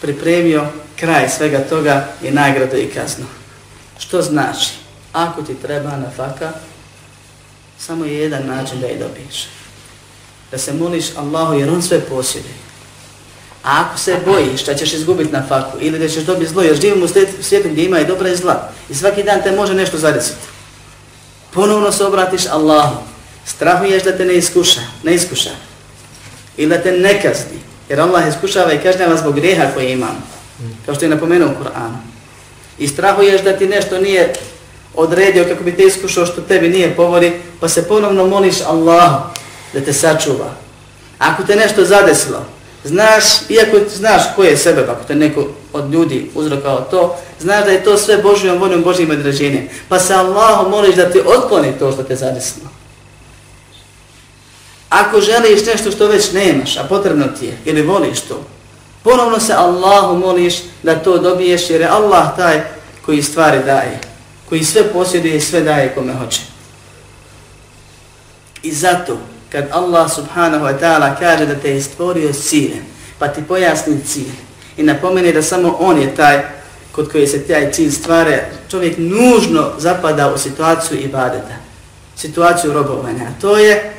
pripremio 0.00 0.66
kraj 1.00 1.28
svega 1.28 1.58
toga 1.58 2.08
i 2.22 2.30
nagrada 2.30 2.78
i 2.78 2.86
kazna. 2.88 3.26
Što 3.98 4.22
znači? 4.22 4.70
Ako 5.12 5.42
ti 5.42 5.54
treba 5.54 5.96
nafaka, 5.96 6.52
samo 7.78 8.04
je 8.04 8.18
jedan 8.18 8.46
način 8.46 8.80
da 8.80 8.86
je 8.86 8.98
dobiješ. 8.98 9.46
Da 10.50 10.58
se 10.58 10.72
moliš 10.72 11.04
Allahu 11.16 11.54
jer 11.54 11.70
on 11.70 11.82
sve 11.82 12.00
posjeduje. 12.00 12.54
A 13.64 13.80
ako 13.80 13.98
se 13.98 14.16
bojiš 14.26 14.64
da 14.64 14.74
ćeš 14.74 14.92
izgubiti 14.92 15.32
na 15.32 15.46
faku 15.48 15.78
ili 15.80 15.98
da 15.98 16.08
ćeš 16.08 16.22
dobiti 16.22 16.50
zlo, 16.50 16.62
jer 16.62 16.80
živimo 16.80 17.04
u 17.04 17.08
svijetu 17.42 17.68
gdje 17.68 17.84
ima 17.84 18.00
i 18.00 18.06
dobra 18.06 18.28
i 18.28 18.36
zla 18.36 18.70
i 18.90 18.94
svaki 18.94 19.22
dan 19.22 19.42
te 19.42 19.52
može 19.52 19.74
nešto 19.74 19.98
zadesiti. 19.98 20.46
Ponovno 21.50 21.92
se 21.92 22.04
obratiš 22.04 22.46
Allahu, 22.46 22.96
strahuješ 23.46 24.02
da 24.02 24.16
te 24.16 24.24
ne 24.24 24.34
iskuša, 24.34 24.80
ne 25.02 25.14
iskuša 25.14 25.50
ili 26.56 26.68
da 26.68 26.82
te 26.82 26.92
ne 26.92 27.22
kazni, 27.22 27.58
jer 27.88 28.00
Allah 28.00 28.28
iskušava 28.28 28.72
i 28.72 28.82
kažnjava 28.82 29.16
zbog 29.16 29.34
greha 29.34 29.66
koje 29.74 29.92
imamo, 29.92 30.22
kao 30.86 30.94
što 30.94 31.04
je 31.04 31.08
napomenuo 31.08 31.48
u 31.48 31.64
Kur'anu. 31.64 31.96
I 32.78 32.88
strahuješ 32.88 33.42
da 33.42 33.56
ti 33.56 33.66
nešto 33.66 34.00
nije 34.00 34.32
odredio 34.94 35.44
kako 35.44 35.64
bi 35.64 35.76
te 35.76 35.82
iskušao 35.82 36.26
što 36.26 36.40
tebi 36.40 36.68
nije 36.68 36.96
povori, 36.96 37.32
pa 37.60 37.68
se 37.68 37.88
ponovno 37.88 38.26
moliš 38.26 38.60
Allahu 38.66 39.22
da 39.72 39.80
te 39.80 39.92
sačuva. 39.92 40.54
Ako 41.18 41.42
te 41.42 41.56
nešto 41.56 41.84
zadesilo, 41.84 42.44
znaš, 42.84 43.24
iako 43.48 43.76
znaš 43.96 44.22
ko 44.36 44.44
je 44.44 44.56
sebe, 44.56 44.86
pa 44.86 44.92
ako 44.92 45.04
te 45.04 45.14
neko 45.14 45.48
od 45.72 45.92
ljudi 45.92 46.30
uzrokao 46.34 46.80
to, 46.80 47.16
znaš 47.40 47.64
da 47.64 47.70
je 47.70 47.84
to 47.84 47.98
sve 47.98 48.18
Božijom 48.18 48.58
voljom 48.58 48.82
Božijim 48.82 49.10
određenjem. 49.10 49.68
Pa 49.88 49.98
se 49.98 50.14
Allahu 50.14 50.70
moliš 50.70 50.94
da 50.94 51.10
ti 51.10 51.20
otkloni 51.26 51.78
to 51.78 51.92
što 51.92 52.02
te 52.02 52.16
zadesilo. 52.16 52.68
Ako 54.88 55.20
želiš 55.20 55.66
nešto 55.66 55.90
što 55.90 56.06
već 56.06 56.32
nemaš, 56.32 56.76
a 56.76 56.84
potrebno 56.84 57.26
ti 57.26 57.46
je, 57.46 57.58
ili 57.64 57.82
voliš 57.82 58.20
to, 58.20 58.44
ponovno 59.02 59.40
se 59.40 59.52
Allahu 59.52 60.18
moliš 60.18 60.54
da 60.82 61.02
to 61.02 61.18
dobiješ, 61.18 61.70
jer 61.70 61.80
je 61.80 61.88
Allah 61.88 62.36
taj 62.36 62.62
koji 63.06 63.22
stvari 63.22 63.58
daje, 63.64 64.00
koji 64.48 64.64
sve 64.64 64.92
posjeduje 64.92 65.36
i 65.36 65.40
sve 65.40 65.60
daje 65.60 65.94
kome 65.94 66.14
hoće. 66.14 66.40
I 68.62 68.72
zato, 68.72 69.18
kad 69.52 69.68
Allah 69.72 70.12
subhanahu 70.12 70.64
wa 70.64 70.78
ta'ala 70.80 71.18
kaže 71.18 71.46
da 71.46 71.54
te 71.54 71.70
je 71.70 71.82
stvorio 71.82 72.32
ciljem, 72.32 72.84
pa 73.18 73.28
ti 73.28 73.42
pojasni 73.48 74.00
cilj 74.06 74.32
i 74.76 74.82
napomeni 74.82 75.32
da 75.32 75.42
samo 75.42 75.76
on 75.80 76.00
je 76.00 76.16
taj 76.16 76.42
kod 76.92 77.12
koji 77.12 77.26
se 77.26 77.46
taj 77.46 77.72
cilj 77.72 77.90
stvare, 77.90 78.50
čovjek 78.70 78.94
nužno 78.98 79.70
zapada 79.78 80.34
u 80.34 80.38
situaciju 80.38 81.00
ibadeta, 81.00 81.54
situaciju 82.16 82.72
robovanja. 82.72 83.24
A 83.24 83.40
to 83.40 83.58
je 83.58 83.92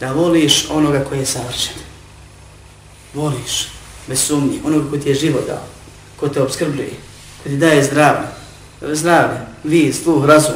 da 0.00 0.12
voliš 0.12 0.70
onoga 0.70 1.04
koji 1.08 1.18
je 1.18 1.26
savršen. 1.26 1.74
Voliš, 3.14 3.68
bez 4.08 4.20
sumnje, 4.20 4.58
onog 4.64 4.90
ko 4.90 4.96
ti 4.96 5.08
je 5.08 5.14
život 5.14 5.46
dao, 5.46 5.62
ko 6.16 6.28
te 6.28 6.42
obskrbljuje, 6.42 6.90
koji 7.42 7.54
ti 7.54 7.58
daje 7.58 7.84
zdravlje, 7.84 8.28
zdravlje, 8.82 9.38
vi, 9.64 9.92
sluh, 9.92 10.24
razum, 10.24 10.54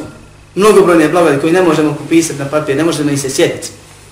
mnogobrojne 0.55 1.09
blagodati 1.09 1.41
koji 1.41 1.53
ne 1.53 1.61
možemo 1.61 1.93
popisati 1.93 2.39
na 2.39 2.49
papir, 2.49 2.77
ne 2.77 2.83
možemo 2.83 3.11
ih 3.11 3.21
se 3.21 3.29
sjetiti. 3.29 3.69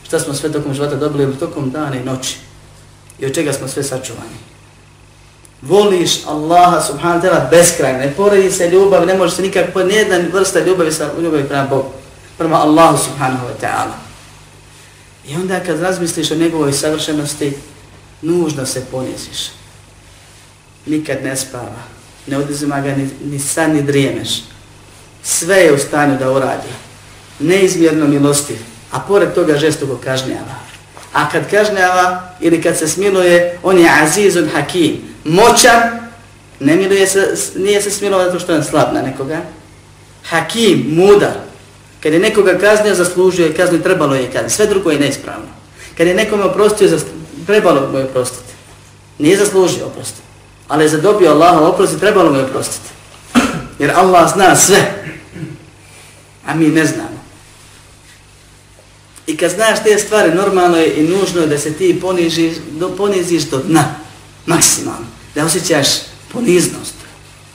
Šta 0.08 0.20
smo 0.20 0.34
sve 0.34 0.52
tokom 0.52 0.74
života 0.74 0.96
dobili, 0.96 1.36
tokom 1.36 1.72
dana 1.72 1.96
i 1.96 2.04
noći. 2.04 2.38
I 3.20 3.26
od 3.26 3.34
čega 3.34 3.54
smo 3.54 3.68
sve 3.68 3.84
sačuvani. 3.84 4.40
Voliš 5.62 6.12
Allaha 6.28 6.82
subhanahu 6.82 7.20
wa 7.20 7.30
ta'ala 7.30 7.50
beskrajno, 7.50 8.00
ne 8.00 8.14
poredi 8.18 8.52
se 8.52 8.70
ljubav, 8.70 9.06
ne 9.06 9.14
može 9.14 9.36
se 9.36 9.42
nikako, 9.42 9.84
ni 9.84 9.94
jedna 9.94 10.18
vrsta 10.34 10.60
ljubavi 10.60 10.92
sa 10.92 11.10
ljubavi 11.22 11.44
prema 11.44 11.68
Bogu, 11.68 11.90
prema 12.38 12.62
Allahu 12.62 12.98
subhanahu 12.98 13.46
wa 13.46 13.66
ta'ala. 13.66 13.94
I 15.28 15.36
onda 15.36 15.60
kad 15.60 15.80
razmisliš 15.80 16.32
o 16.32 16.36
njegovoj 16.36 16.74
savršenosti, 16.74 17.58
nužno 18.22 18.66
se 18.66 18.86
poniziš. 18.92 19.50
Nikad 20.86 21.24
ne 21.24 21.36
spava, 21.36 21.84
ne 22.28 22.38
odizima 22.38 22.82
ga 22.82 22.96
ni, 22.96 23.10
ni 23.24 23.40
san 23.40 23.74
ni 23.74 23.82
drijemeš. 23.82 24.30
Sve 25.24 25.58
je 25.58 25.74
u 25.74 25.78
stanju 25.78 26.18
da 26.18 26.32
uradi. 26.32 26.68
Neizmjerno 27.40 28.08
milostiv, 28.08 28.58
a 28.92 29.00
pored 29.00 29.34
toga 29.34 29.58
žestoko 29.58 29.98
kažnjava. 30.04 30.60
A 31.14 31.30
kad 31.30 31.50
kažnjava 31.50 32.34
ili 32.40 32.62
kad 32.62 32.78
se 32.78 32.88
smiluje, 32.88 33.60
on 33.64 33.78
je 33.78 33.90
azizun 34.02 34.50
hakim, 34.54 35.02
moćan, 35.24 36.00
ne 36.60 36.76
miluje 36.76 37.08
se, 37.08 37.36
nije 37.56 37.82
se 37.82 37.92
smilovao 37.92 38.26
zato 38.26 38.40
što 38.40 38.54
je 38.54 38.64
slab 38.64 38.94
na 38.94 39.02
nekoga. 39.02 39.42
Hakim, 40.24 40.86
mudar, 40.90 41.34
kad 42.04 42.14
je 42.14 42.20
nekoga 42.20 42.58
kaznio, 42.58 42.96
zaslužio 42.96 43.46
je 43.46 43.54
kaznu, 43.54 43.82
trebalo 43.82 44.16
je 44.16 44.32
kaznu, 44.32 44.50
sve 44.50 44.66
drugo 44.66 44.92
je 44.92 45.00
neispravno. 45.00 45.48
Kad 45.98 46.08
je 46.08 46.16
nekome 46.16 46.44
oprostio, 46.44 47.00
trebalo 47.50 47.92
mu 47.92 47.98
je 47.98 48.04
oprostiti. 48.04 48.54
Nije 49.20 49.38
zaslužio 49.38 49.86
oprosti, 49.86 50.22
ali 50.68 50.84
je 50.84 50.90
zadobio 50.90 51.32
Allaha 51.32 51.60
oprosti, 51.60 52.00
trebalo 52.00 52.32
mu 52.32 52.38
je 52.38 52.44
oprostiti. 52.44 52.90
Jer 53.80 53.92
Allah 53.96 54.34
zna 54.34 54.56
sve, 54.56 55.04
a 56.46 56.54
mi 56.56 56.68
ne 56.68 56.86
znamo. 56.86 57.20
I 59.28 59.38
kad 59.38 59.52
znaš 59.52 59.84
te 59.84 59.98
stvari, 59.98 60.36
normalno 60.36 60.78
je 60.78 60.94
i 60.96 61.08
nužno 61.08 61.46
da 61.46 61.58
se 61.58 61.74
ti 61.74 62.00
ponižiš, 62.02 62.54
do, 62.72 62.90
poniziš 62.90 63.44
do 63.44 63.58
dna, 63.58 63.96
maksimalno, 64.46 65.08
da 65.36 65.46
osjećaš 65.46 65.88
poniznost 66.34 66.96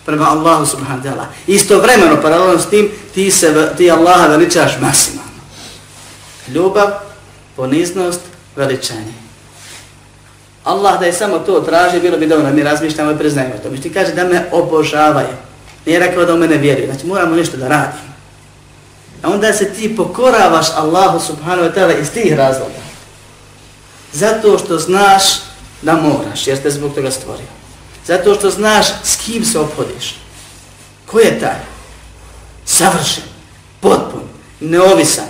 prema 0.07 0.31
Allahu 0.31 0.67
subhanahu 0.67 1.03
wa 1.03 1.13
ta'ala. 1.13 1.27
Istovremeno, 1.47 2.23
paralelno 2.23 2.61
s 2.61 2.67
tim, 2.71 2.91
ti, 3.15 3.31
se, 3.31 3.73
ti 3.77 3.91
Allaha 3.91 4.27
veličaš 4.27 4.73
maksimalno. 4.81 5.41
Ljubav, 6.49 6.91
poniznost, 7.57 8.21
veličanje. 8.57 9.24
Allah 10.65 11.01
da 11.01 11.07
je 11.07 11.13
samo 11.13 11.39
to 11.39 11.61
traži, 11.61 12.01
bilo 12.01 12.19
bi 12.19 12.27
dobro, 12.27 12.53
mi 12.53 12.63
razmišljamo 12.63 13.11
i 13.11 13.19
priznajemo 13.19 13.55
to. 13.63 13.83
Ti 13.83 13.93
kaže 13.93 14.13
da 14.13 14.25
me 14.25 14.45
obožavaju. 14.53 15.37
Nije 15.87 15.99
rekao 15.99 16.25
da 16.25 16.35
u 16.35 16.39
mene 16.39 16.57
vjeruju. 16.57 16.87
Znači 16.87 17.07
moramo 17.07 17.37
nešto 17.37 17.57
da 17.57 17.69
radimo. 17.69 18.15
A 19.23 19.31
onda 19.31 19.53
se 19.53 19.71
ti 19.71 19.97
pokoravaš 19.97 20.67
Allahu 20.77 21.21
subhanahu 21.21 21.69
wa 21.69 21.75
ta'ala 21.75 22.01
iz 22.01 22.11
tih 22.11 22.37
razloga. 22.37 22.85
Zato 24.13 24.59
što 24.59 24.79
znaš 24.79 25.23
da 25.83 25.93
moraš, 25.93 26.47
jer 26.47 26.59
ste 26.59 26.71
zbog 26.71 26.95
toga 26.95 27.11
stvorio. 27.11 27.47
Zato 28.07 28.35
što 28.35 28.51
znaš 28.51 28.87
s 29.03 29.17
kim 29.17 29.45
se 29.45 29.59
obhodiš. 29.59 30.17
Ko 31.07 31.19
je 31.19 31.41
taj? 31.41 31.61
Savršen, 32.65 33.25
potpun, 33.81 34.23
neovisan. 34.61 35.25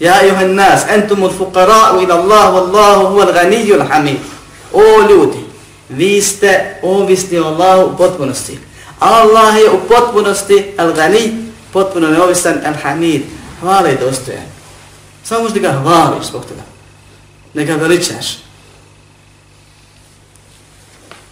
Ja 0.00 0.22
Johan 0.22 0.54
nas, 0.54 0.82
entumul 0.88 1.30
fuqara'u 1.30 1.38
fukara'u 1.38 2.02
ila 2.02 2.14
Allah, 2.14 2.54
wallahu 2.54 3.14
huwa 3.14 3.32
ganiju 3.32 3.76
l'hamid. 3.76 4.39
O 4.72 5.08
ljudi, 5.10 5.44
vi 5.88 6.22
ste 6.22 6.78
ovisni 6.82 7.38
o 7.38 7.44
Allahu 7.44 7.94
u 7.94 7.96
potpunosti. 7.96 8.58
Allah 8.98 9.56
je 9.56 9.70
u 9.70 9.80
potpunosti 9.88 10.74
al-gani, 10.78 11.52
potpuno 11.72 12.08
neovisan 12.08 12.60
al-hamid. 12.64 13.22
Hvala 13.60 13.88
je 13.88 13.96
dostojan. 13.96 14.44
Samo 15.24 15.42
možda 15.42 15.60
ga 15.60 15.72
hvališ 15.72 16.26
zbog 16.26 16.44
toga. 16.44 16.62
Ne 17.54 17.64
ga 17.64 17.74
veličaš. 17.74 18.38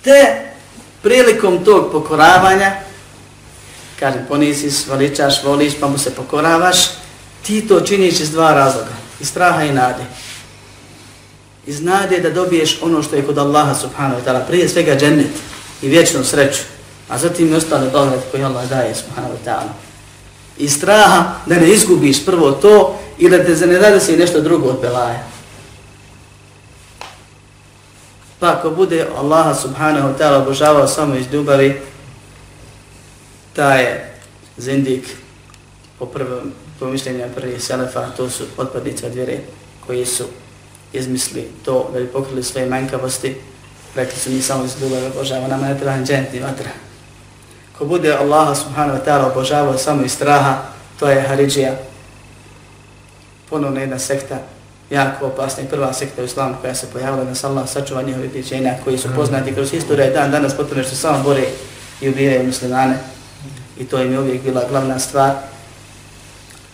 Te 0.03 0.49
prilikom 1.03 1.65
tog 1.65 1.93
pokoravanja, 1.93 2.73
kažem, 4.01 4.25
poniziš, 4.29 4.87
veličaš, 4.89 5.45
voliš, 5.45 5.73
pa 5.81 5.89
mu 5.89 5.99
se 5.99 6.15
pokoravaš, 6.15 6.77
ti 7.43 7.69
to 7.69 7.81
činiš 7.81 8.21
iz 8.21 8.31
dva 8.31 8.55
razloga, 8.55 8.93
iz 9.21 9.29
straha 9.29 9.65
i 9.65 9.73
nade. 9.73 10.05
Iz 11.69 11.83
nade 11.83 12.21
da 12.21 12.31
dobiješ 12.31 12.79
ono 12.83 13.03
što 13.03 13.17
je 13.17 13.23
kod 13.23 13.39
Allaha 13.39 13.75
subhanahu 13.75 14.21
wa 14.21 14.25
ta'ala, 14.25 14.47
prije 14.47 14.69
svega 14.69 14.97
džennet 14.97 15.31
i 15.83 15.89
vječnu 15.89 16.25
sreću, 16.25 16.63
a 17.09 17.19
zatim 17.19 17.53
i 17.53 17.57
ostale 17.57 17.91
dogled 17.91 18.21
koje 18.31 18.45
Allah 18.45 18.69
daje 18.69 18.95
subhanahu 18.95 19.35
wa 19.35 19.51
ta'ala. 19.51 19.73
I 20.59 20.69
straha 20.69 21.35
da 21.47 21.55
ne 21.55 21.69
izgubiš 21.69 22.25
prvo 22.25 22.53
to 22.53 22.99
i 23.19 23.29
da 23.29 23.45
te 23.45 23.67
ne 23.67 23.79
rade 23.79 24.01
se 24.01 24.17
nešto 24.17 24.41
drugo 24.41 24.69
od 24.69 24.81
belaja. 24.81 25.27
Pa 28.39 28.53
ako 28.53 28.71
bude 28.71 29.07
Allaha 29.17 29.55
subhanahu 29.55 30.09
wa 30.09 30.19
ta'ala 30.19 30.43
obožavao 30.43 30.89
samo 30.89 31.15
iz 31.15 31.27
ljubavi, 31.33 31.81
ta 33.53 33.75
je 33.75 34.15
zindik 34.57 35.05
po 35.99 36.07
prvom 36.07 36.53
pomišljenju 36.81 37.25
prvih 37.35 37.63
selefa, 37.63 38.07
to 38.17 38.31
su 38.31 38.45
otpadnice 38.57 39.07
od 39.07 39.15
vjere 39.15 39.39
koji 39.87 40.07
su 40.07 40.25
izmisli 40.93 41.49
to 41.65 41.91
da 41.93 42.01
bi 42.01 42.07
pokrili 42.07 42.43
svoje 42.43 42.67
manjkavosti, 42.67 43.37
rekli 43.95 44.21
su 44.21 44.31
mi 44.31 44.43
samo 44.43 44.65
iz 44.65 44.83
ljubav 44.83 45.07
obožava, 45.07 45.49
nama 45.49 45.69
ne 45.69 45.79
treba 45.79 45.97
ni 45.97 46.41
vatra. 46.41 46.71
Ko 47.79 47.85
bude 47.85 48.13
Allaha 48.13 48.55
subhanahu 48.55 48.99
wa 48.99 49.05
ta'ala 49.05 49.31
obožavao 49.31 49.79
samo 49.79 50.05
iz 50.05 50.13
straha, 50.13 50.63
to 50.99 51.09
je 51.09 51.21
Haridžija. 51.21 51.77
Ponovno 53.51 53.81
jedna 53.81 53.99
sekta, 53.99 54.39
jako 54.91 55.27
opasna 55.27 55.63
i 55.63 55.67
prva 55.67 55.93
sekta 55.93 56.23
u 56.23 56.25
islamu 56.25 56.55
koja 56.61 56.75
se 56.75 56.87
pojavila 56.93 57.25
na 57.25 57.35
sallah 57.35 57.69
sačuva 57.69 58.03
njihovi 58.03 58.29
pričenja 58.29 58.75
koji 58.85 58.99
su 58.99 59.09
poznati 59.15 59.55
kroz 59.55 59.73
istoriju 59.73 60.13
dan 60.15 60.31
danas 60.31 60.57
potrebno 60.57 60.85
što 60.85 60.97
samo 60.97 61.23
bore 61.23 61.45
i 62.01 62.09
ubijaju 62.09 62.47
muslimane. 62.47 62.99
I 63.79 63.85
to 63.85 64.03
im 64.03 64.13
je 64.13 64.21
uvijek 64.21 64.43
bila 64.43 64.63
glavna 64.71 64.99
stvar. 64.99 65.35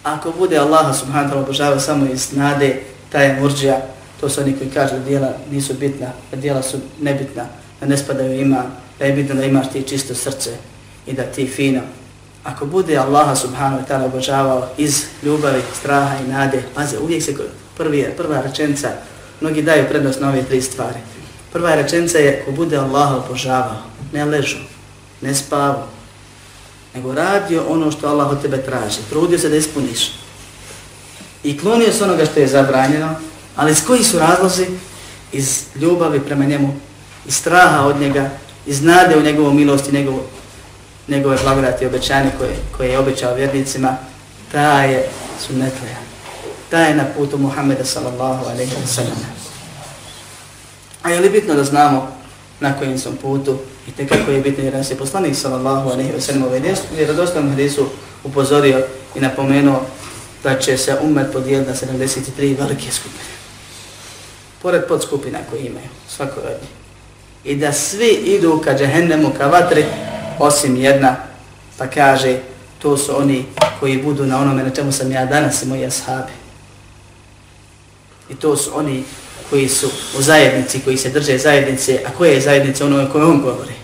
Ako 0.03 0.33
bude 0.39 0.59
Allaha 0.59 0.93
subhanahu 0.93 1.29
wa 1.29 1.35
ta'ala 1.35 1.43
obožavao 1.43 1.81
samo 1.81 2.07
iz 2.07 2.33
nade, 2.33 2.83
taj 3.13 3.27
je 3.27 3.41
murđija, 3.41 3.81
to 4.25 4.31
su 4.31 4.41
oni 4.41 4.57
koji 4.59 4.71
kažu 4.71 4.95
da 4.95 5.05
dijela 5.05 5.33
nisu 5.51 5.75
bitna, 5.75 6.07
da 6.31 6.37
dijela 6.37 6.63
su 6.63 6.79
nebitna, 7.01 7.45
da 7.81 7.87
ne 7.87 7.99
spadaju 7.99 8.41
ima, 8.41 8.65
da 8.99 9.05
je 9.05 9.13
bitno 9.13 9.35
da 9.35 9.45
imaš 9.45 9.71
ti 9.73 9.83
čisto 9.83 10.15
srce 10.15 10.51
i 11.07 11.13
da 11.13 11.23
ti 11.23 11.47
fino. 11.47 11.81
Ako 12.45 12.67
bude 12.67 12.97
Allaha 12.97 13.37
subhanahu 13.37 13.83
wa 13.83 13.87
ta'ala 13.89 14.05
obožavao 14.05 14.69
iz 14.79 15.05
ljubavi, 15.23 15.63
straha 15.79 16.17
i 16.25 16.29
nade, 16.29 16.63
paze, 16.75 16.99
uvijek 16.99 17.23
se 17.23 17.35
prvi, 17.77 18.07
prva 18.17 18.41
rečenca, 18.41 18.89
mnogi 19.41 19.63
daju 19.63 19.85
prednost 19.89 20.21
na 20.21 20.29
ove 20.29 20.43
tri 20.43 20.63
stvari. 20.63 20.99
Prva 21.53 21.75
rečenca 21.75 22.19
je 22.19 22.43
ko 22.45 22.53
bude 22.53 22.77
Allaha 22.77 23.17
obožavao, 23.17 23.83
ne 24.13 24.25
ležu, 24.25 24.59
ne 25.21 25.35
spavu, 25.35 25.83
nego 26.95 27.15
radio 27.15 27.65
ono 27.69 27.91
što 27.91 28.09
Allah 28.09 28.31
od 28.31 28.43
tebe 28.43 28.63
traži, 28.63 28.99
trudio 29.11 29.39
se 29.39 29.49
da 29.49 29.57
ispuniš. 29.57 30.13
I 31.43 31.59
klonio 31.59 31.93
se 31.93 32.05
onoga 32.05 32.25
što 32.25 32.41
je 32.41 32.47
zabranjeno, 32.47 33.15
ali 33.57 33.75
s 33.75 33.87
koji 33.87 34.05
su 34.05 34.19
razlozi? 34.19 34.67
Iz 35.33 35.63
ljubavi 35.75 36.21
prema 36.21 36.45
njemu, 36.45 36.75
iz 37.27 37.35
straha 37.35 37.87
od 37.87 38.01
njega, 38.01 38.31
iz 38.67 38.83
nade 38.83 39.17
u 39.17 39.23
njegovu 39.23 39.55
milost 39.55 39.89
i 39.89 39.93
njegovu, 39.93 40.21
njegove 41.09 41.39
blagodati 41.43 41.85
i 41.85 41.87
obećanje 41.87 42.31
koje, 42.39 42.57
koje 42.77 42.89
je 42.89 42.99
obećao 42.99 43.35
vjernicima, 43.35 43.97
ta 44.53 44.83
je 44.83 45.09
sunnetleja. 45.47 45.97
Ta 46.71 46.81
je 46.81 46.95
na 46.95 47.05
putu 47.17 47.39
Muhammeda 47.39 47.85
sallallahu 47.85 48.45
alaihi 48.45 48.73
wa 48.73 48.87
sallam. 48.87 49.19
A 51.03 51.11
je 51.11 51.21
li 51.21 51.31
bitno 51.31 51.55
da 51.55 51.65
znamo 51.65 52.09
na 52.61 52.79
kojem 52.79 52.99
sam 52.99 53.17
putu 53.17 53.59
i 53.89 53.91
te 53.91 54.07
kako 54.07 54.31
je 54.31 54.41
bitno 54.41 54.65
jer 54.65 54.75
nas 54.75 54.91
je 54.91 54.97
poslanik 54.97 55.37
sallallahu 55.37 55.91
alaihi 55.91 56.13
wa 56.13 56.21
sallam 56.21 56.43
ovaj 56.43 56.63
vjerodostavnom 56.97 57.51
hadisu 57.51 57.87
upozorio 58.25 58.87
i 59.15 59.21
napomenuo 59.21 59.83
da 60.43 60.59
će 60.59 60.77
se 60.77 60.97
umet 61.03 61.33
podijeliti 61.33 61.71
na 61.71 61.77
73 61.77 62.59
velike 62.59 62.91
skupine. 62.91 63.44
Pored 64.65 64.89
podskupina 64.89 65.39
koji 65.51 65.61
imaju, 65.61 65.89
svako 66.09 66.41
od 66.41 66.57
njih. 66.61 66.71
I 67.45 67.57
da 67.57 67.73
svi 67.73 68.09
idu 68.09 68.61
ka 68.65 68.75
džehennemu, 68.75 69.33
ka 69.39 69.47
vatri, 69.47 69.85
osim 70.39 70.77
jedna, 70.77 71.17
pa 71.79 71.87
kaže, 71.87 72.39
to 72.79 72.97
su 72.97 73.17
oni 73.17 73.45
koji 73.81 74.03
budu 74.03 74.27
na 74.27 74.41
onome 74.41 74.63
na 74.63 74.71
čemu 74.71 74.93
sam 74.93 75.13
ja 75.13 75.27
danas 75.27 75.63
i 75.63 75.67
moji 75.67 75.87
ashabi. 75.87 76.33
I 78.31 78.35
to 78.35 78.57
su 78.57 78.79
oni 78.79 79.05
koji 79.51 79.69
su 79.69 79.91
u 80.19 80.23
zajednici, 80.23 80.81
koji 80.81 80.97
se 80.97 81.11
drže 81.11 81.39
zajednice, 81.39 82.01
a 82.07 82.11
koja 82.11 82.33
je 82.33 82.41
zajednica 82.41 82.87
ono 82.87 83.05
o 83.05 83.13
kojoj 83.13 83.27
on 83.27 83.43
govori? 83.43 83.75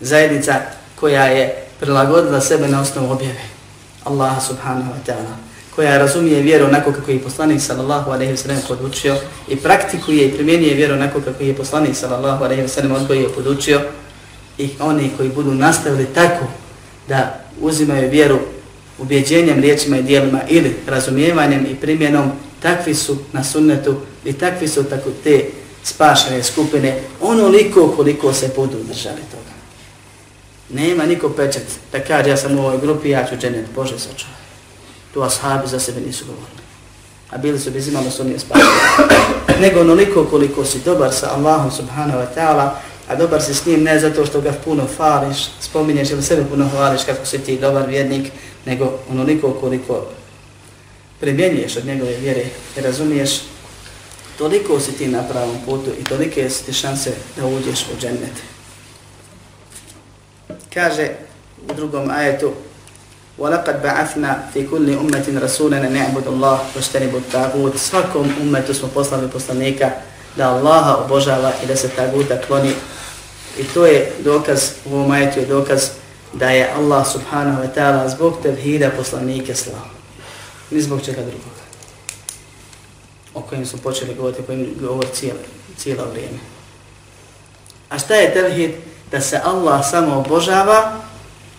Zajednica 0.00 0.60
koja 1.00 1.24
je 1.24 1.66
prilagodila 1.80 2.40
sebe 2.40 2.68
na 2.68 2.80
osnovu 2.80 3.12
objave. 3.12 3.42
Allah 4.04 4.46
subhanahu 4.46 4.90
wa 4.90 5.12
ta'ala, 5.12 5.51
koja 5.76 5.98
razumije 5.98 6.42
vjeru 6.42 6.64
onako 6.64 6.92
kako 6.92 7.10
je 7.10 7.18
poslanik 7.18 7.60
sallallahu 7.60 8.10
alejhi 8.10 8.32
ve 8.32 8.38
sellem 8.38 8.60
podučio 8.68 9.16
i 9.48 9.56
praktikuje 9.56 10.26
i 10.26 10.32
primjenjuje 10.32 10.74
vjeru 10.74 10.94
onako 10.94 11.20
kako 11.20 11.44
je 11.44 11.54
poslanik 11.54 11.96
sallallahu 11.96 12.44
alejhi 12.44 12.62
ve 12.62 12.68
sellem 12.68 12.92
odgojio 12.92 13.28
podučio 13.28 13.80
i 14.58 14.70
oni 14.80 15.10
koji 15.16 15.28
budu 15.28 15.54
nastavili 15.54 16.06
tako 16.14 16.44
da 17.08 17.44
uzimaju 17.60 18.10
vjeru 18.10 18.38
ubjeđenjem, 18.98 19.60
riječima 19.60 19.98
i 19.98 20.02
dijelima 20.02 20.40
ili 20.48 20.76
razumijevanjem 20.86 21.66
i 21.70 21.74
primjenom, 21.74 22.32
takvi 22.60 22.94
su 22.94 23.16
na 23.32 23.44
sunnetu 23.44 23.96
i 24.24 24.32
takvi 24.32 24.68
su 24.68 24.84
tako 24.84 25.10
te 25.24 25.44
spašene 25.84 26.42
skupine, 26.42 27.00
onoliko 27.20 27.92
koliko 27.96 28.32
se 28.32 28.50
budu 28.56 28.76
držali 28.76 29.20
toga. 29.30 29.52
Nema 30.70 31.06
niko 31.06 31.28
pečat 31.28 31.62
da 31.92 32.00
kaže 32.00 32.30
ja 32.30 32.36
sam 32.36 32.58
u 32.58 32.60
ovoj 32.60 32.78
grupi, 32.80 33.10
ja 33.10 33.26
ću 33.26 33.36
dženet, 33.36 33.66
Bože 33.74 33.98
sačuvaj. 33.98 34.41
To 35.14 35.22
ashabi 35.22 35.68
za 35.68 35.80
sebe 35.80 36.00
nisu 36.00 36.24
govorili. 36.24 36.62
A 37.30 37.38
bili 37.38 37.58
su 37.58 37.70
bez 37.70 37.88
imama 37.88 38.10
su 38.10 38.24
nije. 38.24 38.38
Nego 39.60 39.80
onoliko 39.80 40.24
koliko 40.24 40.64
si 40.64 40.80
dobar 40.84 41.12
sa 41.12 41.30
Allahom 41.34 41.70
subhanahu 41.70 42.18
wa 42.18 42.26
ta'ala, 42.36 42.70
a 43.08 43.16
dobar 43.16 43.42
si 43.42 43.54
s 43.54 43.66
njim 43.66 43.82
ne 43.82 44.00
zato 44.00 44.26
što 44.26 44.40
ga 44.40 44.52
puno 44.64 44.86
fališ, 44.96 45.36
spominješ 45.60 46.10
ili 46.10 46.22
sebe 46.22 46.44
puno 46.50 46.68
hvališ 46.68 47.04
kako 47.04 47.26
si 47.26 47.38
ti 47.38 47.58
dobar 47.58 47.88
vjernik, 47.88 48.32
nego 48.66 48.98
onoliko 49.10 49.50
koliko 49.50 50.06
primjenjuješ 51.20 51.76
od 51.76 51.86
njegove 51.86 52.16
vjere 52.16 52.44
i 52.76 52.80
razumiješ, 52.80 53.30
toliko 54.38 54.80
si 54.80 54.92
ti 54.92 55.08
na 55.08 55.22
pravom 55.22 55.56
putu 55.66 55.90
i 56.00 56.04
tolike 56.04 56.50
si 56.50 56.64
ti 56.64 56.72
šanse 56.72 57.12
da 57.36 57.46
uđeš 57.46 57.80
u 57.80 58.00
džennet. 58.00 58.32
Kaže 60.74 61.10
u 61.70 61.74
drugom 61.74 62.10
ajetu 62.10 62.52
وَلَقَدْ 63.37 63.81
بَعَثْنَا 63.83 64.49
فِي 64.53 64.65
كُلِّ 64.65 64.89
أُمَّةٍ 64.97 65.27
رَسُولَنَا 65.29 65.89
نِعْبُدُ 65.89 66.27
اللَّهُ 66.27 66.59
وَشْتَنِبُ 66.75 67.13
التَّاغُوتِ 67.15 67.77
Svakom 67.77 68.33
ummetu 68.41 68.73
smo 68.73 68.87
poslali 68.87 69.29
poslanika 69.29 69.91
da 70.35 70.49
Allaha 70.49 70.95
obožava 71.05 71.51
i 71.63 71.67
da 71.67 71.75
se 71.75 71.89
taguta 71.89 72.41
kloni. 72.47 72.73
I 73.57 73.63
to 73.63 73.85
je 73.85 74.11
dokaz, 74.19 74.71
u 74.85 74.95
ovom 74.95 75.11
ajetu 75.11 75.39
je 75.39 75.45
dokaz 75.45 75.89
da 76.33 76.49
je 76.49 76.71
Allah 76.77 77.07
subhanahu 77.11 77.61
wa 77.61 77.69
ta'ala 77.75 78.09
zbog 78.09 78.41
tevhida 78.43 78.89
poslanike 78.97 79.55
slao. 79.55 79.89
Ni 80.71 80.81
zbog 80.81 81.01
čega 81.05 81.21
drugoga. 81.21 81.63
O 83.33 83.41
kojim 83.41 83.65
smo 83.65 83.79
počeli 83.79 84.15
govoriti, 84.15 84.41
o 84.41 84.45
kojim 84.45 84.75
govor 84.81 85.05
cijelo, 85.13 85.39
cijelo 85.77 86.05
vrijeme. 86.11 86.39
A 87.89 87.99
šta 87.99 88.15
je 88.15 88.33
tevhid? 88.33 88.71
da 89.11 89.21
se 89.21 89.39
Allah 89.43 89.89
samo 89.89 90.17
obožava 90.17 90.91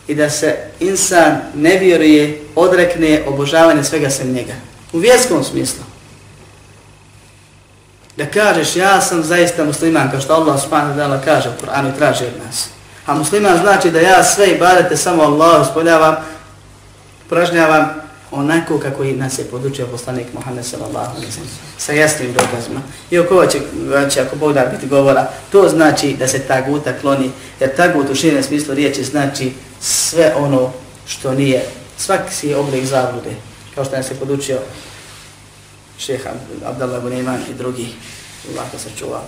i 0.08 0.16
da 0.16 0.30
se 0.30 0.58
insan 0.80 1.38
ne 1.56 1.78
vjeruje, 1.78 2.42
odrekne 2.56 3.24
obožavanje 3.28 3.84
svega 3.84 4.10
sem 4.10 4.34
njega. 4.34 4.54
U 4.94 4.98
vjerskom 4.98 5.44
smislu. 5.44 5.84
Da 8.18 8.26
kažeš 8.26 8.76
ja 8.76 9.02
sam 9.02 9.24
zaista 9.24 9.64
musliman, 9.64 10.12
kao 10.12 10.22
što 10.22 10.34
Allah 10.34 10.62
subhanahu 10.62 11.00
wa 11.00 11.04
ta'ala 11.04 11.26
kaže 11.26 11.50
u 11.50 11.66
Kur'anu 11.66 11.90
i 11.90 11.98
traži 11.98 12.26
od 12.26 12.46
nas. 12.46 12.68
A 13.06 13.14
musliman 13.14 13.58
znači 13.58 13.92
da 13.92 14.00
ja 14.00 14.24
sve 14.24 14.48
ibadete 14.48 14.98
samo 14.98 15.24
Allah 15.24 15.62
uspoljavam, 15.62 16.16
pražnjavam 17.30 18.03
onako 18.34 18.80
kako 18.80 19.04
i 19.04 19.14
nas 19.14 19.40
je 19.40 19.46
podučio 19.46 19.88
poslanik 19.88 20.28
Muhammed 20.34 20.66
sallallahu 20.66 21.16
alaihi 21.16 21.32
sellem 21.32 21.50
sa 21.78 21.94
jasnim 21.94 22.34
dokazima. 22.34 22.82
I 23.12 23.20
oko 23.20 23.46
će, 23.46 23.60
će 24.10 24.22
ako 24.22 24.36
Bog 24.36 24.54
da 24.54 24.66
biti 24.66 24.88
govora, 24.88 25.30
to 25.52 25.70
znači 25.70 26.16
da 26.20 26.28
se 26.28 26.40
ta 26.40 26.62
guta 26.62 26.94
kloni, 27.02 27.32
jer 27.60 27.76
tagut 27.76 28.10
u 28.10 28.16
širem 28.16 28.44
smislu 28.44 28.74
riječi 28.74 29.04
znači 29.04 29.52
sve 29.82 30.34
ono 30.38 30.72
što 31.08 31.34
nije, 31.34 31.66
svaki 31.98 32.54
oblik 32.54 32.86
zablude, 32.86 33.36
kao 33.76 33.86
što 33.86 33.96
nas 33.96 34.12
je 34.12 34.16
podučio 34.16 34.60
šeha 35.98 36.30
Abdallah 36.66 37.20
Iman 37.20 37.40
i 37.50 37.54
drugi, 37.54 37.88
lako 38.58 38.78
se 38.78 38.90
čuva 39.00 39.22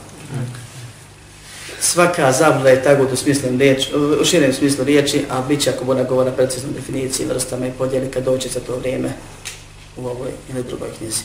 Svaka 1.81 2.33
zabluda 2.33 2.69
je 2.69 2.83
tagut 2.83 3.13
u, 3.13 3.17
smislu 3.17 3.49
riječ, 3.59 3.89
u 4.21 4.25
širem 4.25 4.53
smislu 4.53 4.85
riječi, 4.85 5.25
a 5.31 5.43
bit 5.49 5.63
će 5.63 5.71
ako 5.71 5.85
bude 5.85 6.05
govora 6.05 6.33
preciznom 6.33 6.73
definiciji, 6.73 7.27
vrstama 7.27 7.67
i 7.67 7.73
podijeli 7.79 8.11
kad 8.11 8.25
doće 8.25 8.49
za 8.49 8.61
to 8.61 8.77
vrijeme 8.77 9.13
u 9.97 10.07
ovoj 10.07 10.31
ili 10.53 10.63
drugoj 10.63 10.89
knjizi. 10.99 11.23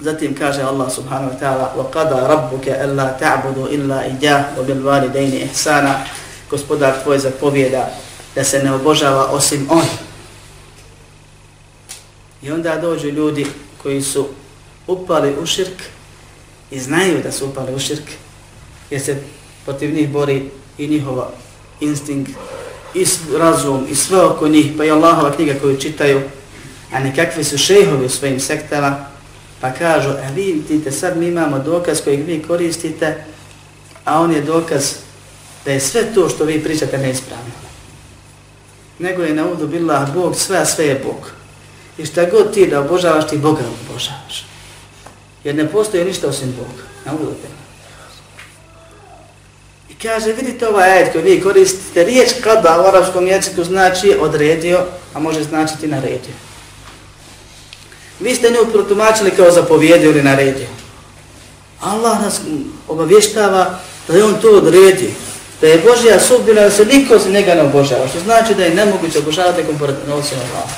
Zatim 0.00 0.34
kaže 0.34 0.62
Allah 0.62 0.92
subhanahu 0.92 1.32
wa 1.32 1.38
ta'ala 1.40 1.66
وَقَدَا 1.76 2.26
رَبُّكَ 2.26 2.66
أَلَّا 2.68 3.18
تَعْبُدُوا 3.20 3.68
إِلَّا 3.68 4.06
إِجَاهُ 4.06 4.44
وَبِلْوَالِدَيْنِ 4.58 5.44
إِحْسَانَ 5.44 5.94
Gospodar 6.50 7.02
tvoj 7.02 7.18
zapovjeda 7.18 7.90
da 8.34 8.44
se 8.44 8.62
ne 8.62 8.72
obožava 8.72 9.26
osim 9.30 9.66
on. 9.70 9.84
I 12.42 12.50
onda 12.50 12.76
dođu 12.76 13.08
ljudi 13.08 13.46
koji 13.82 14.02
su 14.02 14.28
upali 14.86 15.34
u 15.42 15.46
širk 15.46 15.82
i 16.70 16.80
znaju 16.80 17.22
da 17.22 17.32
su 17.32 17.46
upali 17.46 17.74
u 17.74 17.78
širk 17.78 18.04
jer 18.89 19.01
se 19.01 19.17
protiv 19.65 19.93
njih 19.93 20.09
bori 20.09 20.49
i 20.77 20.87
njihova 20.87 21.31
instinkt 21.79 22.31
i 22.93 23.05
razum 23.37 23.87
i 23.89 23.95
sve 23.95 24.25
oko 24.25 24.47
njih 24.47 24.71
pa 24.77 24.85
i 24.85 24.91
Allahova 24.91 25.31
knjiga 25.31 25.53
koju 25.61 25.77
čitaju 25.77 26.21
a 26.91 26.99
nekakvi 26.99 27.43
su 27.43 27.57
šehovi 27.57 28.05
u 28.05 28.09
svojim 28.09 28.39
sektama 28.39 29.15
Pa 29.61 29.71
kažu, 29.71 30.09
a 30.09 30.29
vi 30.35 30.51
vidite, 30.53 30.91
sad 30.91 31.17
mi 31.17 31.27
imamo 31.27 31.59
dokaz 31.59 32.01
kojeg 32.03 32.25
vi 32.25 32.43
koristite, 32.47 33.23
a 34.05 34.21
on 34.21 34.31
je 34.31 34.41
dokaz 34.41 34.93
da 35.65 35.71
je 35.71 35.79
sve 35.79 36.13
to 36.13 36.29
što 36.29 36.45
vi 36.45 36.63
pričate 36.63 36.97
neispravno. 36.97 37.51
nego 38.99 39.23
je 39.23 39.33
na 39.33 39.47
udu 39.47 39.67
billah 39.67 40.13
Bog, 40.13 40.35
sve, 40.35 40.57
a 40.57 40.65
sve 40.65 40.85
je 40.85 41.01
Bog. 41.05 41.31
I 41.97 42.05
šta 42.05 42.29
god 42.29 42.53
ti 42.53 42.67
da 42.67 42.79
obožavaš, 42.79 43.27
ti 43.27 43.37
Boga 43.37 43.61
obožavaš. 43.81 44.45
Jer 45.43 45.55
ne 45.55 45.67
postoji 45.67 46.05
ništa 46.05 46.27
osim 46.27 46.53
Boga. 46.57 46.83
Na 47.05 47.13
udu 47.13 47.23
billah. 47.23 47.64
Kaže, 50.05 50.33
vidite 50.33 50.67
ovaj 50.67 50.91
ajet 50.91 51.11
koji 51.11 51.23
vi 51.23 51.41
koristite, 51.41 52.03
riječ 52.03 52.29
kada 52.43 52.81
u 52.81 52.87
arabskom 52.87 53.27
jeziku 53.27 53.63
znači 53.63 54.17
odredio, 54.19 54.79
a 55.13 55.19
može 55.19 55.43
značiti 55.43 55.87
naredio. 55.87 56.35
Vi 58.19 58.35
ste 58.35 58.49
nju 58.49 58.71
protumačili 58.71 59.31
kao 59.31 59.51
zapovjedio 59.51 60.09
ili 60.11 60.23
naredio. 60.23 60.67
Allah 61.81 62.21
nas 62.21 62.41
obavještava 62.87 63.79
da 64.07 64.17
je 64.17 64.23
on 64.23 64.35
to 64.41 64.49
odredio. 64.49 65.09
Da 65.61 65.67
je 65.67 65.81
Božja 65.87 66.19
sudbina 66.19 66.61
da 66.61 66.71
se 66.71 66.85
niko 66.85 67.19
se 67.19 67.31
njega 67.31 67.55
ne 67.55 67.61
obožava. 67.61 68.07
Što 68.07 68.19
znači 68.19 68.55
da 68.55 68.63
je 68.63 68.75
nemoguće 68.75 69.19
obožavati 69.19 69.61
nekom 69.61 69.77
pored 69.79 69.95
osim 69.95 70.37
Allah. 70.37 70.69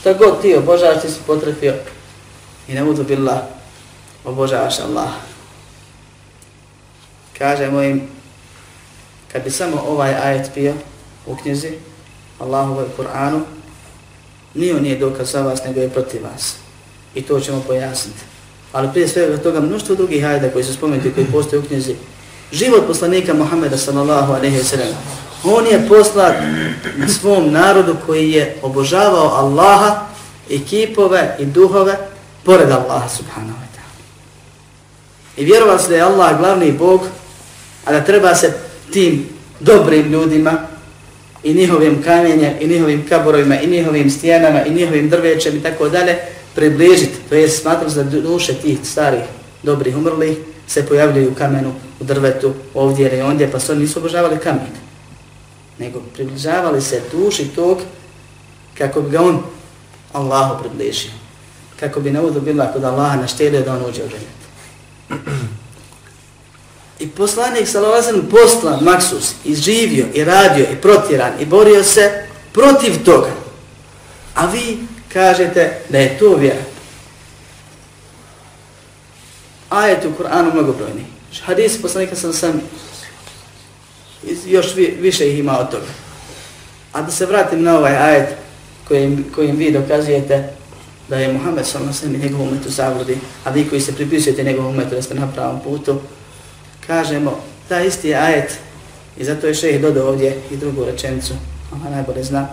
Šta 0.00 0.12
god 0.12 0.42
ti 0.42 0.54
obožavaš, 0.54 1.02
ti 1.02 1.08
si 1.08 1.18
potrefio 1.26 1.74
i 2.68 2.74
ne 2.74 2.84
budu 2.84 3.04
bila 3.04 3.46
obožavaš 4.24 4.80
Allah. 4.80 5.10
Kaže 7.38 7.70
mojim 7.70 8.17
kad 9.32 9.44
bi 9.44 9.50
samo 9.50 9.82
ovaj 9.88 10.14
ajet 10.14 10.50
bio 10.54 10.74
u 11.26 11.36
knjizi, 11.36 11.70
Allahu 12.38 12.80
i 12.80 13.02
Kur'anu, 13.02 13.40
nije 14.54 14.76
on 14.76 14.82
nije 14.82 14.98
dokaz 14.98 15.30
za 15.30 15.42
vas, 15.42 15.64
nego 15.64 15.80
je 15.80 15.90
protiv 15.90 16.22
vas. 16.22 16.54
I 17.14 17.22
to 17.22 17.40
ćemo 17.40 17.62
pojasniti. 17.66 18.20
Ali 18.72 18.88
prije 18.92 19.08
svega 19.08 19.38
toga 19.38 19.60
mnoštvo 19.60 19.94
drugih 19.94 20.24
ajeta 20.24 20.50
koji 20.50 20.64
su 20.64 20.74
spomenuti, 20.74 21.12
koji 21.14 21.26
postoje 21.26 21.60
u 21.60 21.64
knjizi. 21.64 21.94
Život 22.52 22.86
poslanika 22.86 23.34
Muhammeda 23.34 23.76
sallallahu 23.76 24.32
alaihi 24.32 24.58
wa 24.58 24.64
sallam. 24.64 24.96
On 25.44 25.66
je 25.66 25.88
poslat 25.88 26.34
na 26.96 27.08
svom 27.08 27.52
narodu 27.52 27.96
koji 28.06 28.32
je 28.32 28.56
obožavao 28.62 29.28
Allaha 29.28 30.06
i 30.48 30.64
kipove 30.64 31.36
i 31.38 31.44
duhove 31.44 31.98
pored 32.44 32.70
Allaha 32.70 33.08
subhanahu 33.08 33.58
wa 33.58 33.68
ta'ala. 33.76 34.02
I 35.36 35.44
vjerovali 35.44 35.78
se 35.78 35.88
da 35.88 35.96
je 35.96 36.02
Allah 36.02 36.38
glavni 36.38 36.72
Bog, 36.72 37.00
a 37.84 37.92
da 37.92 38.04
treba 38.04 38.34
se 38.34 38.67
tim 38.92 39.28
dobrim 39.60 40.12
ljudima 40.12 40.52
i 41.42 41.54
njihovim 41.54 42.02
kamenjem 42.02 42.52
i 42.60 42.66
njihovim 42.66 43.06
kaborovima 43.08 43.60
i 43.60 43.66
njihovim 43.66 44.10
stijenama 44.10 44.64
i 44.64 44.74
njihovim 44.74 45.08
drvećem 45.08 45.56
i 45.56 45.62
tako 45.62 45.88
dalje 45.88 46.16
približiti. 46.54 47.14
To 47.28 47.34
je 47.34 47.48
smatram 47.48 47.92
da 47.94 48.20
duše 48.20 48.54
tih 48.54 48.78
starih 48.82 49.22
dobrih 49.62 49.96
umrlih 49.96 50.38
se 50.66 50.86
pojavljaju 50.86 51.30
u 51.30 51.34
kamenu, 51.34 51.72
u 52.00 52.04
drvetu, 52.04 52.54
ovdje 52.74 53.18
i 53.18 53.20
ondje, 53.20 53.52
pa 53.52 53.60
su 53.60 53.72
oni 53.72 53.80
nisu 53.80 53.98
obožavali 53.98 54.38
kamen. 54.38 54.66
Nego 55.78 56.00
približavali 56.14 56.80
se 56.80 57.02
duši 57.12 57.48
tog 57.48 57.78
kako 58.78 59.00
bi 59.02 59.10
ga 59.10 59.22
on 59.22 59.42
Allahu 60.12 60.62
približio. 60.62 61.10
Kako 61.80 62.00
bi 62.00 62.10
naudu 62.10 62.40
bila 62.40 62.72
kod 62.72 62.84
Allaha 62.84 63.16
naštelio 63.16 63.62
da 63.62 63.72
on 63.72 63.82
uđe 63.88 64.04
u 64.04 64.08
dženet. 64.08 64.38
Poslanik 67.18 67.68
Salavazan 67.68 68.22
poslan 68.30 68.84
Maksus 68.84 69.34
izživio 69.44 70.06
i 70.14 70.24
radio 70.24 70.66
i 70.72 70.76
protiran 70.76 71.32
i 71.40 71.46
borio 71.46 71.84
se 71.84 72.26
protiv 72.52 73.04
toga. 73.04 73.30
A 74.34 74.46
vi 74.46 74.78
kažete 75.12 75.80
da 75.88 75.98
je 75.98 76.18
to 76.18 76.34
vjera. 76.34 76.62
Ajet 79.68 80.04
u 80.04 80.22
Kur'anu 80.22 80.52
mnogobrojni. 80.52 81.06
Hadis 81.42 81.82
poslanika 81.82 82.16
sam 82.16 82.32
sam 82.32 82.60
još 84.46 84.74
vi, 84.74 84.96
više 85.00 85.28
ih 85.28 85.38
ima 85.38 85.58
od 85.58 85.70
toga. 85.70 85.92
A 86.92 87.02
da 87.02 87.10
se 87.10 87.26
vratim 87.26 87.62
na 87.62 87.78
ovaj 87.78 87.96
ajet 87.96 88.28
kojim, 88.88 89.24
kojim 89.34 89.56
vi 89.56 89.72
dokazujete 89.72 90.48
da 91.08 91.16
je 91.16 91.32
Muhammed 91.32 91.66
sallallahu 91.66 91.98
alejhi 91.98 92.16
ve 92.16 92.20
sellem 92.20 92.32
njegov 92.32 92.52
umetu 92.52 92.70
zavrdi, 92.70 93.18
a 93.44 93.50
vi 93.50 93.68
koji 93.68 93.80
se 93.80 93.94
pripisujete 93.94 94.42
njegov 94.42 94.68
umetu 94.68 94.94
da 94.94 95.02
ste 95.02 95.14
na 95.14 95.32
pravom 95.32 95.60
putu, 95.60 96.00
kažemo 96.88 97.40
ta 97.68 97.80
isti 97.80 98.14
ajet 98.14 98.58
i 99.18 99.24
zato 99.24 99.46
je 99.46 99.54
šeh 99.54 99.80
dodao 99.80 100.08
ovdje 100.08 100.36
i 100.50 100.56
drugu 100.56 100.84
rečenicu, 100.84 101.34
ona 101.72 101.90
najbolje 101.90 102.24
zna, 102.24 102.48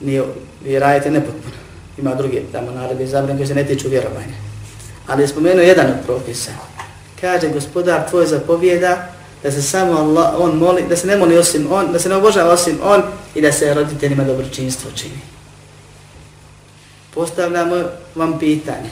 nije, 0.00 0.22
jer 0.64 0.84
ajet 0.84 1.04
je 1.04 1.10
nepotpuno. 1.10 1.54
Ima 1.98 2.14
druge 2.14 2.42
tamo 2.52 2.70
naredbe 2.70 3.06
zabran 3.06 3.36
koji 3.36 3.46
se 3.46 3.54
ne 3.54 3.64
tiču 3.64 3.88
vjerovanja. 3.88 4.36
Ali 5.06 5.22
je 5.22 5.28
spomenuo 5.28 5.62
jedan 5.62 5.86
od 5.86 6.06
propisa. 6.06 6.50
Kaže 7.20 7.48
gospodar 7.48 8.10
tvoj 8.10 8.26
zapovjeda 8.26 9.12
da 9.42 9.50
se 9.50 9.62
samo 9.62 9.92
Allah, 9.92 10.34
on 10.38 10.56
moli, 10.58 10.84
da 10.88 10.96
se 10.96 11.06
ne 11.06 11.16
moli 11.16 11.38
osim 11.38 11.72
on, 11.72 11.92
da 11.92 11.98
se 11.98 12.08
ne 12.08 12.16
obožava 12.16 12.52
osim 12.52 12.78
on 12.82 13.02
i 13.34 13.40
da 13.40 13.52
se 13.52 13.74
roditeljima 13.74 14.24
dobročinstvo 14.24 14.90
čini. 14.96 15.20
Postavljamo 17.14 17.76
vam 18.14 18.38
pitanje. 18.38 18.90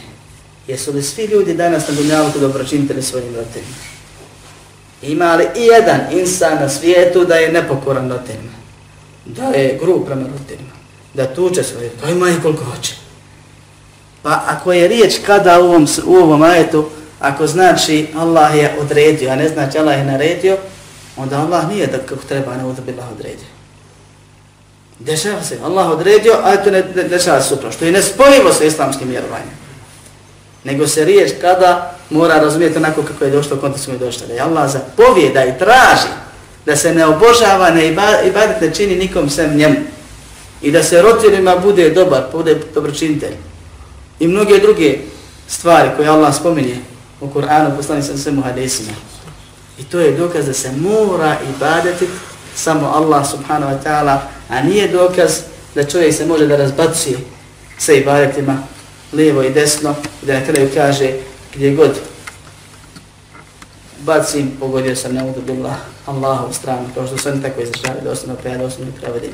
Jesu 0.66 0.92
li 0.92 1.02
svi 1.02 1.24
ljudi 1.24 1.54
danas 1.54 1.88
na 1.88 1.94
dunjavu 1.94 2.30
dobročinitelji 2.40 3.02
svojim 3.02 3.34
roditeljima? 3.36 3.97
Ima 5.02 5.34
li 5.34 5.46
i 5.56 5.60
jedan 5.60 6.00
insan 6.10 6.58
na 6.60 6.68
svijetu 6.68 7.24
da 7.24 7.34
je 7.34 7.52
nepokoran 7.52 8.10
roditeljima? 8.10 8.58
Da 9.24 9.44
je 9.44 9.78
grub 9.82 10.06
prema 10.06 10.22
roditeljima? 10.32 10.72
Da 11.14 11.34
tuče 11.34 11.62
svoje? 11.62 11.88
To 11.88 12.08
ima 12.08 12.30
i 12.30 12.42
koliko 12.42 12.64
hoće. 12.64 12.94
Pa 14.22 14.42
ako 14.46 14.72
je 14.72 14.88
riječ 14.88 15.14
kada 15.26 15.60
u 15.60 15.64
ovom, 15.64 15.86
u 16.06 16.14
ovom 16.14 16.42
ajetu, 16.42 16.88
ako 17.20 17.46
znači 17.46 18.06
Allah 18.16 18.56
je 18.56 18.76
odredio, 18.80 19.30
a 19.30 19.36
ne 19.36 19.48
znači 19.48 19.78
Allah 19.78 19.98
je 19.98 20.04
naredio, 20.04 20.56
onda 21.16 21.38
Allah 21.40 21.68
nije 21.68 21.86
da 21.86 21.98
kako 21.98 22.22
treba 22.28 22.56
ne 22.56 22.64
uzbila 22.64 23.08
odredio. 23.12 23.46
Dešava 24.98 25.42
se, 25.42 25.58
Allah 25.64 25.90
odredio, 25.90 26.32
a 26.44 26.56
to 26.56 26.70
ne 26.70 26.82
dešava 26.82 27.42
se 27.42 27.48
supravo, 27.48 27.72
što 27.72 27.84
je 27.84 27.92
nespojivo 27.92 28.52
sa 28.52 28.64
islamskim 28.64 29.08
vjerovanjem. 29.08 29.67
Nego 30.64 30.86
se 30.86 31.04
riječ 31.04 31.32
kada 31.40 31.94
mora 32.10 32.34
razumjeti 32.34 32.78
onako 32.78 33.02
kako 33.02 33.24
je 33.24 33.30
došlo 33.30 33.56
u 33.56 33.60
kontekstu 33.60 33.90
je 33.90 33.98
došlo. 33.98 34.26
Da 34.26 34.32
je 34.32 34.40
Allah 34.40 34.70
zapovjeda 34.70 35.44
i 35.44 35.58
traži 35.58 36.08
da 36.66 36.76
se 36.76 36.94
ne 36.94 37.06
obožava, 37.06 37.70
ne 37.70 37.88
ibadet 38.26 38.60
ne 38.60 38.74
čini 38.74 38.96
nikom 38.96 39.30
sem 39.30 39.56
njemu. 39.56 39.76
I 40.62 40.70
da 40.70 40.82
se 40.82 41.02
rotirima 41.02 41.56
bude 41.56 41.90
dobar, 41.90 42.22
bude 42.32 42.58
dobročinitelj. 42.74 43.34
I 44.20 44.28
mnoge 44.28 44.58
druge 44.58 44.98
stvari 45.48 45.90
koje 45.96 46.08
Allah 46.08 46.34
spominje 46.34 46.76
u 47.20 47.28
Kur'anu, 47.28 47.76
poslani 47.76 48.02
sam 48.02 48.18
svemu 48.18 48.42
hadesima. 48.42 48.92
I 49.78 49.84
to 49.84 50.00
je 50.00 50.12
dokaz 50.12 50.46
da 50.46 50.52
se 50.52 50.72
mora 50.72 51.36
ibadeti 51.56 52.08
samo 52.54 52.92
Allah 52.94 53.30
subhanahu 53.30 53.72
wa 53.72 53.78
ta'ala, 53.84 54.18
a 54.48 54.62
nije 54.62 54.88
dokaz 54.88 55.32
da 55.74 55.84
čovjek 55.84 56.14
se 56.14 56.26
može 56.26 56.46
da 56.46 56.56
razbaci 56.56 57.16
sa 57.78 57.92
ibadetima 57.92 58.62
lijevo 59.12 59.42
i 59.42 59.50
desno, 59.50 59.94
da 60.22 60.40
na 60.40 60.46
kraju 60.46 60.70
kaže 60.74 61.12
gdje 61.54 61.74
god 61.74 61.90
bacim, 64.00 64.50
pogodio 64.60 64.96
sam 64.96 65.14
ne 65.14 65.24
udu 65.24 65.42
bila 65.42 65.76
Allahu 66.06 66.52
stranu, 66.52 66.88
kao 66.94 67.06
što 67.06 67.18
sam 67.18 67.42
tako 67.42 67.60
izražavali, 67.60 68.04
da 68.04 68.10
ostane 68.10 68.32
opet, 68.32 68.52
da 68.78 69.00
prevodim. 69.00 69.30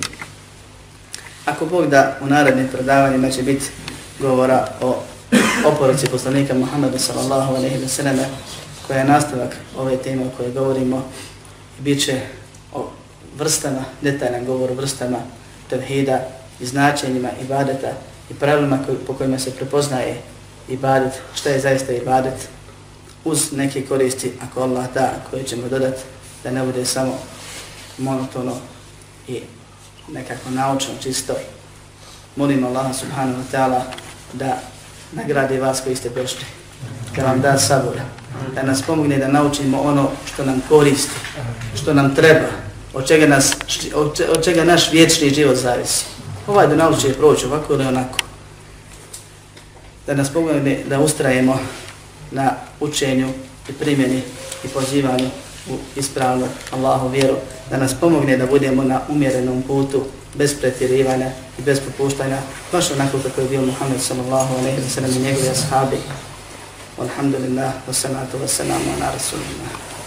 Ako 1.45 1.67
Bog 1.67 1.87
da 1.87 2.19
u 2.21 2.27
narednim 2.27 2.69
predavanjima 2.69 3.31
će 3.31 3.43
biti 3.43 3.65
govora 4.21 4.69
o 4.81 5.03
oporici 5.65 6.07
poslanika 6.07 6.55
Muhammeda 6.55 6.99
sallallahu 6.99 7.55
alaihi 7.55 7.77
wa 7.77 7.89
sallam, 7.89 8.17
koja 8.87 8.99
je 8.99 9.05
nastavak 9.05 9.57
ove 9.77 9.97
teme 9.97 10.23
o 10.27 10.31
kojoj 10.37 10.53
govorimo, 10.53 11.05
bit 11.79 12.05
će 12.05 12.21
o 12.73 12.91
vrstama, 13.37 13.85
detaljan 14.01 14.45
govor 14.45 14.71
o 14.71 14.75
vrstama 14.75 15.19
tevhida 15.71 16.21
i 16.61 16.67
značenjima 16.67 17.29
ibadeta 17.43 17.93
i 18.31 18.35
pravilima 18.35 18.79
koj, 18.87 18.95
po 19.07 19.15
kojima 19.15 19.39
se 19.39 19.51
prepoznaje 19.51 20.23
ibadet, 20.69 21.13
šta 21.35 21.51
je 21.51 21.61
zaista 21.61 21.93
ibadet, 21.93 22.49
uz 23.25 23.53
neke 23.53 23.87
koristi, 23.87 24.33
ako 24.43 24.61
Allah 24.61 24.87
da, 24.95 25.13
koje 25.31 25.45
ćemo 25.45 25.69
dodati, 25.69 26.03
da 26.45 26.51
ne 26.51 26.63
bude 26.65 26.85
samo 26.85 27.19
monotono 27.99 28.57
i 29.29 29.41
nekako 30.13 30.51
naučno, 30.51 30.95
čisto. 31.03 31.35
Molim 32.37 32.65
Allah 32.65 32.97
subhanahu 32.97 33.39
wa 33.39 33.57
ta'ala 33.57 33.81
da 34.33 34.59
nagradi 35.13 35.59
vas 35.59 35.81
koji 35.81 35.97
ste 35.97 36.09
došli, 36.09 36.45
da 37.17 37.25
vam 37.25 37.41
da 37.41 37.59
sabora, 37.59 38.05
da 38.55 38.63
nas 38.63 38.83
pomogne 38.83 39.19
da 39.19 39.29
naučimo 39.29 39.81
ono 39.81 40.11
što 40.35 40.45
nam 40.45 40.63
koristi, 40.69 41.15
što 41.75 41.95
nam 41.95 42.15
treba, 42.15 42.49
od 42.95 43.09
čega, 43.09 43.27
nas, 43.27 43.53
od 44.29 44.45
čega 44.45 44.65
naš 44.65 44.93
vječni 44.93 45.31
život 45.31 45.57
zavisi. 45.57 46.14
Ovaj 46.47 46.67
da 46.67 46.97
će 47.01 47.15
proći 47.15 47.47
ovako 47.47 47.75
ili 47.75 47.87
onako. 47.87 48.19
Da 50.07 50.15
nas 50.15 50.33
pomogne 50.33 50.83
da 50.89 51.01
ustrajemo 51.01 51.59
na 52.31 52.53
učenju 52.81 53.29
i 53.69 53.73
primjeni 53.73 54.23
i 54.65 54.69
pozivanju 54.69 55.31
u 55.71 55.77
ispravnu 55.97 56.47
Allahu 56.71 57.09
vjeru, 57.09 57.37
da 57.71 57.77
nas 57.77 57.95
pomogne 58.01 58.37
da 58.37 58.47
budemo 58.47 58.85
na 58.85 59.01
umjerenom 59.09 59.63
putu, 59.63 60.05
bez 60.35 60.61
pretjerivanja 60.61 61.31
i 61.59 61.63
bez 61.63 61.81
popuštanja, 61.81 62.39
baš 62.73 62.91
onako 62.91 63.19
kako 63.19 63.41
je 63.41 63.49
bio 63.49 63.63
Muhammed 63.63 64.01
sallallahu 64.01 64.55
alaihi 64.55 64.81
wa 64.81 64.89
sallam 64.95 65.11
i 65.11 65.19
njegovi 65.19 65.49
ashabi. 65.49 65.97
Alhamdulillah, 67.01 67.73
wassalatu 67.89 68.39
wassalamu 68.43 68.95
ala 68.97 69.13
rasulillah. 69.13 69.94